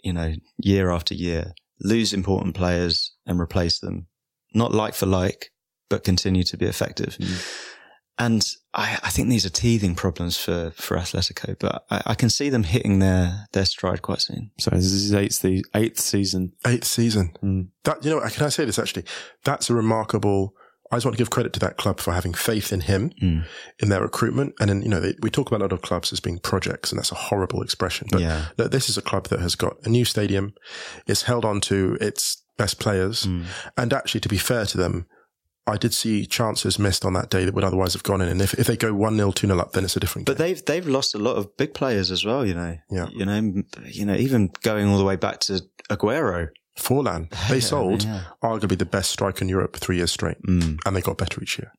you 0.02 0.12
know, 0.12 0.34
year 0.58 0.90
after 0.90 1.14
year, 1.14 1.52
lose 1.80 2.12
important 2.12 2.54
players 2.54 3.12
and 3.26 3.38
replace 3.40 3.78
them, 3.80 4.06
not 4.54 4.72
like 4.72 4.94
for 4.94 5.06
like, 5.06 5.50
but 5.88 6.04
continue 6.04 6.42
to 6.44 6.56
be 6.56 6.66
effective. 6.66 7.16
And 8.18 8.44
I, 8.74 8.98
I 9.02 9.08
think 9.10 9.28
these 9.30 9.46
are 9.46 9.50
teething 9.50 9.94
problems 9.94 10.36
for, 10.36 10.70
for 10.76 10.96
Atletico, 10.96 11.56
but 11.58 11.84
I, 11.90 12.02
I 12.06 12.14
can 12.14 12.28
see 12.28 12.50
them 12.50 12.62
hitting 12.64 12.98
their, 12.98 13.46
their 13.52 13.64
stride 13.64 14.02
quite 14.02 14.20
soon. 14.20 14.50
So 14.58 14.70
this 14.70 14.84
is 14.84 15.02
his 15.04 15.14
eighth, 15.14 15.32
se- 15.34 15.62
eighth 15.74 15.98
season. 15.98 16.52
Eighth 16.66 16.84
season. 16.84 17.32
Mm. 17.42 17.68
That 17.84 18.04
you 18.04 18.10
know, 18.10 18.20
can 18.28 18.44
I 18.44 18.48
say 18.50 18.64
this 18.66 18.78
actually? 18.78 19.04
That's 19.44 19.70
a 19.70 19.74
remarkable. 19.74 20.54
I 20.92 20.96
just 20.96 21.06
want 21.06 21.16
to 21.16 21.18
give 21.18 21.30
credit 21.30 21.54
to 21.54 21.60
that 21.60 21.78
club 21.78 22.00
for 22.00 22.12
having 22.12 22.34
faith 22.34 22.70
in 22.70 22.82
him, 22.82 23.12
Mm. 23.22 23.46
in 23.80 23.88
their 23.88 24.02
recruitment, 24.02 24.54
and 24.60 24.68
then, 24.68 24.82
you 24.82 24.88
know 24.88 25.00
they, 25.00 25.14
we 25.22 25.30
talk 25.30 25.48
about 25.48 25.60
a 25.60 25.64
lot 25.64 25.72
of 25.72 25.80
clubs 25.80 26.12
as 26.12 26.20
being 26.20 26.38
projects, 26.38 26.92
and 26.92 26.98
that's 26.98 27.10
a 27.12 27.14
horrible 27.16 27.62
expression. 27.62 28.08
But 28.12 28.20
Yeah. 28.20 28.48
look, 28.58 28.72
this 28.72 28.90
is 28.90 28.98
a 28.98 29.02
club 29.02 29.28
that 29.28 29.40
has 29.40 29.54
got 29.54 29.78
a 29.84 29.88
new 29.88 30.04
stadium, 30.04 30.52
it's 31.06 31.22
held 31.22 31.46
on 31.46 31.62
to 31.62 31.96
its 31.98 32.41
best 32.58 32.78
players, 32.78 33.26
Mm. 33.26 33.44
and 33.76 33.92
actually, 33.92 34.20
to 34.20 34.28
be 34.28 34.38
fair 34.38 34.66
to 34.66 34.78
them. 34.78 35.06
I 35.64 35.76
did 35.76 35.94
see 35.94 36.26
chances 36.26 36.76
missed 36.76 37.04
on 37.04 37.12
that 37.12 37.30
day 37.30 37.44
that 37.44 37.54
would 37.54 37.62
otherwise 37.62 37.92
have 37.92 38.02
gone 38.02 38.20
in. 38.20 38.28
And 38.28 38.42
if, 38.42 38.52
if 38.54 38.66
they 38.66 38.76
go 38.76 38.92
1 38.92 39.14
0, 39.16 39.30
2 39.30 39.46
0 39.46 39.60
up, 39.60 39.74
then 39.74 39.84
it's 39.84 39.96
a 39.96 40.00
different 40.00 40.26
But 40.26 40.36
game. 40.36 40.48
they've 40.48 40.64
they've 40.64 40.88
lost 40.88 41.14
a 41.14 41.18
lot 41.18 41.36
of 41.36 41.56
big 41.56 41.72
players 41.72 42.10
as 42.10 42.24
well. 42.24 42.44
You 42.44 42.54
know. 42.54 42.78
Yeah. 42.90 43.06
You 43.12 43.24
know. 43.24 43.62
You 43.86 44.04
know. 44.06 44.14
Even 44.16 44.50
going 44.62 44.88
all 44.88 44.98
the 44.98 45.04
way 45.04 45.14
back 45.14 45.38
to 45.46 45.60
Aguero. 45.88 46.48
Forlan, 46.76 47.30
they 47.48 47.56
Yeah, 47.58 47.60
sold 47.60 48.02
yeah. 48.02 48.22
arguably 48.42 48.76
the 48.76 48.84
best 48.86 49.10
striker 49.12 49.44
in 49.44 49.48
Europe 49.48 49.76
three 49.76 49.98
years 49.98 50.10
straight, 50.10 50.42
Mm. 50.42 50.78
and 50.84 50.96
they 50.96 51.00
got 51.00 51.16
better 51.16 51.40
each 51.40 51.58
year. 51.60 51.70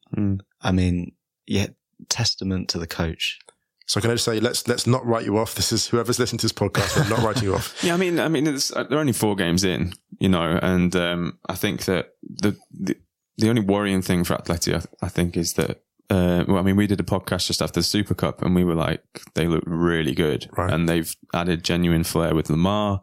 I 0.62 0.71
mean, 0.71 1.12
yeah. 1.45 1.67
Testament 2.07 2.69
to 2.69 2.79
the 2.79 2.88
coach. 2.88 3.38
So 3.86 4.00
can 4.00 4.12
I 4.12 4.13
just 4.13 4.26
say, 4.26 4.39
let's 4.39 4.67
let's 4.67 4.88
not 4.88 5.06
write 5.06 5.26
you 5.26 5.38
off. 5.38 5.56
This 5.56 5.72
is 5.72 5.88
whoever's 5.88 6.17
listening 6.19 6.39
to 6.39 6.46
this 6.46 6.54
podcast. 6.54 7.02
I'm 7.02 7.10
not 7.10 7.19
writing 7.19 7.43
you 7.43 7.56
off. 7.56 7.76
Yeah, 7.84 7.93
I 7.93 7.98
mean, 7.98 8.19
I 8.19 8.30
mean, 8.30 8.48
it's, 8.48 8.72
uh, 8.76 8.84
they're 8.84 9.00
only 9.00 9.12
four 9.13 9.36
games 9.36 9.63
in, 9.63 9.93
you 10.19 10.30
know, 10.30 10.58
and 10.62 10.96
um, 10.96 11.38
I 11.50 11.56
think 11.56 11.86
that 11.86 12.13
the, 12.24 12.56
the 12.72 12.96
the 13.38 13.50
only 13.50 13.62
worrying 13.62 14.02
thing 14.02 14.24
for 14.24 14.36
Atleti, 14.36 14.74
I, 14.76 15.06
I 15.06 15.10
think, 15.10 15.36
is 15.38 15.54
that. 15.54 15.82
Uh, 16.10 16.43
well, 16.48 16.58
I 16.58 16.62
mean, 16.62 16.76
we 16.76 16.86
did 16.86 17.00
a 17.00 17.04
podcast 17.04 17.48
just 17.48 17.62
after 17.62 17.80
the 17.80 17.84
Super 17.84 18.13
Cup, 18.13 18.41
and 18.41 18.54
we 18.54 18.63
were 18.63 18.76
like, 18.76 19.04
they 19.34 19.48
look 19.48 19.63
really 19.65 20.13
good, 20.13 20.48
Right. 20.56 20.72
and 20.72 20.88
they've 20.88 21.15
added 21.34 21.63
genuine 21.63 22.04
flair 22.04 22.36
with 22.36 22.50
Lemar, 22.50 23.00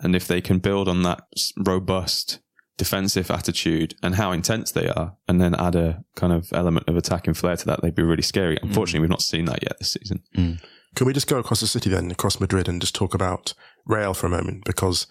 and 0.00 0.16
if 0.16 0.26
they 0.26 0.40
can 0.40 0.58
build 0.58 0.88
on 0.88 1.02
that 1.02 1.22
robust 1.56 2.40
defensive 2.76 3.30
attitude 3.30 3.94
and 4.02 4.16
how 4.16 4.32
intense 4.32 4.72
they 4.72 4.88
are, 4.88 5.16
and 5.28 5.40
then 5.40 5.54
add 5.54 5.76
a 5.76 6.04
kind 6.16 6.32
of 6.32 6.52
element 6.52 6.88
of 6.88 6.96
attacking 6.96 7.34
flair 7.34 7.56
to 7.56 7.66
that, 7.66 7.82
they'd 7.82 7.94
be 7.94 8.02
really 8.02 8.22
scary. 8.22 8.56
Mm. 8.56 8.64
Unfortunately, 8.64 9.00
we've 9.00 9.10
not 9.10 9.22
seen 9.22 9.44
that 9.46 9.62
yet 9.62 9.78
this 9.78 9.92
season. 9.92 10.22
Mm. 10.36 10.60
Can 10.94 11.06
we 11.06 11.12
just 11.12 11.28
go 11.28 11.38
across 11.38 11.60
the 11.60 11.66
city 11.66 11.90
then, 11.90 12.10
across 12.10 12.40
Madrid, 12.40 12.68
and 12.68 12.80
just 12.80 12.94
talk 12.94 13.14
about 13.14 13.54
Real 13.86 14.14
for 14.14 14.26
a 14.26 14.30
moment 14.30 14.64
because 14.64 15.06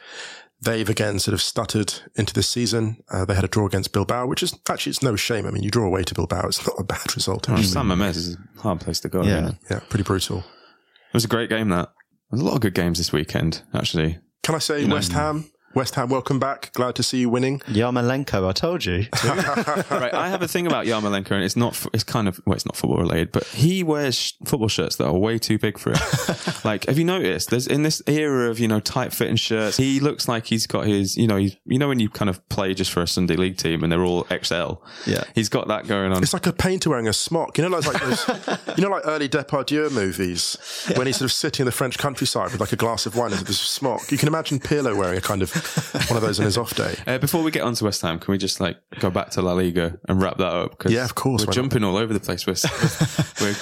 they've 0.61 0.89
again 0.89 1.19
sort 1.19 1.33
of 1.33 1.41
stuttered 1.41 1.93
into 2.15 2.33
this 2.33 2.49
season. 2.49 2.97
Uh, 3.11 3.25
they 3.25 3.35
had 3.35 3.43
a 3.43 3.49
draw 3.49 3.65
against 3.65 3.93
Bilbao, 3.93 4.27
which 4.27 4.41
is 4.41 4.57
actually 4.69 4.91
it's 4.91 5.03
no 5.03 5.15
shame. 5.15 5.45
I 5.45 5.51
mean, 5.51 5.63
you 5.63 5.69
draw 5.69 5.85
away 5.85 6.03
to 6.03 6.15
Bilbao; 6.15 6.47
it's 6.47 6.65
not 6.67 6.79
a 6.79 6.83
bad 6.83 7.15
result. 7.15 7.49
Oh, 7.49 7.53
actually. 7.53 7.67
San 7.67 7.85
Mamés 7.85 8.15
is 8.15 8.37
a 8.57 8.61
hard 8.61 8.79
place 8.79 8.99
to 9.01 9.09
go. 9.09 9.23
Yeah. 9.23 9.43
isn't? 9.43 9.57
Yeah, 9.69 9.79
pretty 9.89 10.03
brutal. 10.03 10.39
It 10.39 11.13
was 11.13 11.25
a 11.25 11.29
great 11.29 11.49
game. 11.49 11.69
That 11.69 11.89
there's 12.31 12.41
a 12.41 12.45
lot 12.45 12.55
of 12.55 12.61
good 12.61 12.73
games 12.73 12.97
this 12.97 13.11
weekend. 13.11 13.61
Actually, 13.73 14.19
Can 14.41 14.55
I 14.55 14.59
say 14.59 14.85
West 14.85 15.11
Ham? 15.11 15.49
West 15.75 15.95
Ham, 15.95 16.09
welcome 16.09 16.37
back. 16.37 16.71
Glad 16.73 16.93
to 16.95 17.03
see 17.03 17.17
you 17.17 17.29
winning. 17.29 17.57
Yarmolenko, 17.61 18.47
I 18.47 18.51
told 18.51 18.85
you. 18.85 19.07
right, 19.89 20.13
I 20.13 20.29
have 20.29 20.43
a 20.43 20.47
thing 20.47 20.67
about 20.67 20.85
Yarmolenko, 20.85 21.31
and 21.31 21.43
it's 21.43 21.55
not. 21.55 21.83
It's 21.93 22.03
kind 22.03 22.27
of 22.27 22.39
well, 22.45 22.55
it's 22.55 22.65
not 22.65 22.75
football 22.75 22.99
related, 22.99 23.31
but 23.31 23.43
he 23.45 23.81
wears 23.81 24.35
football 24.45 24.67
shirts 24.67 24.97
that 24.97 25.05
are 25.05 25.17
way 25.17 25.39
too 25.39 25.57
big 25.57 25.79
for 25.79 25.89
him. 25.89 25.99
like, 26.63 26.85
have 26.85 26.99
you 26.99 27.05
noticed? 27.05 27.49
There's 27.49 27.65
in 27.65 27.81
this 27.81 28.03
era 28.05 28.51
of 28.51 28.59
you 28.59 28.67
know 28.67 28.79
tight 28.79 29.13
fitting 29.13 29.35
shirts, 29.35 29.77
he 29.77 29.99
looks 29.99 30.27
like 30.27 30.45
he's 30.45 30.67
got 30.67 30.85
his 30.85 31.17
you 31.17 31.25
know 31.25 31.37
he's 31.37 31.57
you 31.65 31.79
know 31.79 31.87
when 31.87 31.99
you 31.99 32.07
kind 32.07 32.29
of 32.29 32.47
play 32.49 32.75
just 32.75 32.91
for 32.91 33.01
a 33.01 33.07
Sunday 33.07 33.35
league 33.35 33.57
team 33.57 33.81
and 33.81 33.91
they're 33.91 34.03
all 34.03 34.25
XL. 34.25 34.73
Yeah. 35.07 35.23
he's 35.33 35.49
got 35.49 35.67
that 35.69 35.87
going 35.87 36.11
on. 36.11 36.21
It's 36.21 36.33
like 36.33 36.45
a 36.45 36.53
painter 36.53 36.91
wearing 36.91 37.07
a 37.07 37.13
smock. 37.13 37.57
You 37.57 37.67
know, 37.67 37.75
like, 37.75 37.85
like 37.85 38.01
those, 38.03 38.27
you 38.77 38.83
know, 38.83 38.89
like 38.89 39.03
early 39.05 39.27
Depardieu 39.27 39.91
movies 39.91 40.55
when 40.95 41.07
he's 41.07 41.17
sort 41.17 41.25
of 41.25 41.31
sitting 41.31 41.63
in 41.63 41.65
the 41.65 41.71
French 41.71 41.97
countryside 41.97 42.51
with 42.51 42.61
like 42.61 42.73
a 42.73 42.75
glass 42.75 43.07
of 43.07 43.15
wine 43.15 43.33
and 43.33 43.45
this 43.47 43.59
smock. 43.59 44.11
You 44.11 44.19
can 44.19 44.27
imagine 44.27 44.59
Pirlo 44.59 44.95
wearing 44.95 45.17
a 45.17 45.21
kind 45.21 45.41
of 45.41 45.62
one 46.09 46.17
of 46.17 46.21
those 46.23 46.39
on 46.39 46.45
his 46.45 46.57
off 46.57 46.75
day. 46.75 46.95
Uh, 47.07 47.17
before 47.17 47.43
we 47.43 47.51
get 47.51 47.61
on 47.63 47.73
to 47.75 47.83
West 47.85 48.01
Ham, 48.01 48.19
can 48.19 48.31
we 48.31 48.37
just 48.37 48.59
like 48.59 48.77
go 48.99 49.09
back 49.09 49.29
to 49.31 49.41
La 49.41 49.53
Liga 49.53 49.99
and 50.07 50.21
wrap 50.21 50.37
that 50.37 50.53
up? 50.53 50.77
'Cause 50.77 50.91
Yeah, 50.91 51.03
of 51.05 51.15
course, 51.15 51.41
We're 51.41 51.45
why 51.47 51.49
not? 51.51 51.55
jumping 51.55 51.83
all 51.83 51.97
over 51.97 52.13
the 52.13 52.19
place. 52.19 52.45
We're, 52.47 52.55
we're 53.41 53.55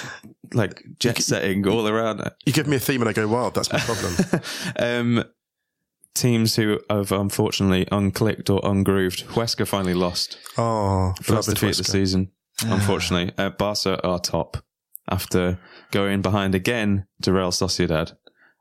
like 0.54 0.82
jet 0.98 1.18
setting 1.18 1.66
all 1.68 1.86
around. 1.88 2.28
You 2.46 2.52
give 2.52 2.66
me 2.66 2.76
a 2.76 2.80
theme 2.80 3.00
and 3.02 3.08
I 3.08 3.12
go 3.12 3.26
wild. 3.28 3.54
That's 3.54 3.72
my 3.72 3.78
problem. 3.80 4.14
Um, 4.78 5.24
teams 6.14 6.56
who 6.56 6.78
have 6.90 7.10
unfortunately 7.12 7.86
unclicked 7.86 8.50
or 8.50 8.60
ungrooved. 8.68 9.24
Huesca 9.28 9.66
finally 9.66 9.94
lost. 9.94 10.36
Oh, 10.58 11.14
First 11.22 11.48
defeat 11.48 11.70
of 11.70 11.76
the 11.78 11.84
season, 11.84 12.30
unfortunately. 12.64 13.32
Uh, 13.38 13.48
Barca 13.50 13.98
are 14.06 14.18
top 14.18 14.58
after 15.10 15.58
going 15.90 16.20
behind 16.22 16.54
again 16.54 17.06
to 17.22 17.32
Real 17.32 17.50
Sociedad. 17.50 18.12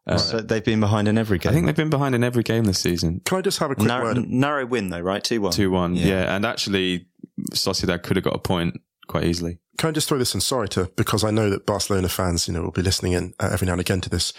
Uh, 0.07 0.17
so 0.17 0.39
they've 0.39 0.63
been 0.63 0.79
behind 0.79 1.07
in 1.07 1.17
every 1.17 1.37
game. 1.37 1.51
I 1.51 1.53
think 1.53 1.65
they've 1.67 1.75
been 1.75 1.91
behind 1.91 2.15
in 2.15 2.23
every 2.23 2.43
game 2.43 2.63
this 2.63 2.79
season. 2.79 3.21
Can 3.23 3.37
I 3.37 3.41
just 3.41 3.59
have 3.59 3.71
a 3.71 3.75
quick 3.75 3.87
narrow, 3.87 4.15
word? 4.15 4.27
narrow 4.29 4.65
win 4.65 4.89
though, 4.89 4.99
right? 4.99 5.23
Two 5.23 5.41
one. 5.41 5.51
2 5.51 5.69
1. 5.69 5.95
Yeah. 5.95 6.35
And 6.35 6.45
actually, 6.45 7.07
Sociedad 7.51 8.03
could 8.03 8.17
have 8.17 8.23
got 8.23 8.35
a 8.35 8.39
point 8.39 8.81
quite 9.07 9.25
easily. 9.25 9.59
Can 9.77 9.89
I 9.89 9.91
just 9.91 10.07
throw 10.07 10.17
this 10.17 10.33
in? 10.33 10.41
Sorry 10.41 10.69
to, 10.69 10.91
because 10.95 11.23
I 11.23 11.31
know 11.31 11.49
that 11.49 11.65
Barcelona 11.65 12.09
fans, 12.09 12.47
you 12.47 12.53
know, 12.53 12.61
will 12.61 12.71
be 12.71 12.81
listening 12.81 13.13
in 13.13 13.33
uh, 13.39 13.49
every 13.51 13.65
now 13.65 13.73
and 13.73 13.81
again 13.81 14.01
to 14.01 14.09
this. 14.09 14.33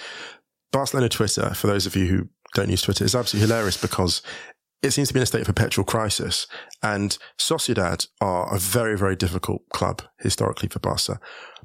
Barcelona 0.73 1.09
Twitter, 1.09 1.51
for 1.55 1.67
those 1.67 1.87
of 1.87 1.95
you 1.95 2.07
who 2.07 2.29
don't 2.55 2.71
use 2.71 2.83
Twitter, 2.83 3.05
is 3.05 3.15
absolutely 3.15 3.49
hilarious 3.49 3.77
because 3.77 4.23
it 4.83 4.91
seems 4.91 5.09
to 5.09 5.15
be 5.15 5.21
in 5.21 5.23
a 5.23 5.27
state 5.27 5.43
of 5.43 5.47
perpetual 5.47 5.85
crisis. 5.85 6.47
And 6.83 7.17
Sociedad 7.39 8.07
are 8.21 8.55
a 8.55 8.59
very, 8.59 8.97
very 8.97 9.15
difficult 9.15 9.63
club 9.71 10.03
historically 10.19 10.69
for 10.69 10.81
Barca. 10.81 11.21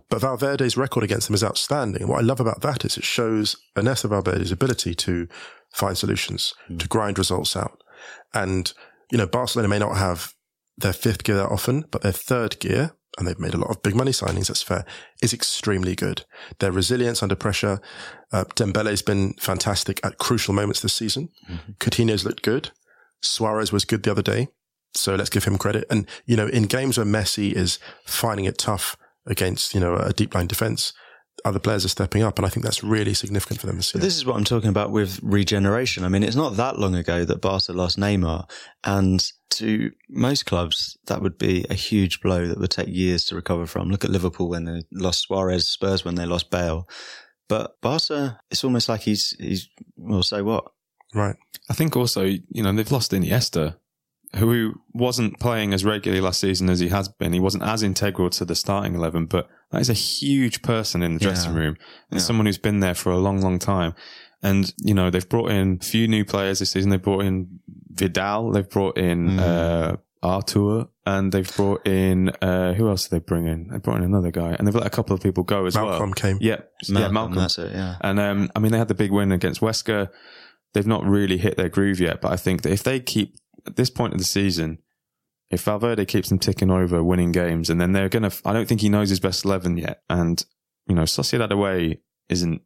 But 0.09 0.21
Valverde's 0.21 0.77
record 0.77 1.03
against 1.03 1.27
them 1.27 1.35
is 1.35 1.43
outstanding. 1.43 2.01
And 2.01 2.09
what 2.09 2.19
I 2.19 2.25
love 2.25 2.39
about 2.39 2.61
that 2.61 2.85
is 2.85 2.97
it 2.97 3.03
shows 3.03 3.57
Ernesto 3.77 4.07
Valverde's 4.07 4.51
ability 4.51 4.95
to 4.95 5.27
find 5.73 5.97
solutions, 5.97 6.53
to 6.79 6.87
grind 6.87 7.17
results 7.17 7.57
out. 7.57 7.81
And, 8.33 8.71
you 9.11 9.17
know, 9.17 9.27
Barcelona 9.27 9.67
may 9.67 9.79
not 9.79 9.97
have 9.97 10.33
their 10.77 10.93
fifth 10.93 11.23
gear 11.23 11.35
that 11.35 11.49
often, 11.49 11.85
but 11.91 12.03
their 12.03 12.11
third 12.11 12.59
gear, 12.59 12.93
and 13.17 13.27
they've 13.27 13.39
made 13.39 13.53
a 13.53 13.57
lot 13.57 13.71
of 13.71 13.83
big 13.83 13.95
money 13.95 14.11
signings, 14.11 14.47
that's 14.47 14.61
fair, 14.61 14.85
is 15.21 15.33
extremely 15.33 15.95
good. 15.95 16.23
Their 16.59 16.71
resilience 16.71 17.21
under 17.21 17.35
pressure, 17.35 17.81
uh, 18.31 18.45
Dembele's 18.55 19.01
been 19.01 19.33
fantastic 19.33 19.99
at 20.05 20.19
crucial 20.19 20.53
moments 20.53 20.81
this 20.81 20.93
season. 20.93 21.29
Coutinho's 21.79 22.23
looked 22.23 22.43
good. 22.43 22.71
Suarez 23.21 23.71
was 23.71 23.85
good 23.85 24.03
the 24.03 24.11
other 24.11 24.21
day. 24.21 24.49
So 24.93 25.15
let's 25.15 25.29
give 25.29 25.43
him 25.43 25.57
credit. 25.57 25.85
And, 25.89 26.07
you 26.25 26.37
know, 26.37 26.47
in 26.47 26.63
games 26.63 26.97
where 26.97 27.05
Messi 27.05 27.51
is 27.51 27.79
finding 28.05 28.45
it 28.45 28.57
tough 28.57 28.95
against, 29.27 29.73
you 29.73 29.79
know, 29.79 29.95
a 29.95 30.13
deep 30.13 30.33
line 30.33 30.47
defense, 30.47 30.93
other 31.45 31.59
players 31.59 31.85
are 31.85 31.89
stepping 31.89 32.23
up. 32.23 32.37
And 32.37 32.45
I 32.45 32.49
think 32.49 32.63
that's 32.63 32.83
really 32.83 33.13
significant 33.13 33.59
for 33.59 33.67
them 33.67 33.77
this 33.77 33.93
year. 33.93 33.99
But 33.99 34.05
this 34.05 34.15
is 34.15 34.25
what 34.25 34.35
I'm 34.35 34.43
talking 34.43 34.69
about 34.69 34.91
with 34.91 35.19
regeneration. 35.21 36.03
I 36.03 36.09
mean, 36.09 36.23
it's 36.23 36.35
not 36.35 36.55
that 36.57 36.79
long 36.79 36.95
ago 36.95 37.25
that 37.25 37.41
Barca 37.41 37.73
lost 37.73 37.97
Neymar, 37.97 38.49
and 38.83 39.23
to 39.51 39.91
most 40.09 40.45
clubs, 40.45 40.97
that 41.07 41.21
would 41.21 41.37
be 41.37 41.65
a 41.69 41.73
huge 41.73 42.21
blow 42.21 42.47
that 42.47 42.59
would 42.59 42.71
take 42.71 42.89
years 42.89 43.25
to 43.25 43.35
recover 43.35 43.65
from. 43.65 43.89
Look 43.89 44.03
at 44.03 44.11
Liverpool 44.11 44.49
when 44.49 44.65
they 44.65 44.81
lost 44.91 45.21
Suarez, 45.21 45.67
Spurs 45.67 46.03
when 46.03 46.15
they 46.15 46.25
lost 46.25 46.51
Bale. 46.51 46.87
But 47.47 47.79
Barca, 47.81 48.39
it's 48.51 48.63
almost 48.63 48.89
like 48.89 49.01
he's 49.01 49.35
he's 49.39 49.69
well, 49.95 50.23
so 50.23 50.43
what? 50.43 50.65
right. 51.13 51.35
I 51.69 51.73
think 51.73 51.95
also, 51.95 52.23
you 52.23 52.63
know, 52.63 52.71
they've 52.73 52.91
lost 52.91 53.11
Iniesta, 53.11 53.75
who 54.37 54.73
wasn't 54.93 55.39
playing 55.39 55.73
as 55.73 55.83
regularly 55.85 56.21
last 56.21 56.39
season 56.39 56.69
as 56.69 56.79
he 56.79 56.87
has 56.89 57.07
been. 57.09 57.33
He 57.33 57.39
wasn't 57.39 57.63
as 57.63 57.83
integral 57.83 58.29
to 58.31 58.45
the 58.45 58.55
starting 58.55 58.95
11, 58.95 59.25
but 59.25 59.47
that 59.71 59.81
is 59.81 59.89
a 59.89 59.93
huge 59.93 60.61
person 60.61 61.03
in 61.03 61.13
the 61.15 61.19
dressing 61.19 61.53
Yeah. 61.53 61.59
room 61.59 61.77
and 62.11 62.21
someone 62.21 62.45
who's 62.45 62.57
been 62.57 62.79
there 62.79 62.95
for 62.95 63.11
a 63.11 63.17
long, 63.17 63.41
long 63.41 63.59
time. 63.59 63.93
And, 64.43 64.71
you 64.83 64.93
know, 64.93 65.09
they've 65.09 65.27
brought 65.27 65.51
in 65.51 65.79
a 65.81 65.83
few 65.85 66.07
new 66.07 66.23
players 66.23 66.59
this 66.59 66.71
season. 66.71 66.89
They've 66.91 67.01
brought 67.01 67.25
in 67.25 67.59
Vidal, 67.91 68.51
they've 68.51 68.69
brought 68.69 68.97
in, 68.97 69.39
uh, 69.39 69.97
Artur, 70.23 70.87
and 71.05 71.31
they've 71.31 71.55
brought 71.55 71.87
in, 71.87 72.29
uh, 72.41 72.73
who 72.73 72.89
else 72.89 73.07
did 73.07 73.15
they 73.15 73.23
bring 73.23 73.47
in? 73.47 73.67
They 73.69 73.77
brought 73.77 73.97
in 73.97 74.03
another 74.03 74.31
guy 74.31 74.55
and 74.57 74.67
they've 74.67 74.75
let 74.75 74.85
a 74.85 74.89
couple 74.91 75.15
of 75.15 75.21
people 75.21 75.43
go 75.43 75.65
as 75.65 75.75
well. 75.75 75.99
Malcom 75.99 76.15
came. 76.15 76.37
Yeah. 76.41 76.57
yeah, 76.83 77.07
Malcom. 77.09 77.35
That's 77.35 77.57
it. 77.57 77.71
Yeah. 77.71 77.95
And 78.01 78.19
um, 78.19 78.51
I 78.55 78.59
mean, 78.59 78.71
they 78.71 78.77
had 78.77 78.87
the 78.87 78.95
big 78.95 79.11
win 79.11 79.31
against 79.31 79.61
Huesca. 79.61 80.09
They've 80.73 80.87
not 80.87 81.05
really 81.05 81.37
hit 81.37 81.55
their 81.57 81.69
groove 81.69 81.99
yet, 81.99 82.19
but 82.21 82.31
I 82.31 82.35
think 82.35 82.61
that 82.63 82.71
if 82.71 82.83
they 82.83 82.99
keep 82.99 83.35
at 83.67 83.75
this 83.75 83.89
point 83.89 84.13
of 84.13 84.19
the 84.19 84.25
season, 84.25 84.79
if 85.49 85.61
Valverde 85.63 86.05
keeps 86.05 86.29
them 86.29 86.39
ticking 86.39 86.71
over, 86.71 87.03
winning 87.03 87.31
games, 87.31 87.69
and 87.69 87.79
then 87.79 87.91
they're 87.93 88.09
gonna, 88.09 88.31
I 88.45 88.53
don't 88.53 88.67
think 88.67 88.81
he 88.81 88.89
knows 88.89 89.09
his 89.09 89.19
best 89.19 89.45
eleven 89.45 89.77
yet. 89.77 90.01
And 90.09 90.43
you 90.87 90.95
know, 90.95 91.03
Sociedad 91.03 91.51
away 91.51 91.99
isn't 92.29 92.61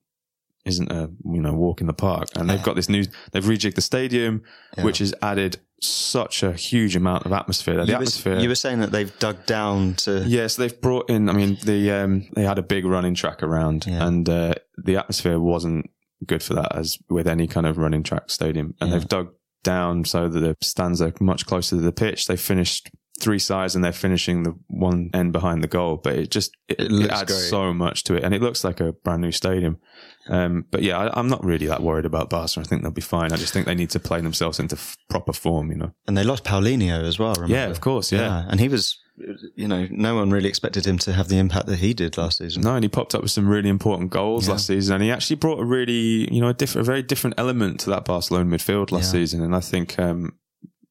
isn't 0.66 0.92
a 0.92 1.10
you 1.26 1.42
know 1.42 1.54
walk 1.54 1.82
in 1.82 1.88
the 1.88 1.94
park, 1.94 2.30
and 2.36 2.50
they've 2.50 2.64
got 2.64 2.76
this 2.76 2.88
new, 2.90 3.04
they've 3.32 3.44
rejigged 3.44 3.76
the 3.76 3.82
stadium, 3.82 4.44
which 4.80 5.00
has 5.00 5.14
added 5.22 5.58
such 5.84 6.44
a 6.44 6.54
huge 6.54 6.96
amount 6.96 7.26
of 7.26 7.32
atmosphere. 7.34 7.74
The 7.78 7.86
You 7.86 7.88
were, 7.94 7.96
atmosphere, 7.96 8.40
you 8.40 8.48
were 8.50 8.56
saying 8.56 8.80
that 8.82 8.92
they've 8.92 9.18
dug 9.20 9.46
down 9.48 9.96
to. 10.06 10.24
Yes, 10.28 10.56
they've 10.56 10.80
brought 10.80 11.10
in. 11.10 11.30
I 11.30 11.34
mean, 11.34 11.58
the 11.64 11.92
um, 11.92 12.28
they 12.36 12.44
had 12.44 12.60
a 12.60 12.64
big 12.64 12.86
running 12.86 13.16
track 13.16 13.42
around, 13.44 13.86
Yeah. 13.88 14.06
and 14.08 14.28
uh, 14.30 14.54
the 14.78 14.98
atmosphere 14.98 15.40
wasn't 15.40 15.90
good 16.26 16.44
for 16.44 16.54
that, 16.54 16.76
as 16.76 16.98
with 17.10 17.28
any 17.28 17.48
kind 17.48 17.66
of 17.66 17.78
running 17.80 18.04
track 18.04 18.30
stadium. 18.30 18.76
And 18.80 18.90
Yeah. 18.92 18.98
they've 18.98 19.08
dug 19.08 19.34
down 19.64 20.06
so 20.06 20.28
that 20.28 20.40
the 20.40 20.58
stands 20.62 21.02
are 21.02 21.14
much 21.20 21.46
closer 21.46 21.76
to 21.76 21.82
the 21.82 21.92
pitch. 21.92 22.28
They 22.28 22.38
finished 22.38 22.90
three 23.20 23.40
sides, 23.40 23.76
and 23.76 23.84
they're 23.84 23.92
finishing 23.92 24.42
the 24.44 24.56
one 24.68 25.10
end 25.14 25.32
behind 25.32 25.64
the 25.64 25.68
goal. 25.68 25.98
But 25.98 26.16
it 26.16 26.32
just 26.32 26.52
it, 26.68 26.80
It 26.80 27.12
adds 27.12 27.32
great. 27.32 27.40
so 27.50 27.74
much 27.74 28.04
to 28.06 28.16
it, 28.16 28.24
and 28.24 28.34
it 28.34 28.42
looks 28.42 28.64
like 28.64 28.80
a 28.80 28.94
brand 28.94 29.22
new 29.22 29.32
stadium. 29.32 29.78
Um, 30.30 30.66
but 30.72 30.82
yeah, 30.84 30.98
I, 30.98 31.20
I'm 31.20 31.28
not 31.28 31.44
really 31.44 31.68
that 31.68 31.82
worried 31.84 32.06
about 32.06 32.30
Barca. 32.30 32.60
I 32.60 32.64
think 32.64 32.82
they'll 32.82 32.92
be 32.92 33.02
fine. 33.02 33.32
I 33.32 33.36
just 33.38 33.54
think 33.54 33.66
they 33.66 33.76
need 33.76 33.90
to 33.92 34.00
play 34.00 34.22
themselves 34.22 34.60
into 34.60 34.76
f- 34.76 34.98
proper 35.10 35.34
form. 35.34 35.70
You 35.72 35.78
know. 35.78 35.92
And 36.08 36.18
they 36.18 36.24
lost 36.24 36.44
Paulinho 36.44 37.04
as 37.04 37.20
well. 37.20 37.34
Remember? 37.36 37.54
Yeah, 37.54 37.68
of 37.68 37.82
course, 37.82 38.12
yeah. 38.12 38.46
And 38.50 38.60
he 38.60 38.68
was, 38.70 38.98
you 39.56 39.68
know, 39.68 39.88
no 39.92 40.16
one 40.16 40.32
really 40.32 40.50
expected 40.50 40.86
him 40.86 40.98
to 41.00 41.14
have 41.14 41.28
the 41.28 41.38
impact 41.38 41.68
that 41.68 41.78
he 41.80 41.94
did 41.94 42.18
last 42.18 42.38
season. 42.40 42.62
No, 42.64 42.76
and 42.76 42.84
he 42.84 42.90
popped 42.90 43.16
up 43.16 43.22
with 43.22 43.32
some 43.32 43.48
really 43.48 43.70
important 43.70 44.10
goals 44.10 44.48
last 44.50 44.68
season, 44.68 44.96
and 44.96 45.04
he 45.04 45.12
actually 45.12 45.36
brought 45.38 45.60
a 45.60 45.66
really, 45.66 46.34
you 46.34 46.42
know, 46.42 46.50
a, 46.50 46.54
diff- 46.54 46.76
a 46.76 46.84
very 46.84 47.02
different 47.04 47.36
element 47.38 47.80
to 47.82 47.90
that 47.92 48.06
Barcelona 48.06 48.46
midfield 48.56 48.92
last 48.92 49.06
Yeah. 49.14 49.20
season. 49.22 49.44
And 49.44 49.56
I 49.56 49.60
think, 49.60 49.98
um, 50.00 50.34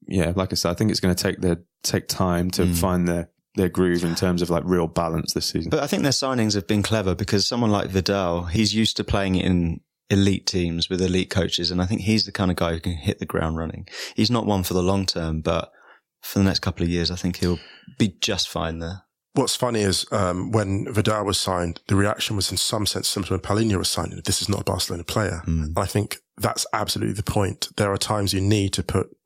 yeah, 0.07 0.33
like 0.35 0.53
I 0.53 0.57
said, 0.57 0.71
I 0.71 0.75
think 0.75 0.91
it's 0.91 1.01
going 1.01 1.15
to 1.15 1.23
take 1.23 1.41
their 1.41 1.59
take 1.83 2.09
time 2.09 2.51
to 2.53 2.67
find 2.75 3.07
their 3.09 3.31
their 3.57 3.69
groove 3.69 4.05
in 4.05 4.15
terms 4.15 4.43
of 4.43 4.51
like 4.51 4.63
real 4.65 4.87
balance 4.87 5.33
this 5.35 5.47
season. 5.47 5.71
But 5.71 5.83
I 5.83 5.87
think 5.89 6.03
their 6.03 6.13
signings 6.13 6.55
have 6.55 6.67
been 6.69 6.83
clever 6.83 7.15
because 7.17 7.47
someone 7.47 7.71
like 7.73 7.89
Vidal, 7.91 8.45
he's 8.45 8.75
used 8.75 8.97
to 8.99 9.05
playing 9.05 9.35
in 9.35 9.81
elite 10.09 10.47
teams 10.47 10.89
with 10.89 11.01
elite 11.03 11.31
coaches. 11.31 11.71
And 11.71 11.81
I 11.83 11.87
think 11.87 12.03
he's 12.03 12.27
the 12.27 12.33
kind 12.33 12.51
of 12.51 12.57
guy 12.57 12.73
who 12.75 12.81
can 12.81 12.93
hit 12.93 13.19
the 13.19 13.27
ground 13.27 13.57
running. 13.57 13.89
He's 14.15 14.31
not 14.31 14.47
one 14.47 14.63
for 14.63 14.75
the 14.75 14.83
long 14.83 15.05
term, 15.07 15.41
but 15.41 15.73
for 16.21 16.39
the 16.39 16.45
next 16.45 16.61
couple 16.61 16.83
of 16.83 16.89
years, 16.89 17.11
I 17.11 17.17
think 17.17 17.37
he'll 17.37 17.59
be 17.99 18.17
just 18.21 18.49
fine 18.49 18.79
there. 18.79 19.03
What's 19.35 19.55
funny 19.55 19.83
is 19.83 20.05
um, 20.11 20.51
when 20.51 20.93
Vidal 20.93 21.25
was 21.25 21.39
signed, 21.39 21.81
the 21.87 21.95
reaction 21.95 22.35
was 22.35 22.51
in 22.51 22.57
some 22.57 22.85
sense 22.85 23.09
similar 23.09 23.29
to 23.29 23.33
when 23.35 23.41
Paulinho 23.41 23.79
was 23.79 23.89
signed. 23.89 24.13
This 24.25 24.43
is 24.43 24.49
not 24.49 24.63
a 24.63 24.65
Barcelona 24.65 25.05
player. 25.05 25.43
And 25.69 25.79
I 25.79 25.87
think 25.87 26.19
that's 26.37 26.67
absolutely 26.73 27.15
the 27.15 27.23
point. 27.23 27.69
There 27.77 27.93
are 27.93 27.97
times 27.97 28.33
you 28.35 28.41
need 28.41 28.73
to 28.73 28.83
put, 28.83 29.17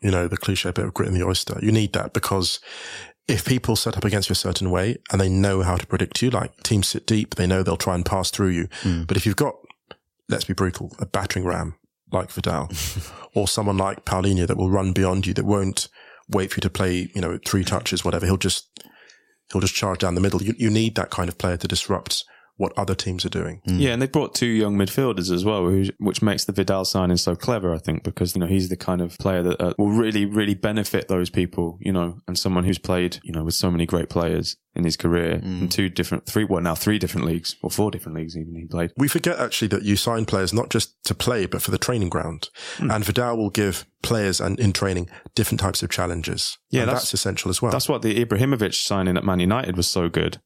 you 0.00 0.12
know, 0.12 0.28
the 0.28 0.36
cliche 0.36 0.70
bit 0.70 0.84
of 0.84 0.94
grit 0.94 1.08
in 1.08 1.14
the 1.14 1.26
oyster. 1.26 1.58
You 1.60 1.72
need 1.72 1.92
that 1.94 2.12
because 2.12 2.60
if 3.26 3.44
people 3.44 3.74
set 3.74 3.96
up 3.96 4.04
against 4.04 4.28
you 4.28 4.32
a 4.32 4.36
certain 4.36 4.70
way 4.70 4.96
and 5.10 5.20
they 5.20 5.28
know 5.28 5.62
how 5.62 5.76
to 5.76 5.86
predict 5.86 6.22
you, 6.22 6.30
like 6.30 6.56
teams 6.62 6.88
sit 6.88 7.06
deep, 7.06 7.34
they 7.34 7.46
know 7.46 7.62
they'll 7.64 7.76
try 7.76 7.96
and 7.96 8.06
pass 8.06 8.30
through 8.30 8.48
you. 8.48 8.68
But 9.06 9.16
if 9.16 9.26
you've 9.26 9.36
got, 9.36 9.56
let's 10.28 10.44
be 10.44 10.54
brutal, 10.54 10.92
a 11.00 11.06
battering 11.06 11.44
ram 11.44 11.74
like 12.10 12.30
Vidal 12.30 12.70
or 13.34 13.48
someone 13.48 13.76
like 13.76 14.04
Paulinho 14.04 14.46
that 14.46 14.56
will 14.56 14.70
run 14.70 14.92
beyond 14.92 15.26
you, 15.26 15.34
that 15.34 15.44
won't 15.44 15.88
wait 16.28 16.50
for 16.50 16.58
you 16.58 16.62
to 16.62 16.70
play, 16.70 17.10
you 17.14 17.20
know, 17.20 17.38
three 17.46 17.64
touches, 17.64 18.04
whatever. 18.04 18.26
He'll 18.26 18.36
just, 18.36 18.68
he'll 19.52 19.60
just 19.60 19.74
charge 19.74 20.00
down 20.00 20.14
the 20.14 20.20
middle. 20.20 20.42
You, 20.42 20.54
you 20.58 20.70
need 20.70 20.94
that 20.96 21.10
kind 21.10 21.28
of 21.28 21.38
player 21.38 21.56
to 21.56 21.68
disrupt 21.68 22.24
what 22.58 22.76
other 22.76 22.94
teams 22.94 23.24
are 23.24 23.28
doing. 23.30 23.62
Yeah, 23.64 23.92
and 23.92 24.02
they 24.02 24.06
brought 24.06 24.34
two 24.34 24.46
young 24.46 24.76
midfielders 24.76 25.32
as 25.32 25.44
well, 25.44 25.62
who, 25.62 25.86
which 25.98 26.20
makes 26.22 26.44
the 26.44 26.52
Vidal 26.52 26.84
signing 26.84 27.16
so 27.16 27.34
clever, 27.34 27.72
I 27.72 27.78
think, 27.78 28.02
because, 28.02 28.34
you 28.34 28.40
know, 28.40 28.46
he's 28.46 28.68
the 28.68 28.76
kind 28.76 29.00
of 29.00 29.16
player 29.18 29.42
that 29.44 29.60
uh, 29.60 29.74
will 29.78 29.90
really, 29.90 30.26
really 30.26 30.54
benefit 30.54 31.08
those 31.08 31.30
people, 31.30 31.78
you 31.80 31.92
know, 31.92 32.18
and 32.26 32.38
someone 32.38 32.64
who's 32.64 32.78
played, 32.78 33.20
you 33.22 33.32
know, 33.32 33.44
with 33.44 33.54
so 33.54 33.70
many 33.70 33.86
great 33.86 34.10
players 34.10 34.56
in 34.74 34.84
his 34.84 34.96
career 34.96 35.40
in 35.42 35.68
two 35.68 35.88
different, 35.88 36.24
three, 36.26 36.44
well, 36.44 36.60
now 36.60 36.74
three 36.74 36.98
different 37.00 37.26
leagues, 37.26 37.56
or 37.62 37.70
four 37.70 37.90
different 37.90 38.16
leagues 38.16 38.36
even 38.36 38.54
he 38.54 38.64
played. 38.66 38.92
We 38.96 39.08
forget 39.08 39.38
actually 39.38 39.68
that 39.68 39.82
you 39.82 39.96
sign 39.96 40.24
players 40.24 40.52
not 40.52 40.68
just 40.70 40.94
to 41.04 41.14
play, 41.14 41.46
but 41.46 41.62
for 41.62 41.70
the 41.72 41.78
training 41.78 42.10
ground. 42.10 42.48
Hmm. 42.76 42.90
And 42.90 43.04
Vidal 43.04 43.36
will 43.36 43.50
give 43.50 43.86
players 44.02 44.40
and 44.40 44.58
in 44.60 44.72
training 44.72 45.08
different 45.34 45.58
types 45.60 45.82
of 45.82 45.90
challenges. 45.90 46.58
Yeah, 46.70 46.82
And 46.82 46.88
that's- 46.90 47.02
that's, 47.04 47.14
essential 47.14 47.50
as 47.50 47.60
well. 47.62 47.72
That's 47.72 47.88
what 47.88 48.02
the 48.02 48.24
Ibrahimovic 48.24 48.74
signing 48.74 49.16
at 49.16 49.24
Man 49.24 49.40
United 49.40 49.76
was 49.76 49.88
so 49.88 50.08
good. 50.08 50.40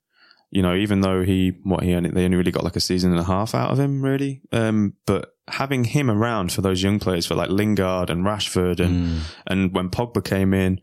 You 0.52 0.60
know, 0.60 0.74
even 0.74 1.00
though 1.00 1.22
he, 1.22 1.54
what 1.64 1.82
he 1.82 1.94
only, 1.94 2.10
they 2.10 2.24
only 2.24 2.36
really 2.36 2.50
got 2.50 2.62
like 2.62 2.76
a 2.76 2.80
season 2.80 3.10
and 3.10 3.18
a 3.18 3.24
half 3.24 3.54
out 3.54 3.70
of 3.70 3.80
him, 3.80 4.02
really. 4.02 4.42
Um, 4.52 4.94
but 5.06 5.34
having 5.48 5.84
him 5.84 6.10
around 6.10 6.52
for 6.52 6.60
those 6.60 6.82
young 6.82 6.98
players, 6.98 7.26
for 7.26 7.34
like 7.34 7.48
Lingard 7.48 8.10
and 8.10 8.24
Rashford, 8.24 8.78
and 8.78 9.22
and 9.46 9.74
when 9.74 9.88
Pogba 9.88 10.22
came 10.22 10.52
in, 10.52 10.80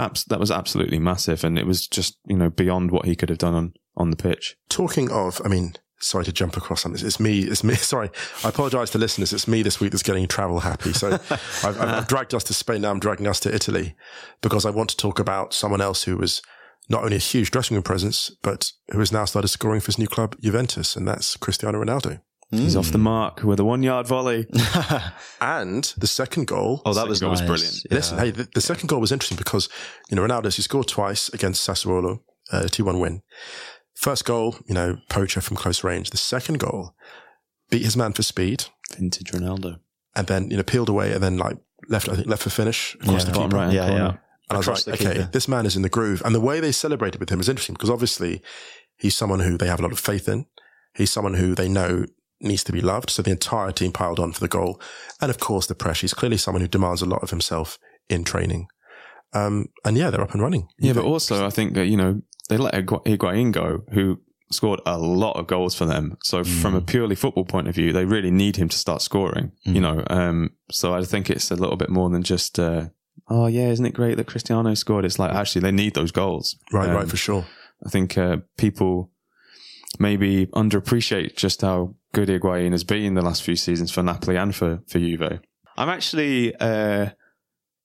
abs- 0.00 0.24
that 0.24 0.40
was 0.40 0.50
absolutely 0.50 0.98
massive, 0.98 1.44
and 1.44 1.58
it 1.58 1.64
was 1.66 1.86
just 1.86 2.18
you 2.26 2.36
know 2.36 2.50
beyond 2.50 2.90
what 2.90 3.06
he 3.06 3.14
could 3.14 3.28
have 3.28 3.38
done 3.38 3.54
on 3.54 3.72
on 3.96 4.10
the 4.10 4.16
pitch. 4.16 4.56
Talking 4.68 5.10
of, 5.10 5.40
I 5.44 5.48
mean, 5.48 5.74
sorry 6.00 6.24
to 6.24 6.32
jump 6.32 6.56
across 6.56 6.82
something. 6.82 7.04
It's 7.04 7.20
me. 7.20 7.40
It's 7.40 7.64
me. 7.64 7.74
Sorry. 7.76 8.10
I 8.44 8.48
apologize 8.48 8.90
to 8.90 8.98
listeners. 8.98 9.32
It's 9.32 9.48
me 9.48 9.62
this 9.62 9.80
week 9.80 9.90
that's 9.90 10.02
getting 10.02 10.26
travel 10.28 10.60
happy. 10.60 10.92
So 10.92 11.12
I've, 11.30 11.64
I've, 11.64 11.80
I've 11.80 12.08
dragged 12.08 12.34
us 12.34 12.44
to 12.44 12.54
Spain. 12.54 12.82
Now 12.82 12.90
I'm 12.90 13.00
dragging 13.00 13.26
us 13.26 13.40
to 13.40 13.54
Italy 13.54 13.96
because 14.40 14.64
I 14.64 14.70
want 14.70 14.90
to 14.90 14.96
talk 14.96 15.18
about 15.18 15.52
someone 15.52 15.80
else 15.80 16.04
who 16.04 16.16
was 16.16 16.42
not 16.88 17.04
only 17.04 17.16
a 17.16 17.20
huge 17.20 17.50
dressing 17.50 17.74
room 17.74 17.82
presence, 17.82 18.30
but 18.42 18.72
who 18.90 18.98
has 18.98 19.12
now 19.12 19.24
started 19.24 19.48
scoring 19.48 19.80
for 19.80 19.86
his 19.86 19.98
new 19.98 20.06
club, 20.06 20.36
Juventus. 20.40 20.96
And 20.96 21.06
that's 21.06 21.36
Cristiano 21.36 21.82
Ronaldo. 21.82 22.20
He's 22.50 22.76
off 22.76 22.86
Hmm. 22.86 22.92
the 22.92 22.98
mark 22.98 23.42
with 23.42 23.60
a 23.60 23.64
one 23.64 23.82
yard 23.82 24.06
volley. 24.06 24.46
And 25.40 25.84
the 25.98 26.06
second 26.06 26.46
goal. 26.46 26.82
Oh, 26.84 26.94
that 26.94 27.06
was 27.08 27.20
goal 27.20 27.30
was 27.30 27.42
brilliant. 27.42 27.82
Yeah. 27.90 27.94
Listen, 27.96 28.18
hey, 28.18 28.30
the, 28.30 28.48
the 28.54 28.60
second 28.60 28.88
goal 28.88 29.00
was 29.00 29.12
interesting 29.12 29.36
because, 29.38 29.68
you 30.10 30.16
know, 30.16 30.22
Ronaldo, 30.26 30.54
he 30.54 30.62
scored 30.62 30.88
twice 30.88 31.28
against 31.30 31.66
Sassuolo, 31.68 32.20
uh, 32.52 32.62
2-1 32.62 33.00
win. 33.00 33.22
First 33.94 34.24
goal, 34.24 34.56
you 34.66 34.74
know, 34.74 34.96
poacher 35.10 35.40
from 35.40 35.56
close 35.56 35.84
range. 35.84 36.10
The 36.10 36.16
second 36.16 36.58
goal 36.58 36.94
beat 37.70 37.82
his 37.84 37.96
man 37.96 38.12
for 38.12 38.22
speed 38.22 38.64
Vintage 38.96 39.30
Ronaldo. 39.32 39.80
and 40.16 40.26
then, 40.26 40.50
you 40.50 40.56
know, 40.56 40.62
peeled 40.62 40.88
away 40.88 41.12
and 41.12 41.22
then 41.22 41.36
like 41.36 41.58
left, 41.88 42.08
I 42.08 42.14
think 42.14 42.28
left 42.28 42.42
for 42.42 42.50
finish 42.50 42.94
across 43.02 43.24
the 43.24 43.32
bottom 43.32 43.50
keeper. 43.50 43.56
right. 43.56 43.72
yeah, 43.74 43.88
corner. 43.88 44.04
yeah. 44.04 44.16
And 44.50 44.56
I 44.56 44.58
was 44.58 44.86
like, 44.86 45.00
okay, 45.00 45.14
keeper. 45.14 45.28
this 45.32 45.48
man 45.48 45.66
is 45.66 45.76
in 45.76 45.82
the 45.82 45.88
groove. 45.88 46.22
And 46.24 46.34
the 46.34 46.40
way 46.40 46.60
they 46.60 46.72
celebrated 46.72 47.20
with 47.20 47.30
him 47.30 47.40
is 47.40 47.48
interesting 47.48 47.74
because 47.74 47.90
obviously 47.90 48.42
he's 48.96 49.14
someone 49.16 49.40
who 49.40 49.58
they 49.58 49.66
have 49.66 49.78
a 49.78 49.82
lot 49.82 49.92
of 49.92 49.98
faith 49.98 50.28
in. 50.28 50.46
He's 50.94 51.12
someone 51.12 51.34
who 51.34 51.54
they 51.54 51.68
know 51.68 52.06
needs 52.40 52.64
to 52.64 52.72
be 52.72 52.80
loved. 52.80 53.10
So 53.10 53.22
the 53.22 53.30
entire 53.30 53.72
team 53.72 53.92
piled 53.92 54.18
on 54.18 54.32
for 54.32 54.40
the 54.40 54.48
goal. 54.48 54.80
And 55.20 55.30
of 55.30 55.38
course, 55.38 55.66
the 55.66 55.74
pressure. 55.74 56.02
He's 56.02 56.14
clearly 56.14 56.38
someone 56.38 56.62
who 56.62 56.68
demands 56.68 57.02
a 57.02 57.06
lot 57.06 57.22
of 57.22 57.30
himself 57.30 57.78
in 58.08 58.24
training. 58.24 58.68
Um, 59.34 59.66
and 59.84 59.96
yeah, 59.96 60.10
they're 60.10 60.22
up 60.22 60.32
and 60.32 60.42
running. 60.42 60.68
Yeah, 60.78 60.94
but 60.94 61.04
also 61.04 61.46
I 61.46 61.50
think 61.50 61.74
that 61.74 61.86
you 61.86 61.96
know 61.96 62.22
they 62.48 62.56
let 62.56 62.74
Higu- 62.74 63.04
Higuain 63.04 63.52
go, 63.52 63.84
who 63.92 64.20
scored 64.50 64.80
a 64.86 64.96
lot 64.96 65.32
of 65.32 65.46
goals 65.46 65.74
for 65.74 65.84
them. 65.84 66.16
So 66.22 66.42
from 66.42 66.74
a 66.74 66.80
purely 66.80 67.14
football 67.14 67.44
point 67.44 67.68
of 67.68 67.74
view, 67.74 67.92
they 67.92 68.06
really 68.06 68.30
need 68.30 68.56
him 68.56 68.70
to 68.70 68.78
start 68.78 69.02
scoring. 69.02 69.52
You 69.64 69.82
know, 69.82 70.02
um, 70.08 70.52
so 70.70 70.94
I 70.94 71.04
think 71.04 71.28
it's 71.28 71.50
a 71.50 71.56
little 71.56 71.76
bit 71.76 71.90
more 71.90 72.08
than 72.08 72.22
just. 72.22 72.58
Uh, 72.58 72.86
Oh 73.28 73.46
yeah, 73.46 73.68
isn't 73.68 73.84
it 73.86 73.94
great 73.94 74.16
that 74.16 74.26
Cristiano 74.26 74.74
scored? 74.74 75.04
It's 75.04 75.18
like 75.18 75.32
actually 75.32 75.62
they 75.62 75.72
need 75.72 75.94
those 75.94 76.12
goals. 76.12 76.56
Right, 76.72 76.88
Um, 76.90 76.96
right, 76.96 77.08
for 77.08 77.16
sure. 77.16 77.46
I 77.86 77.90
think 77.90 78.16
uh, 78.18 78.38
people 78.56 79.10
maybe 79.98 80.46
underappreciate 80.46 81.36
just 81.36 81.62
how 81.62 81.94
good 82.12 82.28
Higuain 82.28 82.72
has 82.72 82.84
been 82.84 83.14
the 83.14 83.22
last 83.22 83.42
few 83.42 83.56
seasons 83.56 83.90
for 83.90 84.02
Napoli 84.02 84.36
and 84.36 84.54
for 84.54 84.80
for 84.88 84.98
Juve. 84.98 85.40
I'm 85.76 85.88
actually 85.88 86.54
uh, 86.56 87.10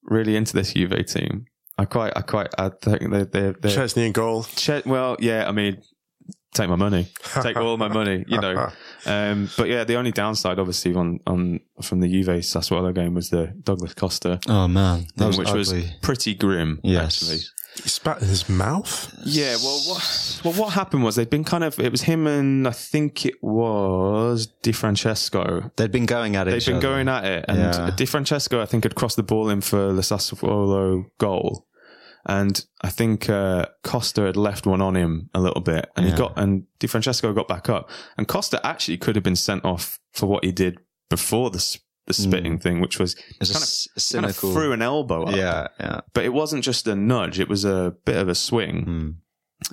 really 0.03 0.35
into 0.35 0.53
this 0.53 0.73
Juve 0.73 1.05
team. 1.05 1.45
I 1.77 1.85
quite, 1.85 2.13
I 2.15 2.21
quite, 2.21 2.49
I 2.57 2.69
think 2.69 3.11
they 3.11 3.23
they 3.23 3.53
they 3.59 3.69
Szczesny 3.75 4.05
in 4.05 4.11
goal. 4.11 4.43
Che- 4.55 4.83
well, 4.85 5.15
yeah. 5.19 5.47
I 5.47 5.51
mean, 5.51 5.81
take 6.53 6.69
my 6.69 6.75
money, 6.75 7.07
take 7.41 7.57
all 7.57 7.77
my 7.77 7.87
money, 7.87 8.23
you 8.27 8.39
know. 8.39 8.69
Um, 9.05 9.49
but 9.57 9.67
yeah, 9.69 9.83
the 9.83 9.95
only 9.95 10.11
downside, 10.11 10.59
obviously, 10.59 10.93
on 10.95 11.19
on 11.27 11.59
from 11.81 11.99
the 11.99 12.07
Juve 12.07 12.27
Sassuolo 12.41 12.93
game 12.93 13.13
was 13.13 13.29
the 13.29 13.47
Douglas 13.63 13.93
Costa, 13.93 14.39
Oh 14.47 14.67
man, 14.67 15.01
that 15.15 15.17
thing, 15.17 15.27
was 15.27 15.37
which 15.37 15.47
ugly. 15.49 15.59
was 15.59 15.91
pretty 16.01 16.35
grim. 16.35 16.79
Yes. 16.83 17.21
actually. 17.23 17.39
He 17.81 17.89
spat 17.89 18.21
in 18.21 18.27
his 18.27 18.47
mouth. 18.47 19.11
Yeah, 19.25 19.55
well, 19.63 19.79
what, 19.87 20.41
well, 20.45 20.53
what 20.53 20.73
happened 20.73 21.03
was 21.03 21.15
they'd 21.15 21.27
been 21.31 21.43
kind 21.43 21.63
of. 21.63 21.79
It 21.79 21.91
was 21.91 22.03
him 22.03 22.27
and 22.27 22.67
I 22.67 22.71
think 22.71 23.25
it 23.25 23.41
was 23.41 24.45
Di 24.61 24.71
Francesco. 24.71 25.71
They'd 25.75 25.91
been 25.91 26.05
going 26.05 26.35
at 26.35 26.47
it. 26.47 26.51
They'd 26.51 26.57
each 26.57 26.67
been 26.67 26.75
other. 26.75 26.87
going 26.87 27.07
at 27.07 27.25
it, 27.25 27.45
and 27.47 27.57
Yeah. 27.57 27.89
Di 27.95 28.05
Francesco, 28.05 28.61
I 28.61 28.67
think, 28.67 28.83
had 28.83 28.93
crossed 28.93 29.15
the 29.15 29.23
ball 29.23 29.49
in 29.49 29.61
for 29.61 29.91
the 29.91 30.03
Sassuolo 30.03 31.05
goal, 31.17 31.65
and 32.25 32.65
I 32.81 32.89
think 32.89 33.29
uh, 33.29 33.65
Costa 33.83 34.21
had 34.23 34.37
left 34.37 34.65
one 34.65 34.81
on 34.81 34.95
him 34.95 35.29
a 35.33 35.39
little 35.41 35.61
bit, 35.61 35.89
and 35.95 36.05
he 36.05 36.11
got 36.13 36.33
and 36.37 36.65
Di 36.79 36.87
Francesco 36.87 37.33
got 37.33 37.47
back 37.47 37.69
up, 37.69 37.89
and 38.17 38.27
Costa 38.27 38.65
actually 38.65 38.97
could 38.97 39.15
have 39.15 39.23
been 39.23 39.35
sent 39.35 39.65
off 39.65 39.99
for 40.11 40.27
what 40.27 40.43
he 40.45 40.51
did 40.51 40.79
before 41.09 41.49
the 41.49 41.77
the 42.05 42.13
spitting 42.13 42.59
thing, 42.59 42.81
which 42.81 42.99
was 42.99 43.15
kind 43.15 43.63
of, 43.63 44.11
kind 44.11 44.25
of 44.25 44.35
threw 44.35 44.73
an 44.73 44.81
elbow 44.81 45.23
up, 45.23 45.35
Yeah, 45.35 45.67
yeah. 45.79 46.01
but 46.13 46.25
it 46.25 46.33
wasn't 46.33 46.63
just 46.63 46.87
a 46.87 46.95
nudge; 46.95 47.39
it 47.39 47.47
was 47.49 47.63
a 47.65 47.95
bit 48.05 48.17
of 48.17 48.27
a 48.29 48.35
swing. 48.35 48.83
Hmm. 48.83 49.09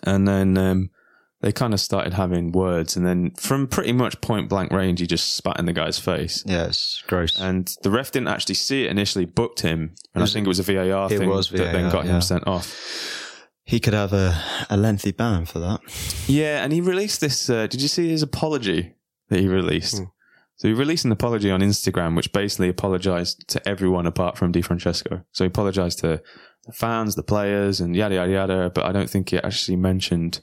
And 0.05 0.29
then 0.29 0.57
um, 0.57 0.91
they 1.41 1.53
kind 1.53 1.73
of 1.73 1.81
started 1.81 2.13
having 2.13 2.53
words. 2.53 2.97
And 2.97 3.07
then 3.07 3.31
from 3.33 3.67
pretty 3.67 3.93
much 3.93 4.21
point 4.21 4.49
blank 4.49 4.73
range, 4.73 5.01
he 5.01 5.07
just 5.07 5.35
spat 5.35 5.59
in 5.59 5.65
the 5.65 5.73
guy's 5.73 5.99
face. 5.99 6.45
Yeah, 6.47 6.67
it's 6.67 7.03
gross. 7.07 7.39
And 7.41 7.75
the 7.83 7.91
ref 7.91 8.11
didn't 8.13 8.29
actually 8.29 8.57
see 8.57 8.85
it 8.85 8.91
initially, 8.91 9.25
booked 9.25 9.61
him. 9.61 9.95
And 10.15 10.23
I 10.23 10.27
think 10.27 10.47
it 10.47 10.49
was 10.49 10.59
a 10.59 10.63
VAR 10.63 11.07
it 11.07 11.19
thing 11.19 11.29
was 11.29 11.49
that 11.51 11.73
then 11.73 11.91
got 11.91 12.05
yeah. 12.05 12.17
him 12.17 12.21
sent 12.21 12.47
off. 12.47 13.47
he 13.65 13.81
could 13.81 13.95
have 13.95 14.13
a, 14.13 14.39
a 14.69 14.77
lengthy 14.77 15.13
ban 15.13 15.47
for 15.47 15.61
that. 15.61 15.81
Yeah, 16.27 16.63
and 16.63 16.73
he 16.73 16.81
released 16.81 17.21
this. 17.21 17.49
Uh, 17.49 17.67
did 17.67 17.81
you 17.81 17.89
see 17.89 18.09
his 18.09 18.23
apology 18.23 18.95
that 19.29 19.41
he 19.41 19.49
released? 19.49 19.99
Hmm. 19.99 20.05
So 20.57 20.69
he 20.69 20.75
released 20.75 21.07
an 21.07 21.13
apology 21.13 21.51
on 21.51 21.61
Instagram, 21.61 22.15
which 22.17 22.33
basically 22.33 22.69
apologized 22.69 23.49
to 23.49 23.67
everyone 23.67 24.07
apart 24.07 24.37
from 24.37 24.53
Di 24.53 24.61
Francesco. 24.61 25.25
So 25.33 25.45
he 25.45 25.47
apologized 25.47 26.01
to 26.01 26.21
the 26.67 26.73
fans, 26.73 27.15
the 27.15 27.23
players, 27.23 27.81
and 27.81 27.97
yada 27.97 28.17
yada 28.17 28.31
yada. 28.31 28.71
But 28.75 28.85
I 28.85 28.93
don't 28.93 29.09
think 29.09 29.31
he 29.31 29.39
actually 29.39 29.77
mentioned 29.77 30.41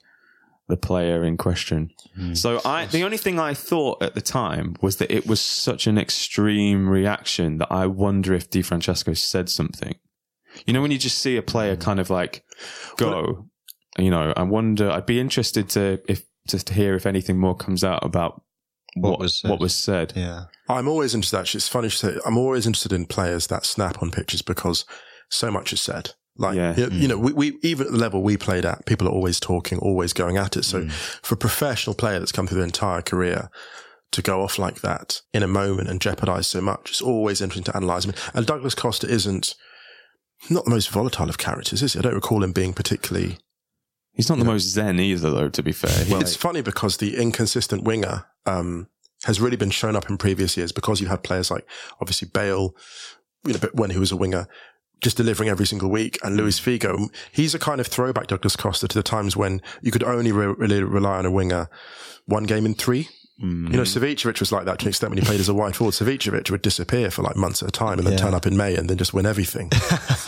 the 0.68 0.78
player 0.78 1.24
in 1.24 1.38
question. 1.38 1.92
Hmm. 2.16 2.34
So 2.34 2.60
I, 2.66 2.86
the 2.88 3.04
only 3.04 3.18
thing 3.18 3.40
I 3.40 3.54
thought 3.54 4.04
at 4.04 4.16
the 4.16 4.22
time 4.22 4.76
was 4.82 4.98
that 4.98 5.10
it 5.12 5.26
was 5.26 5.40
such 5.40 5.88
an 5.88 5.98
extreme 5.98 6.90
reaction 6.90 7.58
that 7.60 7.72
I 7.72 7.88
wonder 7.88 8.34
if 8.34 8.50
Di 8.50 8.62
Francesco 8.62 9.14
said 9.14 9.50
something. 9.50 9.96
You 10.66 10.74
know, 10.74 10.82
when 10.82 10.92
you 10.92 10.98
just 10.98 11.20
see 11.20 11.38
a 11.38 11.42
player 11.42 11.76
Hmm. 11.76 11.82
kind 11.82 12.00
of 12.00 12.10
like 12.10 12.44
go, 12.98 13.48
you 13.98 14.10
know, 14.12 14.34
I 14.36 14.44
wonder. 14.44 14.90
I'd 14.92 15.06
be 15.06 15.20
interested 15.20 15.70
to 15.70 16.00
if 16.08 16.24
just 16.48 16.68
to 16.68 16.74
hear 16.74 16.96
if 16.96 17.06
anything 17.06 17.38
more 17.40 17.56
comes 17.56 17.84
out 17.84 18.04
about 18.06 18.42
What 18.96 19.12
what, 19.12 19.20
was 19.20 19.40
said. 19.40 19.50
what 19.52 19.60
was 19.60 19.76
said. 19.76 20.14
Yeah. 20.16 20.46
I'm 20.70 20.88
always 20.88 21.14
interested, 21.14 21.38
actually. 21.40 21.60
It's 21.60 21.68
funny 21.70 21.90
to 21.90 21.96
say, 21.96 22.18
I'm 22.26 22.38
always 22.38 22.66
interested 22.68 22.94
in 22.94 23.06
players 23.06 23.48
that 23.48 23.66
snap 23.66 24.02
on 24.02 24.12
pitches 24.12 24.42
because 24.42 24.86
so 25.30 25.50
much 25.52 25.72
is 25.74 25.82
said. 25.82 26.12
Like, 26.38 26.56
Yeah. 26.56 26.76
you, 26.76 26.88
you 26.92 27.08
know, 27.08 27.18
we, 27.18 27.34
we, 27.34 27.58
even 27.64 27.88
at 27.88 27.92
the 27.94 27.98
level 27.98 28.22
we 28.24 28.38
played 28.38 28.66
at, 28.66 28.86
people 28.86 29.08
are 29.08 29.12
always 29.12 29.40
talking, 29.40 29.80
always 29.80 30.14
going 30.14 30.38
at 30.38 30.56
it. 30.58 30.64
So 30.66 30.88
for 31.24 31.36
a 31.36 31.38
professional 31.38 31.96
player 31.96 32.20
that's 32.20 32.32
come 32.32 32.48
through 32.48 32.58
their 32.58 32.66
entire 32.66 33.02
career 33.02 33.50
to 34.12 34.22
go 34.22 34.42
off 34.42 34.58
like 34.60 34.82
that 34.82 35.22
in 35.34 35.44
a 35.44 35.48
moment 35.48 35.90
and 35.90 36.00
jeopardize 36.00 36.48
so 36.48 36.62
much, 36.62 36.90
it's 36.92 37.02
always 37.02 37.42
interesting 37.42 37.66
to 37.72 37.76
analyze. 37.76 38.06
I 38.06 38.10
mean, 38.10 38.16
and 38.34 38.46
Douglas 38.46 38.76
Costa 38.76 39.08
isn't, 39.08 39.56
not 40.50 40.66
the 40.66 40.70
most 40.72 40.90
volatile 40.90 41.30
of 41.30 41.38
characters, 41.40 41.82
is 41.82 41.94
he? 41.94 42.00
I 42.00 42.04
don't 42.04 42.14
recall 42.14 42.44
him 42.44 42.52
being 42.52 42.74
particularly 42.74 43.38
He's 44.14 44.30
not 44.30 44.40
the 44.40 44.46
most 44.46 44.64
zen 44.70 45.00
either, 45.00 45.30
though. 45.30 45.48
To 45.50 45.62
be 45.62 45.72
fair, 45.72 46.04
He- 46.06 46.16
it's 46.16 46.36
funny 46.36 46.62
because 46.62 46.98
the 46.98 47.18
inconsistent 47.18 47.84
winger 47.84 48.26
um, 48.48 48.88
has 49.26 49.40
really 49.40 49.58
been 49.58 49.70
shown 49.70 49.96
up 49.96 50.10
in 50.10 50.18
previous 50.18 50.58
years 50.58 50.72
because 50.72 51.00
you 51.00 51.06
had 51.08 51.22
players 51.22 51.52
like 51.52 51.68
obviously 52.02 52.28
Bale, 52.34 52.74
you 53.46 53.54
know, 53.54 53.60
but 53.60 53.76
when 53.76 53.92
he 53.92 54.00
was 54.00 54.12
a 54.12 54.16
winger, 54.18 54.48
just 55.02 55.18
delivering 55.18 55.50
every 55.50 55.66
single 55.66 55.90
week, 55.90 56.18
and 56.24 56.36
Luis 56.38 56.60
Figo. 56.60 57.10
He's 57.32 57.54
a 57.54 57.60
kind 57.60 57.80
of 57.80 57.88
throwback 57.88 58.28
Douglas 58.28 58.56
Costa 58.56 58.88
to 58.88 58.96
the 58.98 59.04
times 59.04 59.36
when 59.38 59.62
you 59.82 59.92
could 59.92 60.04
only 60.04 60.32
re- 60.32 60.48
really 60.58 60.84
rely 60.84 61.18
on 61.18 61.26
a 61.26 61.32
winger 61.32 61.70
one 62.26 62.44
game 62.46 62.66
in 62.66 62.74
three. 62.74 63.10
You 63.40 63.46
know, 63.46 63.84
Savicevic 63.84 64.40
was 64.40 64.52
like 64.52 64.66
that 64.66 64.80
to 64.80 64.86
an 64.86 64.90
extent 64.90 65.12
when 65.12 65.20
he 65.20 65.24
played 65.24 65.40
as 65.40 65.48
a 65.48 65.54
wide 65.54 65.76
forward. 65.76 65.94
Savicevic 65.94 66.50
would 66.50 66.64
disappear 66.64 67.12
for 67.12 67.22
like 67.22 67.36
months 67.36 67.62
at 67.62 67.70
a 67.70 67.72
time 67.72 68.00
and 68.00 68.08
then 68.08 68.14
Yeah. 68.14 68.18
turn 68.20 68.34
up 68.34 68.48
in 68.48 68.58
May 68.58 68.76
and 68.76 68.90
then 68.90 68.98
just 68.98 69.14
win 69.14 69.28
everything. 69.28 69.70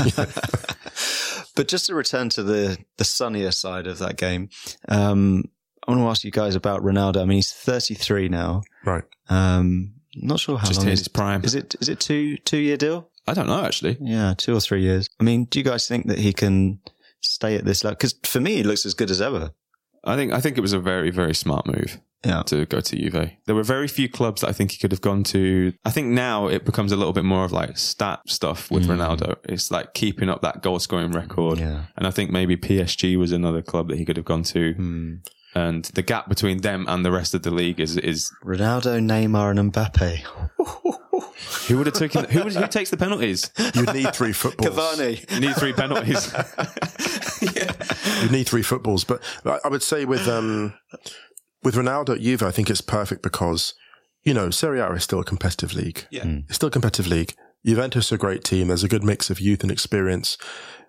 But 1.55 1.67
just 1.67 1.87
to 1.87 1.95
return 1.95 2.29
to 2.29 2.43
the 2.43 2.77
the 2.97 3.03
sunnier 3.03 3.51
side 3.51 3.87
of 3.87 3.97
that 3.99 4.15
game, 4.15 4.49
um, 4.87 5.43
I 5.87 5.91
want 5.91 6.01
to 6.01 6.07
ask 6.07 6.23
you 6.23 6.31
guys 6.31 6.55
about 6.55 6.81
Ronaldo. 6.83 7.17
I 7.21 7.25
mean, 7.25 7.37
he's 7.37 7.51
33 7.51 8.29
now. 8.29 8.61
right. 8.85 9.03
Um, 9.29 9.93
not 10.15 10.39
sure 10.39 10.57
how 10.57 10.67
Just 10.67 10.79
long 10.79 10.87
hit 10.87 10.93
is 10.93 10.99
his 11.01 11.07
prime. 11.09 11.43
Is 11.43 11.55
it? 11.55 11.75
Is 11.81 11.89
it 11.89 11.99
two 11.99 12.37
two 12.37 12.57
year 12.57 12.77
deal? 12.77 13.09
I 13.29 13.33
don't 13.33 13.47
know 13.47 13.63
actually. 13.63 13.97
Yeah, 14.01 14.33
two 14.37 14.55
or 14.55 14.59
three 14.59 14.81
years. 14.81 15.09
I 15.19 15.23
mean, 15.23 15.45
do 15.45 15.59
you 15.59 15.65
guys 15.65 15.87
think 15.87 16.07
that 16.07 16.19
he 16.19 16.33
can 16.33 16.79
stay 17.21 17.55
at 17.55 17.65
this 17.65 17.83
level? 17.83 17.95
Because 17.95 18.15
for 18.23 18.39
me, 18.39 18.55
he 18.55 18.63
looks 18.63 18.85
as 18.85 18.93
good 18.93 19.11
as 19.11 19.21
ever. 19.21 19.51
I 20.03 20.15
think 20.15 20.31
I 20.31 20.41
think 20.41 20.57
it 20.57 20.61
was 20.61 20.73
a 20.73 20.79
very 20.79 21.11
very 21.11 21.35
smart 21.35 21.65
move. 21.65 21.99
Yeah. 22.25 22.43
to 22.47 22.65
go 22.65 22.81
to 22.81 22.95
Juve. 22.97 23.31
There 23.45 23.55
were 23.55 23.63
very 23.63 23.87
few 23.87 24.09
clubs 24.09 24.41
that 24.41 24.49
I 24.49 24.51
think 24.51 24.71
he 24.71 24.77
could 24.77 24.91
have 24.91 24.99
gone 24.99 25.23
to. 25.25 25.71
I 25.85 25.91
think 25.91 26.07
now 26.07 26.47
it 26.47 26.65
becomes 26.65 26.91
a 26.91 26.97
little 26.97 27.13
bit 27.13 27.23
more 27.23 27.45
of 27.45 27.53
like 27.53 27.77
stat 27.77 28.19
stuff 28.27 28.69
with 28.69 28.87
mm. 28.87 28.97
Ronaldo. 28.97 29.37
It's 29.45 29.71
like 29.71 29.93
keeping 29.93 30.27
up 30.27 30.41
that 30.41 30.61
goal 30.61 30.79
scoring 30.79 31.11
record. 31.11 31.59
Yeah. 31.59 31.85
And 31.95 32.05
I 32.05 32.11
think 32.11 32.29
maybe 32.29 32.57
PSG 32.57 33.17
was 33.17 33.31
another 33.31 33.61
club 33.61 33.87
that 33.87 33.97
he 33.97 34.03
could 34.03 34.17
have 34.17 34.25
gone 34.25 34.43
to. 34.43 34.73
Hmm. 34.73 35.15
And 35.55 35.85
the 35.85 36.01
gap 36.01 36.29
between 36.29 36.59
them 36.59 36.85
and 36.87 37.03
the 37.03 37.11
rest 37.11 37.33
of 37.33 37.41
the 37.43 37.51
league 37.51 37.79
is 37.79 37.97
is 37.97 38.31
Ronaldo, 38.43 38.99
Neymar, 38.99 39.57
and 39.57 39.73
Mbappe. 39.73 40.99
who 41.67 41.77
would 41.77 41.87
have 41.87 41.95
taken 41.95 42.25
who 42.25 42.43
would, 42.43 42.53
who 42.53 42.67
takes 42.67 42.89
the 42.89 42.97
penalties? 42.97 43.51
You 43.75 43.85
need 43.93 44.13
three 44.15 44.33
footballs. 44.33 44.75
Cavani. 44.75 45.31
You 45.33 45.39
need 45.39 45.55
three 45.55 45.73
penalties. 45.73 46.33
You 48.21 48.29
need 48.29 48.47
three 48.47 48.63
footballs. 48.63 49.03
But 49.03 49.23
I 49.45 49.59
I 49.63 49.67
would 49.69 49.83
say 49.83 50.05
with 50.05 50.27
um, 50.27 50.73
with 51.63 51.75
Ronaldo 51.75 52.15
at 52.15 52.21
Juve, 52.21 52.43
I 52.43 52.51
think 52.51 52.69
it's 52.69 52.81
perfect 52.81 53.21
because 53.21 53.73
you 54.23 54.33
know 54.33 54.49
Serie 54.49 54.79
A 54.79 54.91
is 54.91 55.03
still 55.03 55.19
a 55.19 55.23
competitive 55.23 55.73
league. 55.73 56.05
Yeah. 56.09 56.25
It's 56.47 56.55
still 56.55 56.67
a 56.67 56.71
competitive 56.71 57.07
league. 57.07 57.33
Juventus 57.65 58.11
are 58.11 58.15
a 58.15 58.17
great 58.17 58.43
team. 58.43 58.67
There's 58.67 58.83
a 58.83 58.89
good 58.89 59.03
mix 59.03 59.29
of 59.29 59.39
youth 59.39 59.63
and 59.63 59.71
experience. 59.71 60.37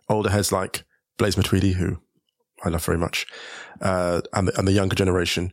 Older 0.08 0.30
heads 0.30 0.52
like 0.52 0.84
Blaise 1.18 1.36
Matuidi, 1.36 1.74
who 1.74 1.98
I 2.64 2.68
love 2.68 2.84
very 2.84 2.98
much, 2.98 3.26
uh, 3.80 4.20
and, 4.32 4.48
the, 4.48 4.58
and 4.58 4.68
the 4.68 4.72
younger 4.72 4.94
generation. 4.94 5.52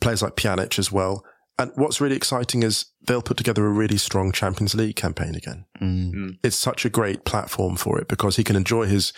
Players 0.00 0.22
like 0.22 0.36
Pjanic 0.36 0.78
as 0.78 0.90
well. 0.90 1.24
And 1.62 1.72
what's 1.76 2.00
really 2.00 2.16
exciting 2.16 2.62
is 2.62 2.86
they'll 3.06 3.22
put 3.22 3.36
together 3.36 3.64
a 3.64 3.70
really 3.70 3.96
strong 3.96 4.32
Champions 4.32 4.74
League 4.74 4.96
campaign 4.96 5.36
again. 5.36 5.64
Mm. 5.80 6.12
Mm. 6.12 6.38
It's 6.42 6.56
such 6.56 6.84
a 6.84 6.90
great 6.90 7.24
platform 7.24 7.76
for 7.76 8.00
it 8.00 8.08
because 8.08 8.36
he 8.36 8.44
can 8.44 8.56
enjoy 8.56 8.86
his 8.86 9.12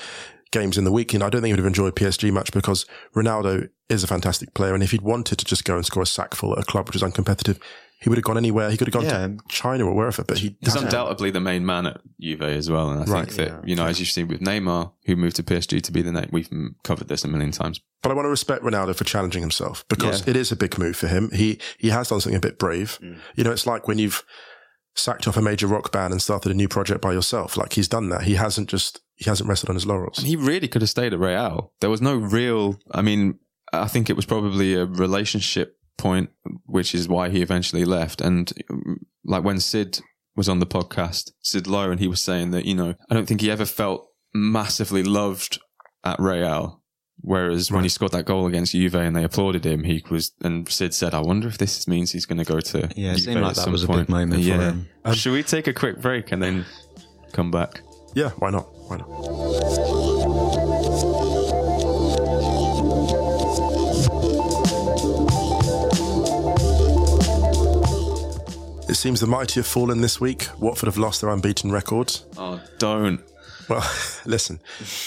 games 0.50 0.76
in 0.76 0.84
the 0.84 0.92
weekend. 0.92 1.22
I 1.22 1.30
don't 1.30 1.40
think 1.40 1.48
he 1.48 1.52
would 1.54 1.58
have 1.58 1.66
enjoyed 1.66 1.96
PSG 1.96 2.30
much 2.30 2.52
because 2.52 2.86
Ronaldo 3.16 3.70
is 3.88 4.04
a 4.04 4.06
fantastic 4.06 4.54
player. 4.54 4.74
And 4.74 4.82
if 4.82 4.90
he'd 4.90 5.02
wanted 5.02 5.38
to 5.38 5.44
just 5.44 5.64
go 5.64 5.76
and 5.76 5.86
score 5.86 6.02
a 6.02 6.06
sackful 6.06 6.52
at 6.52 6.58
a 6.58 6.64
club 6.64 6.86
which 6.86 6.96
is 6.96 7.02
uncompetitive, 7.02 7.60
he 8.04 8.08
would 8.10 8.18
have 8.18 8.24
gone 8.24 8.36
anywhere. 8.38 8.70
He 8.70 8.76
could 8.76 8.86
have 8.86 8.92
gone 8.94 9.04
Yeah. 9.04 9.26
to 9.26 9.36
China 9.48 9.86
or 9.86 9.94
wherever, 9.94 10.22
but 10.22 10.38
he 10.38 10.56
He's 10.60 10.74
doesn't. 10.74 10.84
undoubtedly 10.84 11.30
the 11.32 11.40
main 11.40 11.66
man 11.66 11.86
at 11.86 12.00
Juve 12.20 12.42
as 12.42 12.70
well, 12.70 12.90
and 12.90 13.00
I 13.02 13.04
Right. 13.12 13.24
think 13.32 13.36
that 13.50 13.66
you 13.68 13.74
know, 13.74 13.86
as 13.86 13.98
you've 13.98 14.10
seen 14.10 14.28
with 14.28 14.40
Neymar, 14.40 14.92
who 15.06 15.16
moved 15.16 15.36
to 15.36 15.42
PSG 15.42 15.80
to 15.80 15.90
be 15.92 16.02
the 16.02 16.12
name, 16.12 16.28
we've 16.30 16.48
mm, 16.50 16.74
covered 16.84 17.08
this 17.08 17.24
a 17.24 17.28
million 17.28 17.50
times. 17.50 17.80
But 18.02 18.12
I 18.12 18.14
want 18.14 18.26
to 18.26 18.30
respect 18.30 18.62
Ronaldo 18.62 18.94
for 18.94 19.04
challenging 19.04 19.40
himself 19.40 19.84
because 19.88 20.20
Yeah. 20.20 20.30
it 20.30 20.36
is 20.36 20.52
a 20.52 20.56
big 20.56 20.78
move 20.78 20.94
for 20.96 21.08
him. 21.08 21.30
He 21.32 21.58
he 21.78 21.88
has 21.88 22.08
done 22.08 22.20
something 22.20 22.36
a 22.36 22.40
bit 22.40 22.58
brave. 22.58 22.98
You 23.34 23.42
know, 23.44 23.50
it's 23.50 23.66
like 23.66 23.88
when 23.88 23.98
you've 23.98 24.22
sacked 24.96 25.26
off 25.26 25.36
a 25.36 25.42
major 25.42 25.66
rock 25.66 25.90
band 25.90 26.12
and 26.12 26.22
started 26.22 26.52
a 26.52 26.54
new 26.54 26.68
project 26.68 27.00
by 27.00 27.12
yourself. 27.12 27.56
Like 27.56 27.72
he's 27.72 27.88
done 27.88 28.10
that. 28.10 28.22
He 28.22 28.34
hasn't 28.34 28.68
just 28.68 29.00
he 29.16 29.24
hasn't 29.30 29.48
rested 29.48 29.68
on 29.70 29.74
his 29.76 29.86
laurels. 29.86 30.18
He 30.18 30.36
really 30.36 30.68
could 30.68 30.82
have 30.82 30.90
stayed 30.90 31.12
at 31.12 31.18
Real. 31.18 31.72
There 31.80 31.90
was 31.90 32.00
no 32.02 32.14
real. 32.16 32.78
I 32.92 33.02
mean, 33.02 33.38
I 33.72 33.88
think 33.88 34.08
it 34.10 34.14
was 34.16 34.24
probably 34.26 34.74
a 34.74 34.84
relationship 34.84 35.76
point, 35.96 36.30
which 36.66 36.94
is 36.94 37.08
why 37.08 37.30
he 37.30 37.42
eventually 37.42 37.84
left. 37.84 38.20
And 38.20 38.52
like 39.24 39.44
when 39.44 39.60
Sid 39.60 40.00
was 40.36 40.48
on 40.48 40.58
the 40.58 40.66
podcast, 40.66 41.30
Sid 41.42 41.66
Lowe, 41.66 41.90
and 41.90 42.00
he 42.00 42.08
was 42.08 42.20
saying 42.20 42.50
that 42.50 42.64
you 42.64 42.74
know, 42.74 42.94
I 43.10 43.14
don't 43.14 43.26
think 43.26 43.40
he 43.40 43.50
ever 43.50 43.64
felt 43.66 44.08
massively 44.32 45.02
loved 45.02 45.60
at 46.04 46.18
Real. 46.18 46.80
Whereas 47.20 47.70
when 47.70 47.84
he 47.84 47.88
scored 47.88 48.12
that 48.12 48.26
goal 48.26 48.46
against 48.46 48.72
Juve 48.72 48.96
and 48.96 49.16
they 49.16 49.24
applauded 49.24 49.64
him, 49.64 49.84
he 49.84 50.04
was, 50.10 50.32
and 50.42 50.68
Sid 50.68 50.92
said, 50.92 51.14
I 51.14 51.20
wonder 51.20 51.48
if 51.48 51.56
this 51.56 51.88
means 51.88 52.10
he's 52.12 52.26
going 52.26 52.38
to 52.38 52.44
go 52.44 52.60
to 52.60 52.90
Yeah, 52.96 53.12
it 53.12 53.16
Juve 53.16 53.20
seemed 53.24 53.40
like 53.40 53.54
that 53.54 53.62
some 53.62 53.72
was 53.72 53.84
a 53.84 53.86
big 53.86 53.96
point. 53.96 54.08
moment 54.10 54.42
for 54.42 54.48
yeah. 54.48 54.60
him. 54.72 54.88
Um, 55.06 55.14
Should 55.14 55.32
we 55.32 55.42
take 55.42 55.66
a 55.66 55.72
quick 55.72 56.02
break 56.02 56.32
and 56.32 56.42
then 56.42 56.66
come 57.32 57.50
back? 57.50 57.80
Yeah, 58.14 58.30
why 58.40 58.50
not? 58.50 58.66
Why 58.88 58.98
not? 58.98 60.13
It 68.94 68.98
seems 68.98 69.18
the 69.18 69.26
mighty 69.26 69.54
have 69.54 69.66
fallen 69.66 70.02
this 70.02 70.20
week. 70.20 70.46
Watford 70.60 70.86
have 70.86 70.96
lost 70.96 71.20
their 71.20 71.30
unbeaten 71.30 71.72
record. 71.72 72.16
Oh, 72.36 72.62
don't. 72.78 73.20
Well, 73.68 73.84
listen, 74.24 74.60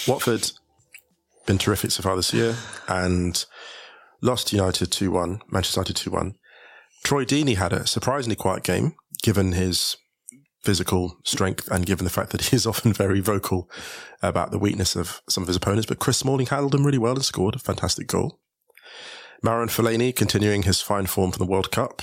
Watford 0.06 0.52
been 1.46 1.56
terrific 1.56 1.92
so 1.92 2.02
far 2.02 2.14
this 2.14 2.34
year 2.34 2.54
and 2.86 3.42
lost 4.20 4.52
United 4.52 4.92
2 4.92 5.10
1, 5.10 5.40
Manchester 5.50 5.80
United 5.80 5.96
2 5.96 6.10
1. 6.10 6.34
Troy 7.02 7.24
Deeney 7.24 7.56
had 7.56 7.72
a 7.72 7.86
surprisingly 7.86 8.36
quiet 8.36 8.62
game, 8.62 8.94
given 9.22 9.52
his 9.52 9.96
physical 10.62 11.16
strength 11.24 11.66
and 11.70 11.86
given 11.86 12.04
the 12.04 12.10
fact 12.10 12.28
that 12.32 12.42
he 12.50 12.56
is 12.56 12.66
often 12.66 12.92
very 12.92 13.20
vocal 13.20 13.70
about 14.22 14.50
the 14.50 14.58
weakness 14.58 14.96
of 14.96 15.22
some 15.30 15.42
of 15.42 15.48
his 15.48 15.56
opponents. 15.56 15.86
But 15.86 15.98
Chris 15.98 16.18
Smalling 16.18 16.48
handled 16.48 16.74
him 16.74 16.84
really 16.84 16.98
well 16.98 17.14
and 17.14 17.24
scored 17.24 17.56
a 17.56 17.58
fantastic 17.58 18.06
goal. 18.06 18.38
Marouane 19.42 19.70
Fellaini 19.70 20.14
continuing 20.14 20.64
his 20.64 20.82
fine 20.82 21.06
form 21.06 21.32
from 21.32 21.42
the 21.46 21.50
World 21.50 21.70
Cup. 21.70 22.02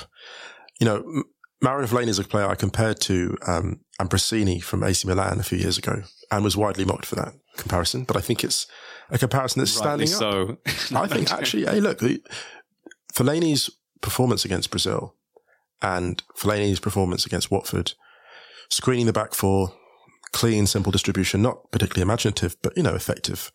You 0.79 0.85
know, 0.87 1.23
M- 1.65 1.71
Marouane 1.71 1.87
Fellaini 1.87 2.07
is 2.09 2.19
a 2.19 2.23
player 2.23 2.47
I 2.47 2.55
compared 2.55 2.99
to 3.01 3.37
um, 3.47 3.79
Ambrosini 3.99 4.61
from 4.61 4.83
AC 4.83 5.07
Milan 5.07 5.39
a 5.39 5.43
few 5.43 5.57
years 5.57 5.77
ago 5.77 6.03
and 6.31 6.43
was 6.43 6.57
widely 6.57 6.85
mocked 6.85 7.05
for 7.05 7.15
that 7.15 7.33
comparison. 7.57 8.03
But 8.03 8.17
I 8.17 8.21
think 8.21 8.43
it's 8.43 8.67
a 9.09 9.17
comparison 9.17 9.61
that's 9.61 9.77
Rightly 9.79 10.07
standing 10.07 10.49
up. 10.53 10.67
so. 10.67 10.97
I 10.97 11.07
think 11.07 11.31
actually, 11.39 11.65
hey, 11.65 11.79
look, 11.79 11.99
the- 11.99 12.21
Fellaini's 13.13 13.69
performance 14.01 14.43
against 14.45 14.69
Brazil 14.71 15.15
and 15.81 16.21
Fellaini's 16.37 16.79
performance 16.79 17.25
against 17.25 17.49
Watford, 17.51 17.93
screening 18.69 19.05
the 19.05 19.13
back 19.13 19.33
four, 19.33 19.73
clean, 20.33 20.65
simple 20.67 20.91
distribution, 20.91 21.41
not 21.41 21.71
particularly 21.71 22.01
imaginative, 22.01 22.55
but 22.61 22.75
you 22.75 22.83
know, 22.83 22.95
effective, 22.95 23.51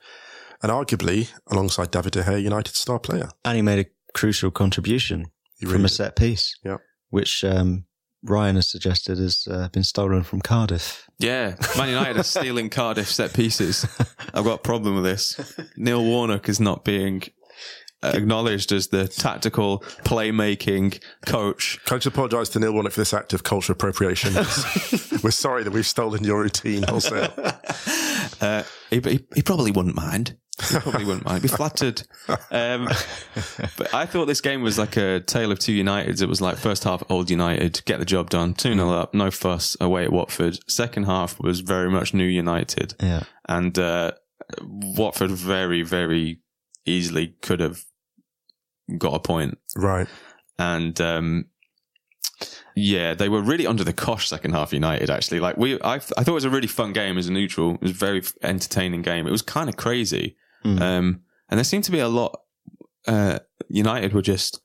and 0.62 0.70
arguably 0.72 1.30
alongside 1.50 1.90
David 1.90 2.12
De 2.12 2.22
Gea, 2.22 2.42
United 2.42 2.74
star 2.74 2.98
player. 2.98 3.28
And 3.44 3.56
he 3.56 3.62
made 3.62 3.84
a 3.86 3.90
crucial 4.14 4.50
contribution 4.50 5.26
He 5.58 5.66
from 5.66 5.84
a 5.84 5.88
did. 5.88 5.94
set 5.94 6.16
piece, 6.16 6.56
Yeah. 6.64 6.78
which 7.10 7.44
um, 7.44 7.84
Ryan 8.22 8.56
has 8.56 8.68
suggested 8.68 9.18
has 9.18 9.46
uh, 9.50 9.68
been 9.68 9.82
stolen 9.82 10.22
from 10.22 10.40
Cardiff. 10.40 11.08
Yeah, 11.18 11.56
Man 11.76 11.88
United 11.88 12.18
are 12.18 12.22
stealing 12.24 12.70
Cardiff 12.70 13.08
set 13.10 13.32
pieces. 13.32 13.86
I've 14.34 14.44
got 14.44 14.54
a 14.60 14.62
problem 14.62 14.94
with 14.96 15.04
this. 15.04 15.56
Neil 15.76 16.04
Warnock 16.04 16.48
is 16.48 16.60
not 16.60 16.84
being 16.84 17.22
acknowledged 18.02 18.72
as 18.72 18.88
the 18.88 19.08
tactical 19.08 19.80
playmaking 20.04 21.02
coach. 21.26 21.78
Can 21.84 21.96
I 21.96 21.98
just 21.98 22.06
apologise 22.06 22.48
to 22.50 22.58
Neil 22.60 22.72
Warnock 22.72 22.92
for 22.92 23.00
this 23.00 23.12
act 23.14 23.32
of 23.32 23.42
cultural 23.42 23.74
appropriation? 23.74 24.34
We're 25.22 25.30
sorry 25.30 25.64
that 25.64 25.72
we've 25.72 25.86
stolen 25.86 26.24
your 26.24 26.40
routine 26.42 26.82
wholesale. 26.84 27.32
Uh, 28.40 28.62
he, 28.88 29.00
he, 29.00 29.26
he 29.34 29.42
probably 29.42 29.70
wouldn't 29.70 29.94
mind. 29.94 30.34
He 30.70 30.78
probably 30.78 31.04
wouldn't 31.04 31.26
mind. 31.26 31.42
Be 31.42 31.48
flattered. 31.48 32.02
Um, 32.50 32.88
but 33.76 33.92
I 33.92 34.06
thought 34.06 34.26
this 34.26 34.40
game 34.40 34.62
was 34.62 34.78
like 34.78 34.96
a 34.96 35.20
tale 35.20 35.52
of 35.52 35.58
two 35.58 35.72
Uniteds. 35.72 36.22
It 36.22 36.28
was 36.28 36.40
like 36.40 36.56
first 36.56 36.84
half, 36.84 37.02
old 37.10 37.28
United, 37.30 37.82
get 37.84 37.98
the 37.98 38.06
job 38.06 38.30
done, 38.30 38.54
2 38.54 38.74
0 38.74 38.90
up, 38.92 39.12
no 39.12 39.30
fuss, 39.30 39.76
away 39.78 40.04
at 40.04 40.12
Watford. 40.12 40.58
Second 40.70 41.04
half 41.04 41.38
was 41.38 41.60
very 41.60 41.90
much 41.90 42.14
new 42.14 42.24
United. 42.24 42.94
Yeah. 43.00 43.24
and 43.46 43.78
uh, 43.78 44.12
Watford 44.62 45.30
very, 45.32 45.82
very 45.82 46.40
easily 46.86 47.34
could 47.42 47.60
have 47.60 47.84
got 48.98 49.14
a 49.14 49.20
point. 49.20 49.58
Right. 49.76 50.08
And 50.58 51.00
um, 51.00 51.46
yeah, 52.74 53.14
they 53.14 53.28
were 53.28 53.42
really 53.42 53.66
under 53.66 53.84
the 53.84 53.92
cosh 53.92 54.28
second 54.28 54.52
half. 54.52 54.72
United 54.72 55.10
actually, 55.10 55.40
like 55.40 55.56
we, 55.56 55.80
I, 55.80 55.94
I 55.94 55.98
thought 55.98 56.28
it 56.28 56.32
was 56.32 56.44
a 56.44 56.50
really 56.50 56.68
fun 56.68 56.92
game 56.92 57.18
as 57.18 57.28
a 57.28 57.32
neutral. 57.32 57.74
It 57.74 57.82
was 57.82 57.90
a 57.92 57.94
very 57.94 58.22
entertaining 58.42 59.02
game. 59.02 59.26
It 59.26 59.30
was 59.30 59.42
kind 59.42 59.68
of 59.68 59.76
crazy, 59.76 60.36
um, 60.64 61.22
and 61.48 61.58
there 61.58 61.64
seemed 61.64 61.84
to 61.84 61.92
be 61.92 62.00
a 62.00 62.08
lot. 62.08 62.40
Uh, 63.06 63.38
United 63.68 64.12
were 64.12 64.22
just 64.22 64.60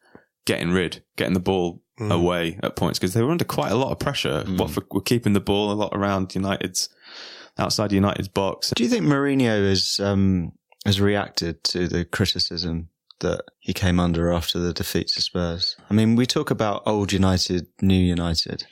getting 0.46 0.72
rid, 0.72 1.04
getting 1.16 1.34
the 1.34 1.40
ball 1.40 1.82
away 2.00 2.60
at 2.62 2.76
points 2.76 3.00
because 3.00 3.14
they 3.14 3.22
were 3.22 3.32
under 3.32 3.46
quite 3.46 3.72
a 3.72 3.76
lot 3.76 3.92
of 3.92 4.00
pressure. 4.00 4.44
Watford 4.48 4.86
were 4.92 5.02
keeping 5.02 5.34
the 5.34 5.40
ball 5.40 5.72
a 5.72 5.74
lot 5.74 5.92
around 5.94 6.36
United's 6.36 6.90
outside 7.58 7.92
United's 7.92 8.28
box. 8.28 8.72
Do 8.76 8.84
you 8.84 8.90
think 8.90 9.06
Mourinho 9.06 9.70
has 9.70 10.00
um, 10.02 10.52
has 10.86 11.00
reacted 11.00 11.64
to 11.66 11.88
the 11.88 12.06
criticism 12.06 12.90
that 13.20 13.44
he 13.60 13.74
came 13.74 14.00
under 14.00 14.32
after 14.32 14.60
the 14.60 14.74
defeat 14.74 15.08
to 15.10 15.22
Spurs? 15.22 15.76
I 15.90 15.94
mean, 15.94 16.16
we 16.16 16.26
talk 16.26 16.52
about 16.52 16.84
old 16.86 17.12
United, 17.12 17.68
new 17.82 17.96
United. 17.96 18.66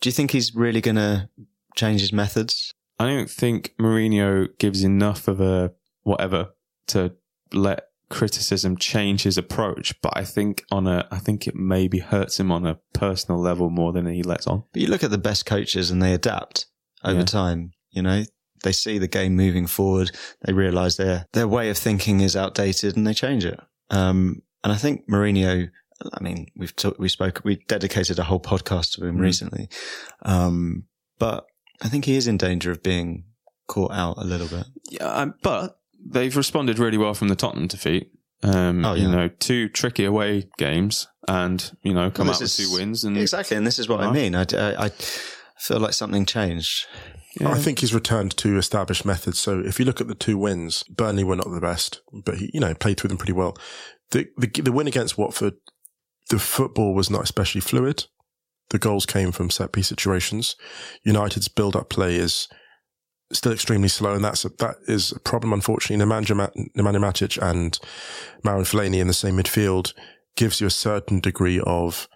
Do 0.00 0.08
you 0.08 0.12
think 0.12 0.30
he's 0.30 0.54
really 0.54 0.80
going 0.80 0.96
to 0.96 1.28
change 1.76 2.00
his 2.00 2.12
methods? 2.12 2.72
I 2.98 3.06
don't 3.06 3.30
think 3.30 3.74
Mourinho 3.80 4.48
gives 4.58 4.82
enough 4.84 5.28
of 5.28 5.40
a 5.40 5.72
whatever 6.02 6.50
to 6.88 7.14
let 7.52 7.84
criticism 8.10 8.76
change 8.76 9.22
his 9.24 9.36
approach. 9.38 10.00
But 10.00 10.16
I 10.16 10.24
think 10.24 10.64
on 10.70 10.86
a, 10.86 11.06
I 11.10 11.18
think 11.18 11.46
it 11.46 11.54
maybe 11.54 11.98
hurts 11.98 12.40
him 12.40 12.50
on 12.50 12.66
a 12.66 12.78
personal 12.94 13.40
level 13.40 13.70
more 13.70 13.92
than 13.92 14.06
he 14.06 14.22
lets 14.22 14.46
on. 14.46 14.64
But 14.72 14.82
you 14.82 14.88
look 14.88 15.04
at 15.04 15.10
the 15.10 15.18
best 15.18 15.46
coaches 15.46 15.90
and 15.90 16.00
they 16.02 16.12
adapt 16.14 16.66
over 17.04 17.20
Yeah. 17.20 17.24
time. 17.24 17.72
You 17.90 18.02
know, 18.02 18.24
they 18.62 18.72
see 18.72 18.98
the 18.98 19.08
game 19.08 19.36
moving 19.36 19.66
forward. 19.66 20.10
They 20.44 20.52
realize 20.52 20.96
their 20.96 21.26
their 21.32 21.48
way 21.48 21.70
of 21.70 21.78
thinking 21.78 22.20
is 22.20 22.36
outdated 22.36 22.96
and 22.96 23.06
they 23.06 23.14
change 23.14 23.44
it. 23.44 23.58
Um, 23.90 24.42
and 24.64 24.72
I 24.72 24.76
think 24.76 25.08
Mourinho. 25.08 25.70
I 26.12 26.22
mean, 26.22 26.46
we've 26.56 26.76
talked, 26.76 27.00
we 27.00 27.08
spoke, 27.08 27.40
we 27.42 27.56
dedicated 27.66 28.20
a 28.20 28.22
whole 28.22 28.38
podcast 28.38 28.92
to 28.94 29.04
him 29.04 29.18
recently. 29.18 29.68
Um, 30.22 30.84
but 31.18 31.44
I 31.82 31.88
think 31.88 32.04
he 32.04 32.16
is 32.16 32.28
in 32.28 32.36
danger 32.36 32.70
of 32.70 32.84
being 32.84 33.24
caught 33.66 33.90
out 33.90 34.16
a 34.16 34.22
little 34.24 34.46
bit. 34.46 34.64
Yeah, 34.90 35.06
um, 35.08 35.34
but 35.42 35.80
they've 36.00 36.36
responded 36.36 36.78
really 36.78 36.98
well 36.98 37.14
from 37.14 37.26
the 37.26 37.34
Tottenham 37.34 37.66
defeat. 37.66 38.12
Um, 38.44 38.84
Oh, 38.84 38.94
You 38.94 39.08
know, 39.08 39.26
two 39.26 39.68
tricky 39.68 40.04
away 40.04 40.48
games, 40.56 41.08
and 41.26 41.68
you 41.82 41.92
know, 41.92 42.12
come 42.12 42.28
Well, 42.28 42.36
out 42.36 42.40
with 42.42 42.56
two 42.56 42.70
wins. 42.72 43.02
And 43.02 43.18
Exactly, 43.18 43.56
and 43.56 43.66
this 43.66 43.80
is 43.80 43.88
what 43.88 43.98
I 43.98 44.12
mean. 44.12 44.36
I, 44.36 44.42
I, 44.52 44.84
I 44.84 44.88
feel 45.58 45.80
like 45.80 45.94
something 45.94 46.24
changed. 46.26 46.86
Yeah. 47.40 47.50
I 47.50 47.58
think 47.58 47.78
he's 47.78 47.94
returned 47.94 48.36
to 48.38 48.58
established 48.58 49.04
methods. 49.04 49.38
So 49.38 49.60
if 49.60 49.78
you 49.78 49.84
look 49.84 50.00
at 50.00 50.08
the 50.08 50.14
two 50.14 50.38
wins, 50.38 50.82
Burnley 50.84 51.24
were 51.24 51.36
not 51.36 51.50
the 51.50 51.60
best, 51.60 52.00
but 52.24 52.36
he, 52.36 52.50
you 52.52 52.60
know, 52.60 52.74
played 52.74 52.98
through 52.98 53.08
them 53.08 53.18
pretty 53.18 53.32
well. 53.32 53.56
The, 54.10 54.28
the, 54.36 54.48
the 54.48 54.72
win 54.72 54.88
against 54.88 55.18
Watford, 55.18 55.54
the 56.30 56.38
football 56.38 56.94
was 56.94 57.10
not 57.10 57.22
especially 57.22 57.60
fluid. 57.60 58.04
The 58.70 58.78
goals 58.78 59.06
came 59.06 59.32
from 59.32 59.50
set 59.50 59.72
piece 59.72 59.88
situations. 59.88 60.56
United's 61.04 61.48
build 61.48 61.76
up 61.76 61.88
play 61.88 62.16
is 62.16 62.48
still 63.32 63.52
extremely 63.52 63.88
slow, 63.88 64.14
and 64.14 64.24
that's 64.24 64.44
a, 64.44 64.50
that 64.58 64.76
is 64.86 65.12
a 65.12 65.20
problem. 65.20 65.52
Unfortunately, 65.52 66.04
Nemanja 66.04 66.36
Ma- 66.36 66.48
Nemanja 66.76 67.00
Matic 67.00 67.40
and 67.42 67.78
Marouane 68.44 68.68
Fellaini 68.68 69.00
in 69.00 69.06
the 69.06 69.14
same 69.14 69.36
midfield 69.36 69.94
gives 70.36 70.60
you 70.60 70.66
a 70.66 70.70
certain 70.70 71.20
degree 71.20 71.60
of 71.60 72.08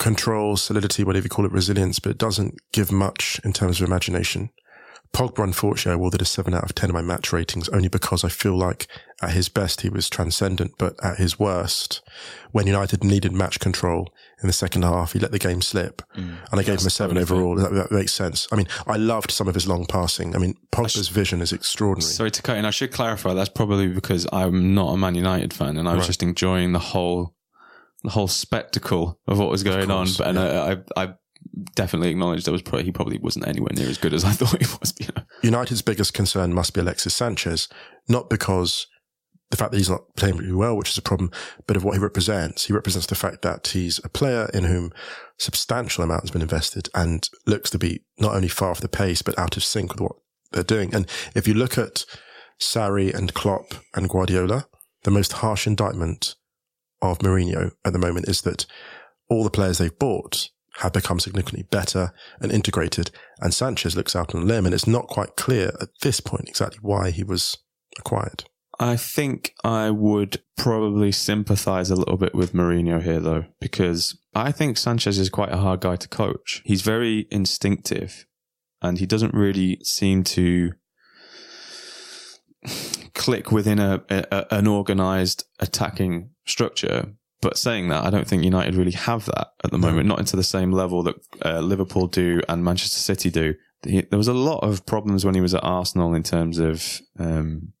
control, 0.00 0.56
solidity, 0.56 1.04
whatever 1.04 1.24
you 1.26 1.30
call 1.30 1.44
it, 1.46 1.52
resilience, 1.52 2.00
but 2.00 2.10
it 2.10 2.18
doesn't 2.18 2.56
give 2.72 2.90
much 2.90 3.40
in 3.44 3.52
terms 3.52 3.80
of 3.80 3.86
imagination. 3.86 4.50
Pogba, 5.12 5.42
unfortunately, 5.42 5.90
I 5.90 5.94
awarded 5.96 6.22
a 6.22 6.24
7 6.24 6.54
out 6.54 6.62
of 6.62 6.72
10 6.76 6.90
in 6.90 6.94
my 6.94 7.02
match 7.02 7.32
ratings 7.32 7.68
only 7.70 7.88
because 7.88 8.22
I 8.22 8.28
feel 8.28 8.56
like 8.56 8.86
at 9.20 9.32
his 9.32 9.48
best 9.48 9.80
he 9.80 9.88
was 9.88 10.08
transcendent, 10.08 10.74
but 10.78 10.94
at 11.04 11.16
his 11.18 11.36
worst, 11.36 12.00
when 12.52 12.68
United 12.68 13.02
needed 13.02 13.32
match 13.32 13.58
control 13.58 14.12
in 14.40 14.46
the 14.46 14.52
second 14.52 14.82
half, 14.82 15.12
he 15.12 15.18
let 15.18 15.32
the 15.32 15.40
game 15.40 15.62
slip. 15.62 16.00
Mm. 16.16 16.36
and 16.52 16.60
I 16.60 16.62
gave 16.62 16.78
him 16.80 16.86
a 16.86 16.90
7 16.90 17.18
overall. 17.18 17.56
That, 17.56 17.72
that 17.72 17.90
makes 17.90 18.12
sense. 18.12 18.46
I 18.52 18.56
mean, 18.56 18.68
I 18.86 18.96
loved 18.98 19.32
some 19.32 19.48
of 19.48 19.54
his 19.54 19.66
long 19.66 19.84
passing. 19.84 20.36
I 20.36 20.38
mean, 20.38 20.54
Pogba's 20.70 21.08
vision 21.08 21.42
is 21.42 21.52
extraordinary. 21.52 22.12
Sorry 22.12 22.30
to 22.30 22.40
cut 22.42 22.56
in. 22.56 22.64
I 22.64 22.70
should 22.70 22.92
clarify. 22.92 23.34
That's 23.34 23.48
probably 23.50 23.88
because 23.88 24.28
I'm 24.32 24.74
not 24.74 24.94
a 24.94 24.96
Man 24.96 25.16
United 25.16 25.52
fan, 25.52 25.76
and 25.76 25.88
I 25.88 25.94
was 25.94 26.02
Right. 26.02 26.06
just 26.06 26.22
enjoying 26.22 26.70
the 26.72 26.78
whole, 26.78 27.34
the 28.02 28.10
whole 28.10 28.28
spectacle 28.28 29.18
of 29.26 29.38
what 29.38 29.50
was 29.50 29.62
going 29.62 29.88
course, 29.88 30.20
on. 30.20 30.24
But 30.24 30.28
and 30.28 30.38
I, 30.38 30.72
I, 30.96 31.04
I 31.04 31.14
definitely 31.74 32.10
acknowledged 32.10 32.46
that 32.46 32.52
was 32.52 32.62
probably 32.62 32.84
he 32.84 32.92
probably 32.92 33.18
wasn't 33.18 33.46
anywhere 33.48 33.72
near 33.74 33.88
as 33.88 33.98
good 33.98 34.14
as 34.14 34.24
I 34.24 34.32
thought 34.32 34.60
he 34.60 34.78
was. 34.80 34.94
You 34.98 35.08
know? 35.16 35.22
United's 35.42 35.82
biggest 35.82 36.14
concern 36.14 36.54
must 36.54 36.74
be 36.74 36.80
Alexis 36.80 37.14
Sanchez, 37.14 37.68
not 38.08 38.30
because 38.30 38.86
the 39.50 39.56
fact 39.56 39.72
that 39.72 39.78
he's 39.78 39.90
not 39.90 40.02
playing 40.16 40.36
really 40.36 40.52
well, 40.52 40.76
which 40.76 40.90
is 40.90 40.98
a 40.98 41.02
problem, 41.02 41.30
but 41.66 41.76
of 41.76 41.82
what 41.82 41.94
he 41.94 42.00
represents. 42.00 42.66
He 42.66 42.72
represents 42.72 43.06
the 43.06 43.16
fact 43.16 43.42
that 43.42 43.68
he's 43.68 44.00
a 44.04 44.08
player 44.08 44.48
in 44.54 44.64
whom 44.64 44.92
substantial 45.38 46.04
amount 46.04 46.22
has 46.22 46.30
been 46.30 46.42
invested 46.42 46.88
and 46.94 47.28
looks 47.46 47.68
to 47.70 47.78
be 47.78 48.04
not 48.18 48.34
only 48.34 48.48
far 48.48 48.70
off 48.70 48.80
the 48.80 48.88
pace, 48.88 49.22
but 49.22 49.36
out 49.38 49.56
of 49.56 49.64
sync 49.64 49.92
with 49.92 50.00
what 50.00 50.12
they're 50.52 50.62
doing. 50.62 50.94
And 50.94 51.08
if 51.34 51.48
you 51.48 51.54
look 51.54 51.76
at 51.76 52.04
Sarri 52.60 53.12
and 53.12 53.34
Klopp 53.34 53.74
and 53.94 54.08
Guardiola, 54.08 54.68
the 55.02 55.10
most 55.10 55.34
harsh 55.34 55.66
indictment 55.66 56.36
of 57.02 57.18
Mourinho 57.18 57.72
at 57.84 57.92
the 57.92 57.98
moment 57.98 58.28
is 58.28 58.42
that 58.42 58.66
all 59.28 59.44
the 59.44 59.50
players 59.50 59.78
they've 59.78 59.98
bought 59.98 60.50
have 60.78 60.92
become 60.92 61.20
significantly 61.20 61.66
better 61.70 62.12
and 62.40 62.52
integrated. 62.52 63.10
And 63.40 63.52
Sanchez 63.52 63.96
looks 63.96 64.16
out 64.16 64.34
on 64.34 64.42
a 64.42 64.44
limb, 64.44 64.66
and 64.66 64.74
it's 64.74 64.86
not 64.86 65.08
quite 65.08 65.36
clear 65.36 65.72
at 65.80 65.88
this 66.02 66.20
point 66.20 66.48
exactly 66.48 66.78
why 66.82 67.10
he 67.10 67.24
was 67.24 67.58
acquired. 67.98 68.44
I 68.78 68.96
think 68.96 69.54
I 69.62 69.90
would 69.90 70.40
probably 70.56 71.12
sympathise 71.12 71.90
a 71.90 71.96
little 71.96 72.16
bit 72.16 72.34
with 72.34 72.54
Mourinho 72.54 73.02
here, 73.02 73.20
though, 73.20 73.44
because 73.60 74.18
I 74.34 74.52
think 74.52 74.78
Sanchez 74.78 75.18
is 75.18 75.28
quite 75.28 75.52
a 75.52 75.58
hard 75.58 75.80
guy 75.80 75.96
to 75.96 76.08
coach. 76.08 76.62
He's 76.64 76.80
very 76.80 77.26
instinctive, 77.30 78.24
and 78.80 78.98
he 78.98 79.04
doesn't 79.06 79.34
really 79.34 79.80
seem 79.82 80.24
to 80.24 80.72
click 83.20 83.52
within 83.52 83.78
a, 83.78 84.02
a 84.08 84.46
an 84.50 84.66
organised 84.66 85.44
attacking 85.58 86.30
structure. 86.46 87.12
But 87.42 87.58
saying 87.58 87.88
that, 87.88 88.04
I 88.04 88.10
don't 88.10 88.26
think 88.26 88.42
United 88.42 88.74
really 88.74 88.92
have 88.92 89.26
that 89.26 89.48
at 89.62 89.70
the 89.70 89.78
moment, 89.78 90.08
not 90.08 90.18
into 90.18 90.36
the 90.36 90.42
same 90.42 90.72
level 90.72 91.02
that 91.02 91.16
uh, 91.44 91.60
Liverpool 91.60 92.06
do 92.06 92.40
and 92.48 92.64
Manchester 92.64 92.96
City 92.96 93.30
do. 93.30 93.54
He, 93.86 94.00
there 94.02 94.18
was 94.18 94.28
a 94.28 94.34
lot 94.34 94.60
of 94.60 94.86
problems 94.86 95.24
when 95.24 95.34
he 95.34 95.40
was 95.42 95.54
at 95.54 95.64
Arsenal 95.64 96.14
in 96.14 96.22
terms 96.22 96.58
of 96.58 97.00
um, 97.18 97.72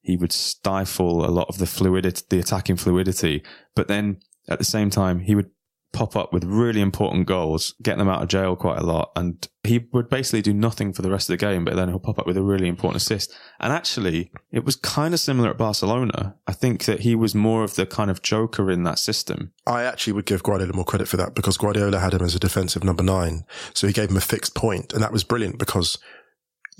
he 0.00 0.16
would 0.16 0.32
stifle 0.32 1.26
a 1.26 1.32
lot 1.38 1.48
of 1.48 1.58
the 1.58 1.66
fluidity, 1.66 2.24
the 2.30 2.38
attacking 2.38 2.76
fluidity. 2.76 3.42
But 3.74 3.88
then 3.88 4.20
at 4.48 4.58
the 4.58 4.64
same 4.64 4.88
time, 4.88 5.20
he 5.20 5.34
would 5.34 5.50
pop 5.92 6.16
up 6.16 6.32
with 6.32 6.44
really 6.44 6.80
important 6.80 7.26
goals, 7.26 7.74
get 7.82 7.98
them 7.98 8.08
out 8.08 8.22
of 8.22 8.28
jail 8.28 8.56
quite 8.56 8.78
a 8.78 8.84
lot. 8.84 9.10
And 9.16 9.46
he 9.64 9.86
would 9.92 10.08
basically 10.08 10.42
do 10.42 10.52
nothing 10.52 10.92
for 10.92 11.02
the 11.02 11.10
rest 11.10 11.28
of 11.28 11.34
the 11.34 11.44
game, 11.44 11.64
but 11.64 11.76
then 11.76 11.88
he'll 11.88 11.98
pop 11.98 12.18
up 12.18 12.26
with 12.26 12.36
a 12.36 12.42
really 12.42 12.68
important 12.68 13.02
assist. 13.02 13.34
And 13.58 13.72
actually, 13.72 14.30
it 14.50 14.64
was 14.64 14.76
kind 14.76 15.14
of 15.14 15.20
similar 15.20 15.50
at 15.50 15.58
Barcelona. 15.58 16.36
I 16.46 16.52
think 16.52 16.84
that 16.84 17.00
he 17.00 17.14
was 17.14 17.34
more 17.34 17.64
of 17.64 17.74
the 17.74 17.86
kind 17.86 18.10
of 18.10 18.22
joker 18.22 18.70
in 18.70 18.84
that 18.84 18.98
system. 18.98 19.52
I 19.66 19.82
actually 19.82 20.14
would 20.14 20.26
give 20.26 20.42
Guardiola 20.42 20.72
more 20.72 20.84
credit 20.84 21.08
for 21.08 21.16
that 21.16 21.34
because 21.34 21.58
Guardiola 21.58 21.98
had 21.98 22.14
him 22.14 22.22
as 22.22 22.34
a 22.34 22.40
defensive 22.40 22.84
number 22.84 23.02
nine. 23.02 23.44
So 23.74 23.86
he 23.86 23.92
gave 23.92 24.10
him 24.10 24.16
a 24.16 24.22
fixed 24.22 24.54
point, 24.54 24.92
and 24.92 25.02
that 25.02 25.12
was 25.12 25.24
brilliant 25.24 25.58
because 25.58 25.98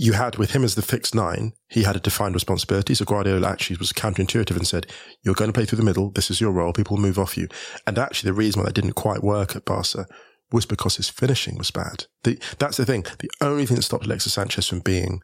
you 0.00 0.14
had 0.14 0.36
with 0.36 0.52
him 0.52 0.64
as 0.64 0.76
the 0.76 0.82
fixed 0.82 1.14
nine, 1.14 1.52
he 1.68 1.82
had 1.82 1.94
a 1.94 2.00
defined 2.00 2.34
responsibility. 2.34 2.94
So 2.94 3.04
Guardiola 3.04 3.46
actually 3.46 3.76
was 3.76 3.92
counterintuitive 3.92 4.56
and 4.56 4.66
said, 4.66 4.86
you're 5.22 5.34
going 5.34 5.50
to 5.50 5.52
play 5.52 5.66
through 5.66 5.76
the 5.76 5.84
middle. 5.84 6.10
This 6.10 6.30
is 6.30 6.40
your 6.40 6.52
role. 6.52 6.72
People 6.72 6.96
move 6.96 7.18
off 7.18 7.36
you. 7.36 7.48
And 7.86 7.98
actually 7.98 8.30
the 8.30 8.34
reason 8.34 8.60
why 8.60 8.66
that 8.66 8.74
didn't 8.74 8.94
quite 8.94 9.22
work 9.22 9.54
at 9.54 9.66
Barca 9.66 10.06
was 10.50 10.64
because 10.64 10.96
his 10.96 11.10
finishing 11.10 11.58
was 11.58 11.70
bad. 11.70 12.06
The, 12.24 12.38
that's 12.58 12.78
the 12.78 12.86
thing. 12.86 13.04
The 13.18 13.30
only 13.42 13.66
thing 13.66 13.76
that 13.76 13.82
stopped 13.82 14.06
Alexis 14.06 14.32
Sanchez 14.32 14.66
from 14.66 14.80
being 14.80 15.20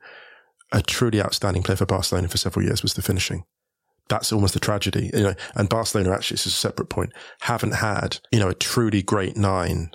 a 0.72 0.83
truly 0.83 1.22
outstanding 1.22 1.62
player 1.62 1.77
for 1.77 1.87
Barcelona 1.87 2.29
for 2.29 2.37
several 2.37 2.66
years 2.66 2.83
was 2.83 2.93
the 2.93 3.03
finishing. 3.03 3.45
That's 4.11 4.31
almost 4.31 4.57
a 4.57 4.61
tragedy, 4.61 5.11
you 5.14 5.22
know. 5.22 5.35
And 5.55 5.70
Barcelona 5.70 6.12
actually, 6.12 6.35
this 6.35 6.49
is 6.49 6.53
a 6.53 6.57
separate 6.57 6.91
point, 6.91 7.14
haven't 7.41 7.77
had, 7.77 8.18
you 8.31 8.41
know, 8.41 8.51
a 8.51 8.55
truly 8.55 9.03
great 9.03 9.39
nine 9.39 9.93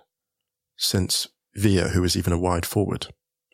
since 0.76 1.28
Villa, 1.54 1.90
who 1.90 2.02
was 2.02 2.18
even 2.18 2.34
a 2.34 2.40
wide 2.40 2.66
forward. 2.66 3.08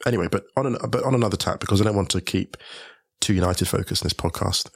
Anyway, 0.06 0.28
but 0.32 0.46
on 0.56 0.68
an, 0.68 0.78
but 0.90 1.04
on 1.04 1.16
another 1.16 1.38
tack, 1.38 1.60
because 1.60 1.82
I 1.82 1.84
don't 1.84 1.96
want 1.96 2.10
to 2.12 2.22
keep 2.22 2.56
too 3.20 3.34
United 3.34 3.68
focused 3.68 4.04
in 4.04 4.06
this 4.06 4.14
podcast, 4.14 4.70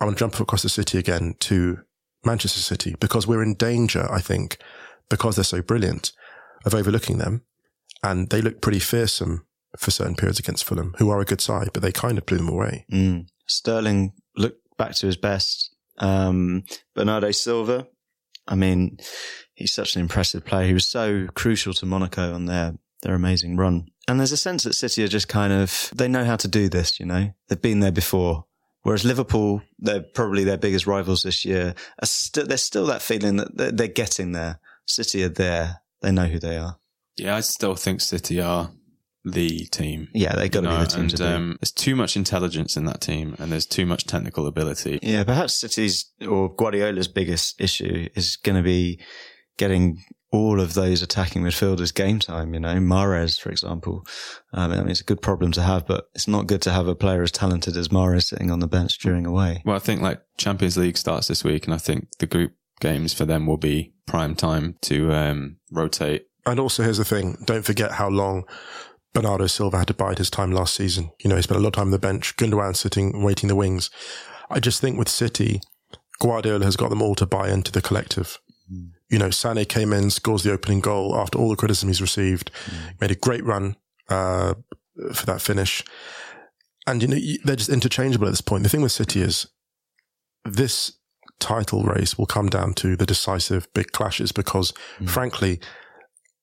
I'm 0.00 0.06
going 0.06 0.14
to 0.14 0.18
jump 0.18 0.40
across 0.40 0.62
the 0.62 0.68
city 0.68 0.98
again 0.98 1.34
to 1.40 1.78
Manchester 2.24 2.60
City 2.60 2.94
because 2.98 3.26
we're 3.26 3.42
in 3.42 3.54
danger, 3.54 4.10
I 4.10 4.20
think, 4.20 4.58
because 5.08 5.36
they're 5.36 5.44
so 5.44 5.62
brilliant, 5.62 6.12
of 6.64 6.74
overlooking 6.74 7.18
them. 7.18 7.42
And 8.02 8.30
they 8.30 8.42
look 8.42 8.60
pretty 8.60 8.80
fearsome 8.80 9.46
for 9.78 9.90
certain 9.90 10.14
periods 10.14 10.38
against 10.38 10.64
Fulham, 10.64 10.94
who 10.98 11.10
are 11.10 11.20
a 11.20 11.24
good 11.24 11.40
side, 11.40 11.70
but 11.72 11.82
they 11.82 11.92
kind 11.92 12.18
of 12.18 12.26
blew 12.26 12.38
them 12.38 12.48
away. 12.48 12.86
Mm. 12.92 13.26
Sterling 13.46 14.12
looked 14.36 14.60
back 14.76 14.94
to 14.96 15.06
his 15.06 15.16
best. 15.16 15.74
Um, 15.98 16.64
Bernardo 16.94 17.30
Silva, 17.30 17.86
I 18.46 18.56
mean, 18.56 18.98
he's 19.54 19.72
such 19.72 19.94
an 19.94 20.02
impressive 20.02 20.44
player. 20.44 20.66
He 20.66 20.74
was 20.74 20.88
so 20.88 21.28
crucial 21.34 21.72
to 21.74 21.86
Monaco 21.86 22.34
on 22.34 22.46
their, 22.46 22.74
their 23.02 23.14
amazing 23.14 23.56
run. 23.56 23.86
And 24.06 24.20
there's 24.20 24.32
a 24.32 24.36
sense 24.36 24.64
that 24.64 24.74
City 24.74 25.02
are 25.02 25.08
just 25.08 25.28
kind 25.28 25.52
of, 25.52 25.90
they 25.94 26.08
know 26.08 26.24
how 26.24 26.36
to 26.36 26.48
do 26.48 26.68
this, 26.68 27.00
you 27.00 27.06
know? 27.06 27.32
They've 27.48 27.60
been 27.60 27.80
there 27.80 27.92
before. 27.92 28.44
Whereas 28.82 29.04
Liverpool, 29.04 29.62
they're 29.78 30.02
probably 30.02 30.44
their 30.44 30.58
biggest 30.58 30.86
rivals 30.86 31.22
this 31.22 31.44
year. 31.44 31.74
St- 32.02 32.46
there's 32.46 32.62
still 32.62 32.84
that 32.86 33.00
feeling 33.00 33.36
that 33.36 33.56
they're, 33.56 33.72
they're 33.72 33.88
getting 33.88 34.32
there. 34.32 34.60
City 34.86 35.24
are 35.24 35.30
there. 35.30 35.80
They 36.02 36.12
know 36.12 36.26
who 36.26 36.38
they 36.38 36.58
are. 36.58 36.78
Yeah, 37.16 37.36
I 37.36 37.40
still 37.40 37.76
think 37.76 38.02
City 38.02 38.42
are 38.42 38.72
the 39.24 39.64
team. 39.66 40.08
Yeah, 40.12 40.34
they've 40.34 40.50
got 40.50 40.60
to 40.60 40.66
You 40.66 40.72
know, 40.72 40.78
be 40.80 40.84
the 40.84 40.90
team 40.90 41.00
and, 41.00 41.16
to 41.16 41.34
um, 41.34 41.56
there's 41.60 41.72
too 41.72 41.96
much 41.96 42.14
intelligence 42.14 42.76
in 42.76 42.84
that 42.84 43.00
team, 43.00 43.34
and 43.38 43.50
there's 43.50 43.64
too 43.64 43.86
much 43.86 44.04
technical 44.04 44.46
ability. 44.46 44.98
Yeah, 45.02 45.24
perhaps 45.24 45.54
City's 45.54 46.10
or 46.28 46.54
Guardiola's 46.54 47.08
biggest 47.08 47.58
issue 47.58 48.08
is 48.14 48.36
going 48.36 48.56
to 48.56 48.62
be 48.62 49.00
getting 49.56 50.04
all 50.34 50.60
of 50.60 50.74
those 50.74 51.00
attacking 51.00 51.42
midfielders 51.42 51.94
game 51.94 52.18
time. 52.18 52.54
You 52.54 52.60
know, 52.60 52.74
Mahrez, 52.74 53.40
for 53.40 53.50
example. 53.50 54.04
Um, 54.52 54.72
I 54.72 54.78
mean, 54.78 54.90
it's 54.90 55.00
a 55.00 55.04
good 55.04 55.22
problem 55.22 55.52
to 55.52 55.62
have, 55.62 55.86
but 55.86 56.08
it's 56.14 56.26
not 56.26 56.48
good 56.48 56.60
to 56.62 56.72
have 56.72 56.88
a 56.88 56.96
player 56.96 57.22
as 57.22 57.30
talented 57.30 57.76
as 57.76 57.88
Mahrez 57.88 58.24
sitting 58.24 58.50
on 58.50 58.58
the 58.58 58.66
bench 58.66 58.98
during 58.98 59.26
away. 59.26 59.62
Well, 59.64 59.76
I 59.76 59.78
think 59.78 60.02
like 60.02 60.20
Champions 60.36 60.76
League 60.76 60.96
starts 60.96 61.28
this 61.28 61.44
week, 61.44 61.66
and 61.66 61.74
I 61.74 61.78
think 61.78 62.08
the 62.18 62.26
group 62.26 62.52
games 62.80 63.14
for 63.14 63.24
them 63.24 63.46
will 63.46 63.56
be 63.56 63.94
prime 64.06 64.34
time 64.34 64.76
to 64.82 65.12
um, 65.12 65.58
rotate. 65.70 66.26
And 66.44 66.58
also, 66.58 66.82
here's 66.82 66.98
the 66.98 67.04
thing: 67.04 67.38
don't 67.44 67.64
forget 67.64 67.92
how 67.92 68.08
long 68.08 68.44
Bernardo 69.12 69.46
Silva 69.46 69.78
had 69.78 69.86
to 69.86 69.94
bide 69.94 70.18
his 70.18 70.30
time 70.30 70.50
last 70.50 70.74
season. 70.74 71.12
You 71.22 71.30
know, 71.30 71.36
he 71.36 71.42
spent 71.42 71.60
a 71.60 71.62
lot 71.62 71.68
of 71.68 71.74
time 71.74 71.86
on 71.86 71.90
the 71.92 71.98
bench. 71.98 72.36
Gundogan 72.36 72.76
sitting, 72.76 73.22
waiting 73.22 73.48
the 73.48 73.54
wings. 73.54 73.88
I 74.50 74.58
just 74.58 74.80
think 74.80 74.98
with 74.98 75.08
City, 75.08 75.60
Guardiola 76.18 76.64
has 76.64 76.76
got 76.76 76.90
them 76.90 77.02
all 77.02 77.14
to 77.14 77.24
buy 77.24 77.50
into 77.50 77.70
the 77.70 77.80
collective. 77.80 78.40
You 79.10 79.18
know, 79.18 79.28
Sané 79.28 79.68
came 79.68 79.92
in, 79.92 80.10
scores 80.10 80.42
the 80.42 80.52
opening 80.52 80.80
goal 80.80 81.14
after 81.16 81.38
all 81.38 81.50
the 81.50 81.56
criticism 81.56 81.88
he's 81.88 82.00
received. 82.00 82.50
Made 83.00 83.10
a 83.10 83.16
great 83.16 83.44
run 83.44 83.76
uh, 84.08 84.54
for 85.12 85.26
that 85.26 85.40
finish, 85.40 85.84
and 86.86 87.02
you 87.02 87.08
know 87.08 87.18
they're 87.44 87.56
just 87.56 87.70
interchangeable 87.70 88.26
at 88.26 88.30
this 88.30 88.40
point. 88.40 88.62
The 88.62 88.68
thing 88.68 88.82
with 88.82 88.92
City 88.92 89.20
is 89.20 89.46
this 90.44 90.92
title 91.40 91.82
race 91.82 92.16
will 92.16 92.26
come 92.26 92.48
down 92.48 92.74
to 92.74 92.96
the 92.96 93.06
decisive 93.06 93.72
big 93.74 93.92
clashes 93.92 94.32
because, 94.32 94.72
frankly, 95.04 95.60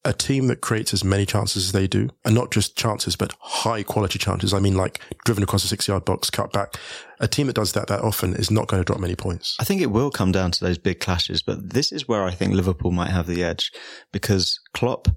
a 0.04 0.14
team 0.14 0.48
that 0.48 0.62
creates 0.62 0.94
as 0.94 1.04
many 1.04 1.26
chances 1.26 1.66
as 1.66 1.72
they 1.74 1.88
do, 1.88 2.10
and 2.26 2.34
not 2.34 2.52
just 2.52 2.76
chances, 2.76 3.16
but 3.16 3.34
high 3.40 3.84
quality 3.84 4.18
chances. 4.18 4.54
I 4.54 4.60
mean, 4.60 4.76
like 4.76 5.00
driven 5.26 5.44
across 5.44 5.64
a 5.64 5.68
six 5.68 5.88
yard 5.88 6.06
box, 6.06 6.30
cut 6.30 6.52
back. 6.52 6.76
A 7.20 7.28
team 7.28 7.48
that 7.48 7.56
does 7.56 7.74
that 7.74 7.88
that 7.88 8.02
often 8.02 8.34
is 8.34 8.50
not 8.50 8.68
going 8.68 8.82
to 8.82 8.86
drop 8.86 9.00
many 9.00 9.16
points. 9.16 9.56
I 9.60 9.64
think 9.64 9.82
it 9.82 9.92
will 9.92 10.10
come 10.10 10.32
down 10.32 10.52
to 10.52 10.64
those 10.64 10.80
big 10.80 11.00
clashes, 11.00 11.44
but 11.44 11.72
this 11.72 11.92
is 11.92 12.08
where 12.08 12.24
I 12.24 12.32
think 12.32 12.54
Liverpool 12.54 12.92
might 12.92 13.12
have 13.12 13.28
the 13.28 13.44
edge 13.44 13.72
because 14.12 14.60
Klopp 14.74 15.08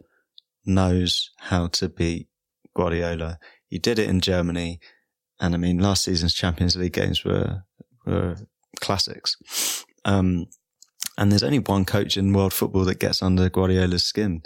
knows 0.66 1.30
how 1.39 1.68
to 1.68 1.89
beat 1.89 2.28
Guardiola. 2.76 3.39
He 3.68 3.78
did 3.78 3.99
it 3.99 4.09
in 4.09 4.20
Germany. 4.20 4.80
And 5.41 5.55
I 5.55 5.59
mean, 5.59 5.78
last 5.78 6.05
season's 6.05 6.35
Champions 6.35 6.76
League 6.76 6.93
games 6.93 7.24
were, 7.24 7.64
were 8.07 8.37
classics. 8.80 9.37
Um, 10.05 10.47
and 11.18 11.30
there's 11.30 11.42
only 11.42 11.58
one 11.58 11.84
coach 11.84 12.16
in 12.16 12.32
world 12.32 12.52
football 12.52 12.84
that 12.84 12.98
gets 13.00 13.22
under 13.22 13.48
Guardiola's 13.48 14.04
skin. 14.04 14.42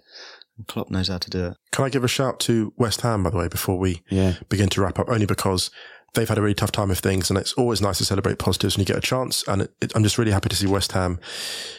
And 0.56 0.66
Klopp 0.66 0.90
knows 0.90 1.08
how 1.08 1.18
to 1.18 1.30
do 1.30 1.46
it. 1.46 1.56
Can 1.72 1.84
I 1.84 1.88
give 1.88 2.04
a 2.04 2.08
shout 2.08 2.40
to 2.40 2.72
West 2.76 3.02
Ham, 3.02 3.22
by 3.22 3.30
the 3.30 3.36
way, 3.36 3.48
before 3.48 3.78
we 3.78 4.02
Yeah. 4.10 4.34
begin 4.48 4.68
to 4.70 4.80
wrap 4.80 4.98
up? 4.98 5.08
Only 5.08 5.26
because 5.26 5.70
they've 6.14 6.28
had 6.28 6.38
a 6.38 6.42
really 6.42 6.54
tough 6.54 6.72
time 6.72 6.90
of 6.90 6.98
things, 6.98 7.30
and 7.30 7.38
it's 7.38 7.52
always 7.52 7.80
nice 7.80 7.98
to 7.98 8.04
celebrate 8.04 8.38
positives 8.38 8.76
when 8.76 8.82
you 8.82 8.86
get 8.86 8.96
a 8.96 9.00
chance. 9.00 9.46
And 9.46 9.62
it, 9.62 9.74
it, 9.80 9.92
I'm 9.94 10.02
just 10.02 10.18
really 10.18 10.32
happy 10.32 10.48
to 10.48 10.56
see 10.56 10.66
West 10.66 10.92
Ham 10.92 11.20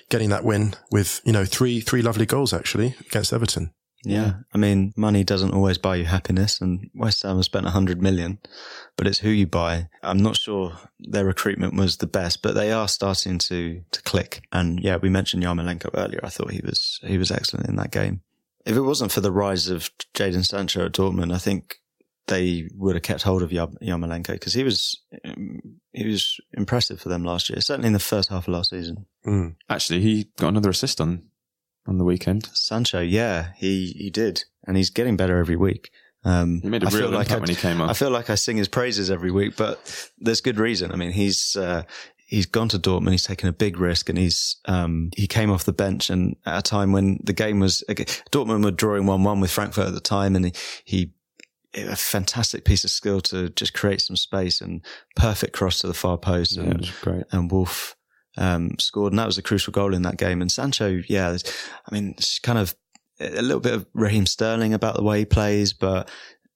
getting 0.09 0.29
that 0.29 0.43
win 0.45 0.75
with 0.91 1.19
you 1.25 1.33
know 1.33 1.45
three 1.45 1.81
three 1.81 2.01
lovely 2.01 2.25
goals 2.25 2.53
actually 2.53 2.95
against 3.07 3.33
Everton. 3.33 3.71
Yeah. 4.03 4.33
I 4.53 4.57
mean, 4.57 4.93
money 4.95 5.23
doesn't 5.23 5.53
always 5.53 5.77
buy 5.77 5.97
you 5.97 6.05
happiness 6.05 6.61
and 6.61 6.89
West 6.93 7.23
Ham 7.23 7.37
has 7.37 7.45
spent 7.45 7.65
a 7.65 7.71
hundred 7.71 8.01
million, 8.01 8.39
but 8.95 9.07
it's 9.07 9.19
who 9.19 9.29
you 9.29 9.45
buy. 9.45 9.89
I'm 10.03 10.19
not 10.19 10.37
sure 10.37 10.77
their 10.99 11.25
recruitment 11.25 11.75
was 11.75 11.97
the 11.97 12.07
best, 12.07 12.41
but 12.41 12.55
they 12.55 12.71
are 12.71 12.87
starting 12.87 13.37
to, 13.39 13.81
to 13.91 14.01
click. 14.03 14.43
And 14.51 14.79
yeah, 14.79 14.97
we 14.97 15.09
mentioned 15.09 15.43
Yarmolenko 15.43 15.89
earlier. 15.93 16.21
I 16.23 16.29
thought 16.29 16.51
he 16.51 16.61
was, 16.63 16.99
he 17.03 17.17
was 17.17 17.31
excellent 17.31 17.67
in 17.67 17.75
that 17.75 17.91
game. 17.91 18.21
If 18.65 18.75
it 18.75 18.81
wasn't 18.81 19.11
for 19.11 19.21
the 19.21 19.31
rise 19.31 19.67
of 19.67 19.89
Jadon 20.13 20.45
Sancho 20.45 20.85
at 20.85 20.93
Dortmund, 20.93 21.33
I 21.33 21.37
think 21.37 21.75
they 22.27 22.69
would 22.75 22.95
have 22.95 23.03
kept 23.03 23.23
hold 23.23 23.41
of 23.41 23.51
Yar- 23.51 23.67
Yarmolenko 23.81 24.33
because 24.33 24.53
he 24.53 24.63
was, 24.63 25.01
um, 25.25 25.59
he 25.91 26.07
was 26.07 26.39
impressive 26.53 27.01
for 27.01 27.09
them 27.09 27.23
last 27.23 27.49
year, 27.49 27.59
certainly 27.59 27.87
in 27.87 27.93
the 27.93 27.99
first 27.99 28.29
half 28.29 28.47
of 28.47 28.53
last 28.53 28.69
season. 28.69 29.07
Mm. 29.25 29.55
Actually, 29.69 30.01
he 30.01 30.29
got 30.37 30.49
another 30.49 30.69
assist 30.69 31.01
on 31.01 31.23
on 31.89 31.97
the 31.97 32.05
weekend. 32.05 32.49
Sancho, 32.53 33.01
yeah, 33.01 33.49
he, 33.57 33.87
he 33.97 34.09
did. 34.09 34.43
And 34.65 34.77
he's 34.77 34.89
getting 34.89 35.17
better 35.17 35.37
every 35.39 35.55
week. 35.55 35.89
Um, 36.23 36.59
He 36.61 36.69
made 36.69 36.83
a 36.83 36.87
I 36.87 36.89
feel 36.89 36.99
real 37.01 37.09
impact 37.13 37.31
I- 37.31 37.37
when 37.39 37.49
he 37.49 37.55
came 37.55 37.81
on. 37.81 37.89
I 37.89 37.93
feel 37.93 38.11
like 38.11 38.29
I 38.29 38.35
sing 38.35 38.57
his 38.57 38.67
praises 38.67 39.09
every 39.09 39.31
week, 39.31 39.55
but 39.57 40.09
there's 40.19 40.41
good 40.41 40.59
reason. 40.59 40.91
I 40.91 40.95
mean, 40.95 41.11
he's, 41.11 41.55
uh, 41.55 41.83
he's 42.17 42.45
gone 42.45 42.69
to 42.69 42.77
Dortmund. 42.79 43.11
He's 43.11 43.23
taken 43.23 43.49
a 43.49 43.53
big 43.53 43.79
risk 43.79 44.09
and 44.09 44.17
he's, 44.17 44.57
um, 44.65 45.09
he 45.15 45.27
came 45.27 45.49
off 45.49 45.63
the 45.63 45.73
bench 45.73 46.09
and 46.09 46.35
at 46.45 46.59
a 46.59 46.61
time 46.61 46.91
when 46.91 47.19
the 47.23 47.33
game 47.33 47.59
was, 47.59 47.83
Dortmund 48.31 48.63
were 48.63 48.71
drawing 48.71 49.03
1-1 49.03 49.41
with 49.41 49.49
Frankfurt 49.51 49.87
at 49.87 49.93
the 49.93 49.99
time 50.01 50.35
and 50.35 50.45
he, 50.45 50.53
he 50.85 51.13
a 51.75 51.95
fantastic 51.95 52.65
piece 52.65 52.83
of 52.83 52.89
skill 52.89 53.21
to 53.21 53.49
just 53.49 53.73
create 53.75 54.01
some 54.01 54.15
space 54.15 54.59
and 54.59 54.83
perfect 55.15 55.53
cross 55.53 55.79
to 55.79 55.87
the 55.87 55.93
far 55.93 56.17
post 56.17 56.57
Yeah, 56.57 56.63
and, 56.63 56.83
it 56.83 56.91
great. 57.01 57.23
and 57.31 57.49
Wolf 57.51 57.95
um, 58.39 58.71
scored, 58.79 59.11
and 59.11 59.19
that 59.19 59.27
was 59.27 59.37
a 59.37 59.43
crucial 59.43 59.71
goal 59.71 59.93
in 59.93 60.01
that 60.03 60.17
game. 60.17 60.41
And 60.41 60.51
Sancho, 60.51 61.01
yeah, 61.07 61.37
I 61.85 61.93
mean, 61.93 62.15
it's 62.17 62.39
kind 62.39 62.57
of 62.57 62.73
a 63.19 63.41
little 63.41 63.59
bit 63.59 63.73
of 63.73 63.85
Raheem 63.93 64.25
Sterling 64.25 64.73
about 64.73 64.95
the 64.95 65.03
way 65.03 65.19
he 65.19 65.25
plays, 65.25 65.73
but 65.73 66.09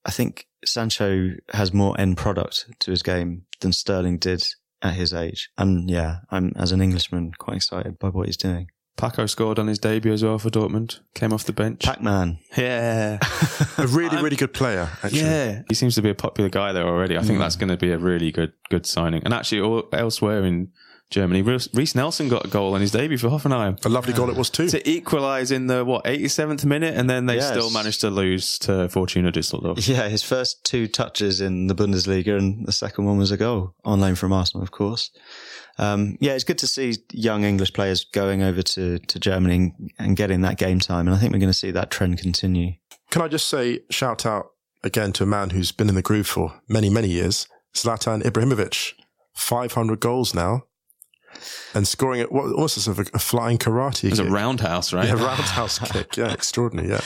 I 0.06 0.12
think 0.12 0.48
Sancho 0.66 1.32
has 1.52 1.74
more 1.74 2.00
end 2.00 2.18
product 2.18 2.68
to 2.80 2.92
his 2.92 3.04
game 3.04 3.46
than 3.60 3.74
Sterling 3.74 4.18
did 4.18 4.48
at 4.82 4.94
his 4.94 5.14
age. 5.14 5.50
And 5.58 5.90
yeah, 5.90 6.20
I'm 6.32 6.54
as 6.56 6.72
an 6.72 6.82
Englishman 6.82 7.34
quite 7.38 7.58
excited 7.58 8.00
by 8.00 8.10
what 8.10 8.28
he's 8.28 8.38
doing. 8.38 8.68
Paco 8.96 9.26
scored 9.26 9.58
on 9.58 9.68
his 9.68 9.80
debut 9.80 10.14
as 10.14 10.24
well 10.24 10.38
for 10.38 10.52
Dortmund. 10.52 11.00
Came 11.16 11.34
off 11.34 11.46
the 11.46 11.54
bench. 11.54 11.84
Pac-Man. 11.84 12.38
yeah. 12.56 13.18
A 13.78 13.88
really 13.88 14.22
really 14.22 14.36
good 14.36 14.54
player. 14.54 14.88
Actually. 15.02 15.22
Yeah, 15.22 15.64
he 15.68 15.74
seems 15.74 15.96
to 15.96 16.02
be 16.02 16.12
a 16.12 16.16
popular 16.16 16.50
guy 16.50 16.72
there 16.74 16.86
already. 16.86 17.18
I 17.18 17.24
think 17.24 17.40
that's 17.40 17.56
going 17.56 17.70
to 17.70 17.78
be 17.78 17.92
a 17.92 17.98
really 17.98 18.32
good 18.32 18.54
good 18.70 18.86
signing. 18.86 19.24
And 19.26 19.34
actually, 19.34 19.62
all, 19.62 19.90
elsewhere 19.92 20.44
in 20.46 20.72
Germany, 21.10 21.42
Reiss 21.44 21.70
Reiss 21.74 21.94
Nelson 21.94 22.28
got 22.28 22.46
a 22.46 22.48
goal 22.48 22.74
on 22.74 22.82
his 22.82 22.90
debut 22.92 23.18
for 23.20 23.30
Hoffenheim 23.30 23.84
A 23.86 23.90
lovely 23.90 24.14
goal 24.14 24.30
it 24.32 24.36
was 24.36 24.50
too. 24.50 24.68
to 24.70 24.90
equalise 24.90 25.52
in 25.52 25.68
the 25.68 25.86
what 25.86 26.06
87th 26.06 26.66
minute, 26.66 26.96
and 26.96 27.08
then 27.10 27.28
they 27.28 27.36
Yes. 27.36 27.50
still 27.50 27.70
managed 27.70 28.02
to 28.02 28.10
lose 28.10 28.58
to 28.60 28.90
Fortuna 28.90 29.32
Düsseldorf. 29.32 29.88
Yeah, 29.88 30.10
his 30.10 30.24
first 30.24 30.64
two 30.66 30.88
touches 30.88 31.40
in 31.40 31.68
the 31.68 31.76
Bundesliga, 31.76 32.36
and 32.38 32.66
the 32.66 32.72
second 32.72 33.06
one 33.06 33.18
was 33.20 33.30
a 33.32 33.38
goal 33.38 33.76
on 33.86 34.00
loan 34.00 34.16
from 34.16 34.34
Arsenal, 34.34 34.64
of 34.64 34.72
course. 34.72 35.12
Um, 35.78 36.18
yeah, 36.20 36.34
it's 36.34 36.44
good 36.44 36.58
to 36.60 36.68
see 36.68 36.96
young 37.12 37.44
English 37.44 37.74
players 37.74 38.06
going 38.06 38.42
over 38.42 38.62
to, 38.62 38.98
to 39.00 39.20
Germany 39.20 39.56
and, 39.56 39.92
and 40.00 40.16
getting 40.16 40.42
that 40.42 40.58
game 40.58 40.80
time, 40.80 41.08
and 41.08 41.16
I 41.16 41.20
think 41.20 41.32
we're 41.34 41.40
going 41.40 41.52
to 41.52 41.58
see 41.58 41.72
that 41.72 41.92
trend 41.92 42.18
continue. 42.20 42.74
Can 43.12 43.22
I 43.22 43.28
just 43.28 43.48
say 43.48 43.82
shout 43.92 44.26
out 44.26 44.48
again 44.84 45.12
to 45.14 45.24
a 45.24 45.28
man 45.28 45.52
who's 45.52 45.72
been 45.72 45.90
in 45.90 45.96
the 45.96 46.02
groove 46.02 46.28
for 46.28 46.60
many 46.68 46.90
many 46.90 47.08
years, 47.10 47.48
Zlatan 47.76 48.24
Ibrahimovic, 48.24 48.94
500 49.36 50.00
goals 50.00 50.34
now, 50.34 50.64
and 51.74 51.88
scoring 51.88 52.20
it 52.22 52.32
what 52.32 52.52
almost 52.54 52.78
as 52.78 52.88
a, 52.88 52.92
a 53.14 53.20
flying 53.20 53.58
karate. 53.58 54.06
It 54.06 54.10
was 54.12 54.20
a 54.20 54.30
roundhouse, 54.30 54.94
right? 54.94 55.08
Yeah, 55.08 55.14
roundhouse 55.14 55.80
kick. 55.92 56.18
Yeah, 56.18 56.32
extraordinary. 56.32 56.90
Yeah. 56.90 57.02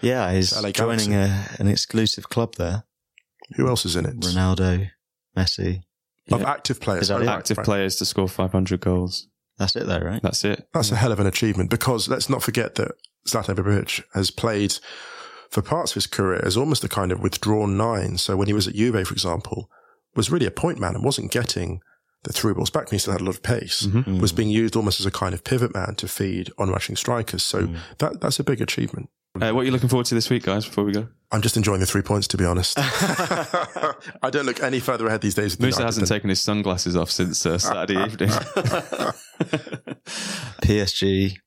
Yeah, 0.00 0.32
he's 0.32 0.60
LA 0.60 0.70
joining 0.72 1.14
a, 1.14 1.46
an 1.60 1.68
exclusive 1.68 2.28
club 2.28 2.56
there. 2.56 2.84
Who 3.56 3.68
else 3.68 3.84
is 3.86 3.94
in 3.96 4.04
it? 4.06 4.18
Ronaldo, 4.18 4.90
Messi. 5.36 5.82
Of 6.30 6.42
active 6.42 6.80
players. 6.80 7.02
Is 7.02 7.08
that 7.08 7.16
Oh, 7.16 7.26
right, 7.26 7.28
Active 7.38 7.58
right. 7.58 7.64
players 7.64 7.96
to 7.96 8.04
score 8.04 8.28
500 8.28 8.80
goals. 8.80 9.28
That's 9.58 9.76
it, 9.76 9.86
though, 9.86 9.98
right? 9.98 10.22
That's 10.22 10.44
it. 10.44 10.66
That's 10.72 10.90
a 10.90 10.96
hell 10.96 11.12
of 11.12 11.20
an 11.20 11.26
achievement 11.26 11.68
because 11.70 12.08
let's 12.08 12.28
not 12.30 12.42
forget 12.42 12.76
that 12.76 12.92
Zlatan 13.28 13.56
Ibrahimovic 13.56 14.02
has 14.14 14.30
played 14.30 14.74
for 15.50 15.62
parts 15.62 15.92
of 15.92 15.96
his 15.96 16.06
career 16.06 16.40
as 16.44 16.56
almost 16.56 16.82
a 16.84 16.88
kind 16.88 17.12
of 17.12 17.20
withdrawn 17.20 17.76
nine. 17.76 18.16
So 18.18 18.36
when 18.36 18.46
he 18.48 18.54
was 18.54 18.66
at 18.66 18.74
Juve, 18.74 19.06
for 19.06 19.12
example, 19.12 19.68
was 20.16 20.30
really 20.30 20.46
a 20.46 20.50
point 20.50 20.78
man 20.78 20.94
and 20.94 21.04
wasn't 21.04 21.30
getting 21.30 21.80
the 22.24 22.32
through 22.32 22.54
balls 22.54 22.70
back 22.70 22.86
when 22.86 22.92
he 22.92 22.98
still 22.98 23.12
had 23.12 23.20
a 23.20 23.24
lot 23.24 23.34
of 23.34 23.42
pace, 23.42 23.86
was 24.20 24.32
being 24.32 24.48
used 24.50 24.76
almost 24.76 25.00
as 25.00 25.06
a 25.06 25.10
kind 25.10 25.34
of 25.34 25.42
pivot 25.44 25.74
man 25.74 25.94
to 25.96 26.06
feed 26.08 26.50
on 26.58 26.70
rushing 26.70 26.94
strikers. 26.96 27.42
So 27.42 27.68
that, 27.98 28.20
that's 28.20 28.38
a 28.38 28.44
big 28.44 28.60
achievement. 28.60 29.10
Uh, 29.40 29.50
what 29.50 29.62
are 29.62 29.64
you 29.64 29.70
looking 29.70 29.88
forward 29.88 30.04
to 30.04 30.14
this 30.14 30.28
week, 30.28 30.42
guys? 30.42 30.66
Before 30.66 30.84
we 30.84 30.92
go, 30.92 31.08
I'm 31.30 31.40
just 31.40 31.56
enjoying 31.56 31.80
the 31.80 31.86
three 31.86 32.02
points, 32.02 32.28
to 32.28 32.36
be 32.36 32.44
honest. 32.44 32.76
I 32.78 34.28
don't 34.30 34.44
look 34.44 34.62
any 34.62 34.78
further 34.78 35.06
ahead 35.06 35.22
these 35.22 35.34
days. 35.34 35.52
with 35.54 35.60
Musa 35.62 35.84
hasn't 35.84 36.06
taken 36.06 36.28
his 36.28 36.40
sunglasses 36.40 36.94
off 36.96 37.10
since 37.10 37.44
uh, 37.46 37.56
Saturday 37.56 38.04
evening. 38.04 38.28
PSG 40.62 41.38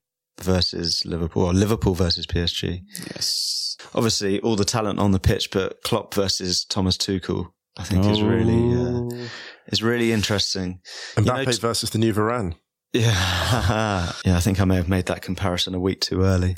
versus 0.42 1.04
Liverpool, 1.06 1.44
or 1.44 1.54
Liverpool 1.54 1.94
versus 1.94 2.26
PSG. 2.26 2.82
yes. 3.14 3.76
Obviously, 3.94 4.40
all 4.40 4.56
the 4.56 4.64
talent 4.64 4.98
on 4.98 5.12
the 5.12 5.20
pitch, 5.20 5.50
but 5.50 5.82
Klopp 5.82 6.12
versus 6.14 6.64
Thomas 6.64 6.96
Tuchel, 6.96 7.52
I 7.78 7.84
think 7.84 8.04
is 8.06 8.22
really 8.22 8.54
Oh. 8.54 9.10
uh, 9.12 9.28
is 9.68 9.82
really 9.82 10.12
interesting. 10.12 10.80
You 11.16 11.24
know, 11.24 11.32
Mbappe 11.34 11.60
versus 11.60 11.90
the 11.90 11.98
new 11.98 12.12
Varane. 12.14 12.54
Yeah, 12.92 14.12
yeah. 14.24 14.36
I 14.36 14.40
think 14.40 14.60
I 14.60 14.64
may 14.64 14.76
have 14.76 14.88
made 14.88 15.06
that 15.06 15.20
comparison 15.22 15.74
a 15.74 15.80
week 15.80 16.00
too 16.00 16.22
early. 16.22 16.56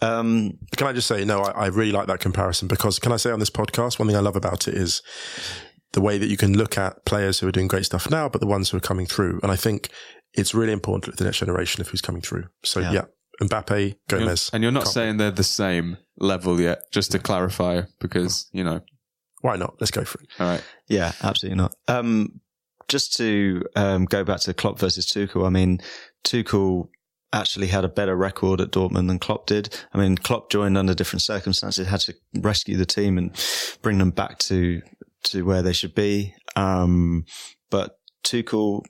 Um, 0.00 0.52
Can 0.76 0.86
I 0.86 0.92
just 0.92 1.06
say, 1.08 1.24
no, 1.24 1.40
I, 1.42 1.64
I 1.64 1.66
really 1.66 1.92
like 1.92 2.06
that 2.08 2.20
comparison 2.20 2.68
because 2.68 2.98
can 2.98 3.12
I 3.12 3.16
say 3.16 3.30
on 3.30 3.40
this 3.40 3.50
podcast, 3.50 3.98
one 3.98 4.06
thing 4.08 4.16
I 4.16 4.20
love 4.20 4.36
about 4.36 4.68
it 4.68 4.74
is 4.74 5.02
the 5.92 6.00
way 6.00 6.18
that 6.18 6.26
you 6.26 6.36
can 6.36 6.56
look 6.56 6.76
at 6.78 7.04
players 7.06 7.38
who 7.38 7.48
are 7.48 7.52
doing 7.52 7.68
great 7.68 7.84
stuff 7.86 8.10
now, 8.10 8.28
but 8.28 8.40
the 8.40 8.46
ones 8.46 8.70
who 8.70 8.76
are 8.76 8.80
coming 8.80 9.06
through. 9.06 9.40
And 9.42 9.50
I 9.52 9.56
think 9.56 9.88
it's 10.34 10.54
really 10.54 10.72
important 10.72 11.04
for 11.04 11.16
the 11.16 11.24
next 11.24 11.38
generation 11.38 11.80
of 11.80 11.88
who's 11.88 12.00
coming 12.02 12.20
through. 12.22 12.44
So 12.64 12.80
Yeah. 12.80 12.92
yeah, 12.92 13.04
Mbappe, 13.40 13.94
Gomez. 14.08 14.50
And 14.52 14.62
you're 14.62 14.72
not 14.72 14.84
Can't- 14.84 14.94
saying 14.94 15.16
they're 15.18 15.30
the 15.30 15.44
same 15.44 15.96
level 16.18 16.60
yet, 16.60 16.80
just 16.92 17.12
to 17.12 17.18
clarify, 17.18 17.82
because, 18.00 18.48
you 18.52 18.64
know, 18.64 18.80
Why 19.44 19.56
not? 19.56 19.74
Let's 19.78 19.90
go 19.90 20.06
for 20.06 20.22
it. 20.22 20.28
all 20.40 20.46
right. 20.46 20.64
yeah, 20.88 21.12
absolutely 21.22 21.58
not. 21.58 21.74
Um, 21.86 22.40
just 22.88 23.14
to 23.18 23.62
um, 23.76 24.06
go 24.06 24.24
back 24.24 24.40
to 24.40 24.54
Klopp 24.54 24.78
versus 24.78 25.04
Tuchel. 25.04 25.46
I 25.46 25.50
mean, 25.50 25.82
Tuchel 26.24 26.88
actually 27.30 27.66
had 27.66 27.84
a 27.84 27.90
better 27.90 28.16
record 28.16 28.62
at 28.62 28.70
Dortmund 28.70 29.06
than 29.06 29.18
Klopp 29.18 29.44
did. 29.44 29.76
I 29.92 29.98
mean, 29.98 30.16
Klopp 30.16 30.50
joined 30.50 30.78
under 30.78 30.94
different 30.94 31.20
circumstances, 31.20 31.86
had 31.86 32.00
to 32.00 32.14
rescue 32.32 32.78
the 32.78 32.86
team 32.86 33.18
and 33.18 33.38
bring 33.82 33.98
them 33.98 34.12
back 34.12 34.38
to 34.38 34.80
to 35.24 35.42
where 35.42 35.60
they 35.60 35.74
should 35.74 35.94
be. 35.94 36.34
Um, 36.56 37.26
but 37.68 37.98
Tuchel, 38.24 38.80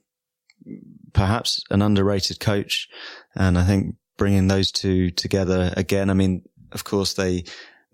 perhaps 1.13 1.65
an 1.71 1.83
underrated 1.83 2.39
coach, 2.39 2.89
and 3.35 3.59
I 3.59 3.65
think 3.65 3.97
bringing 4.17 4.47
those 4.47 4.71
two 4.71 5.11
together 5.11 5.75
again. 5.77 6.11
I 6.11 6.15
mean, 6.15 6.43
of 6.71 6.85
course 6.85 7.15
they 7.15 7.43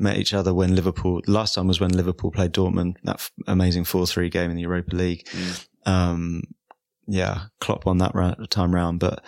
met 0.01 0.19
each 0.19 0.35
other 0.35 0.53
when 0.55 0.75
Liverpool 0.75 1.21
last 1.27 1.55
time 1.55 1.67
was 1.69 1.81
when 1.81 1.91
Liverpool 1.91 2.31
played 2.31 2.53
Dortmund 2.53 2.97
that 3.05 3.17
f- 3.17 3.31
amazing 3.47 3.85
four 3.85 4.07
three 4.07 4.29
game 4.31 4.51
in 4.51 4.57
the 4.57 4.63
Europa 4.63 4.97
League. 4.97 5.29
Um, 5.87 6.43
yeah, 7.07 7.45
Klopp 7.61 7.87
won 7.87 7.99
that 7.99 8.15
ra- 8.15 8.35
time 8.51 8.75
round, 8.75 9.01
but 9.01 9.25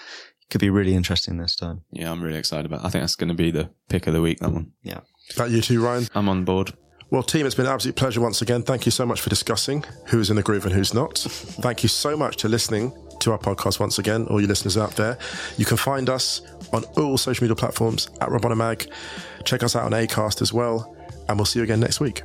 could 0.51 0.61
be 0.61 0.70
really 0.70 0.95
interesting 0.95 1.39
this 1.39 1.57
time. 1.57 1.83
Yeah, 1.91 2.12
I'm 2.12 2.23
really 2.23 2.39
excited 2.39 2.66
about 2.66 2.81
it. 2.81 2.87
I 2.87 2.91
think 2.91 3.03
that's 3.03 3.16
going 3.16 3.29
to 3.29 3.35
be 3.35 3.51
the 3.51 3.70
pick 3.89 4.07
of 4.07 4.12
the 4.12 4.20
week, 4.20 4.39
that 4.41 4.51
one. 4.53 4.73
Yeah. 4.83 5.01
That 5.37 5.51
you 5.51 5.62
too, 5.62 5.83
Ryan. 5.83 6.07
I'm 6.14 6.29
on 6.29 6.45
board. 6.45 6.75
Well, 7.11 7.23
team, 7.23 7.45
it's 7.45 7.55
been 7.55 7.66
an 7.66 7.73
absolute 7.73 7.97
pleasure 7.97 8.20
once 8.20 8.41
again. 8.41 8.62
Thank 8.62 8.87
you 8.87 8.93
so 8.93 9.05
much 9.05 9.20
for 9.20 9.29
discussing 9.29 9.85
who's 10.07 10.31
in 10.31 10.37
the 10.37 10.43
groove 10.43 10.64
and 10.64 10.75
who's 10.75 10.95
not. 10.95 11.18
Thank 11.18 11.83
you 11.83 11.89
so 11.89 12.16
much 12.16 12.37
to 12.39 12.49
listening 12.49 12.93
to 13.20 13.33
our 13.33 13.39
podcast 13.39 13.79
once 13.81 13.99
again, 13.99 14.27
all 14.29 14.41
you 14.41 14.47
listeners 14.47 14.77
out 14.77 14.97
there. 14.97 15.18
You 15.57 15.64
can 15.64 15.77
find 15.77 16.09
us 16.09 16.43
on 16.73 16.85
all 16.97 17.18
social 17.18 17.45
media 17.45 17.55
platforms 17.55 18.09
at 18.20 18.29
Rabona 18.29 18.57
Mag. 18.57 18.91
Check 19.45 19.62
us 19.62 19.76
out 19.76 19.84
on 19.84 19.93
Acast 19.93 20.43
as 20.43 20.53
well, 20.53 20.95
and 21.28 21.38
we'll 21.38 21.47
see 21.47 21.59
you 21.59 21.64
again 21.64 21.80
next 21.80 22.01
week. 22.01 22.22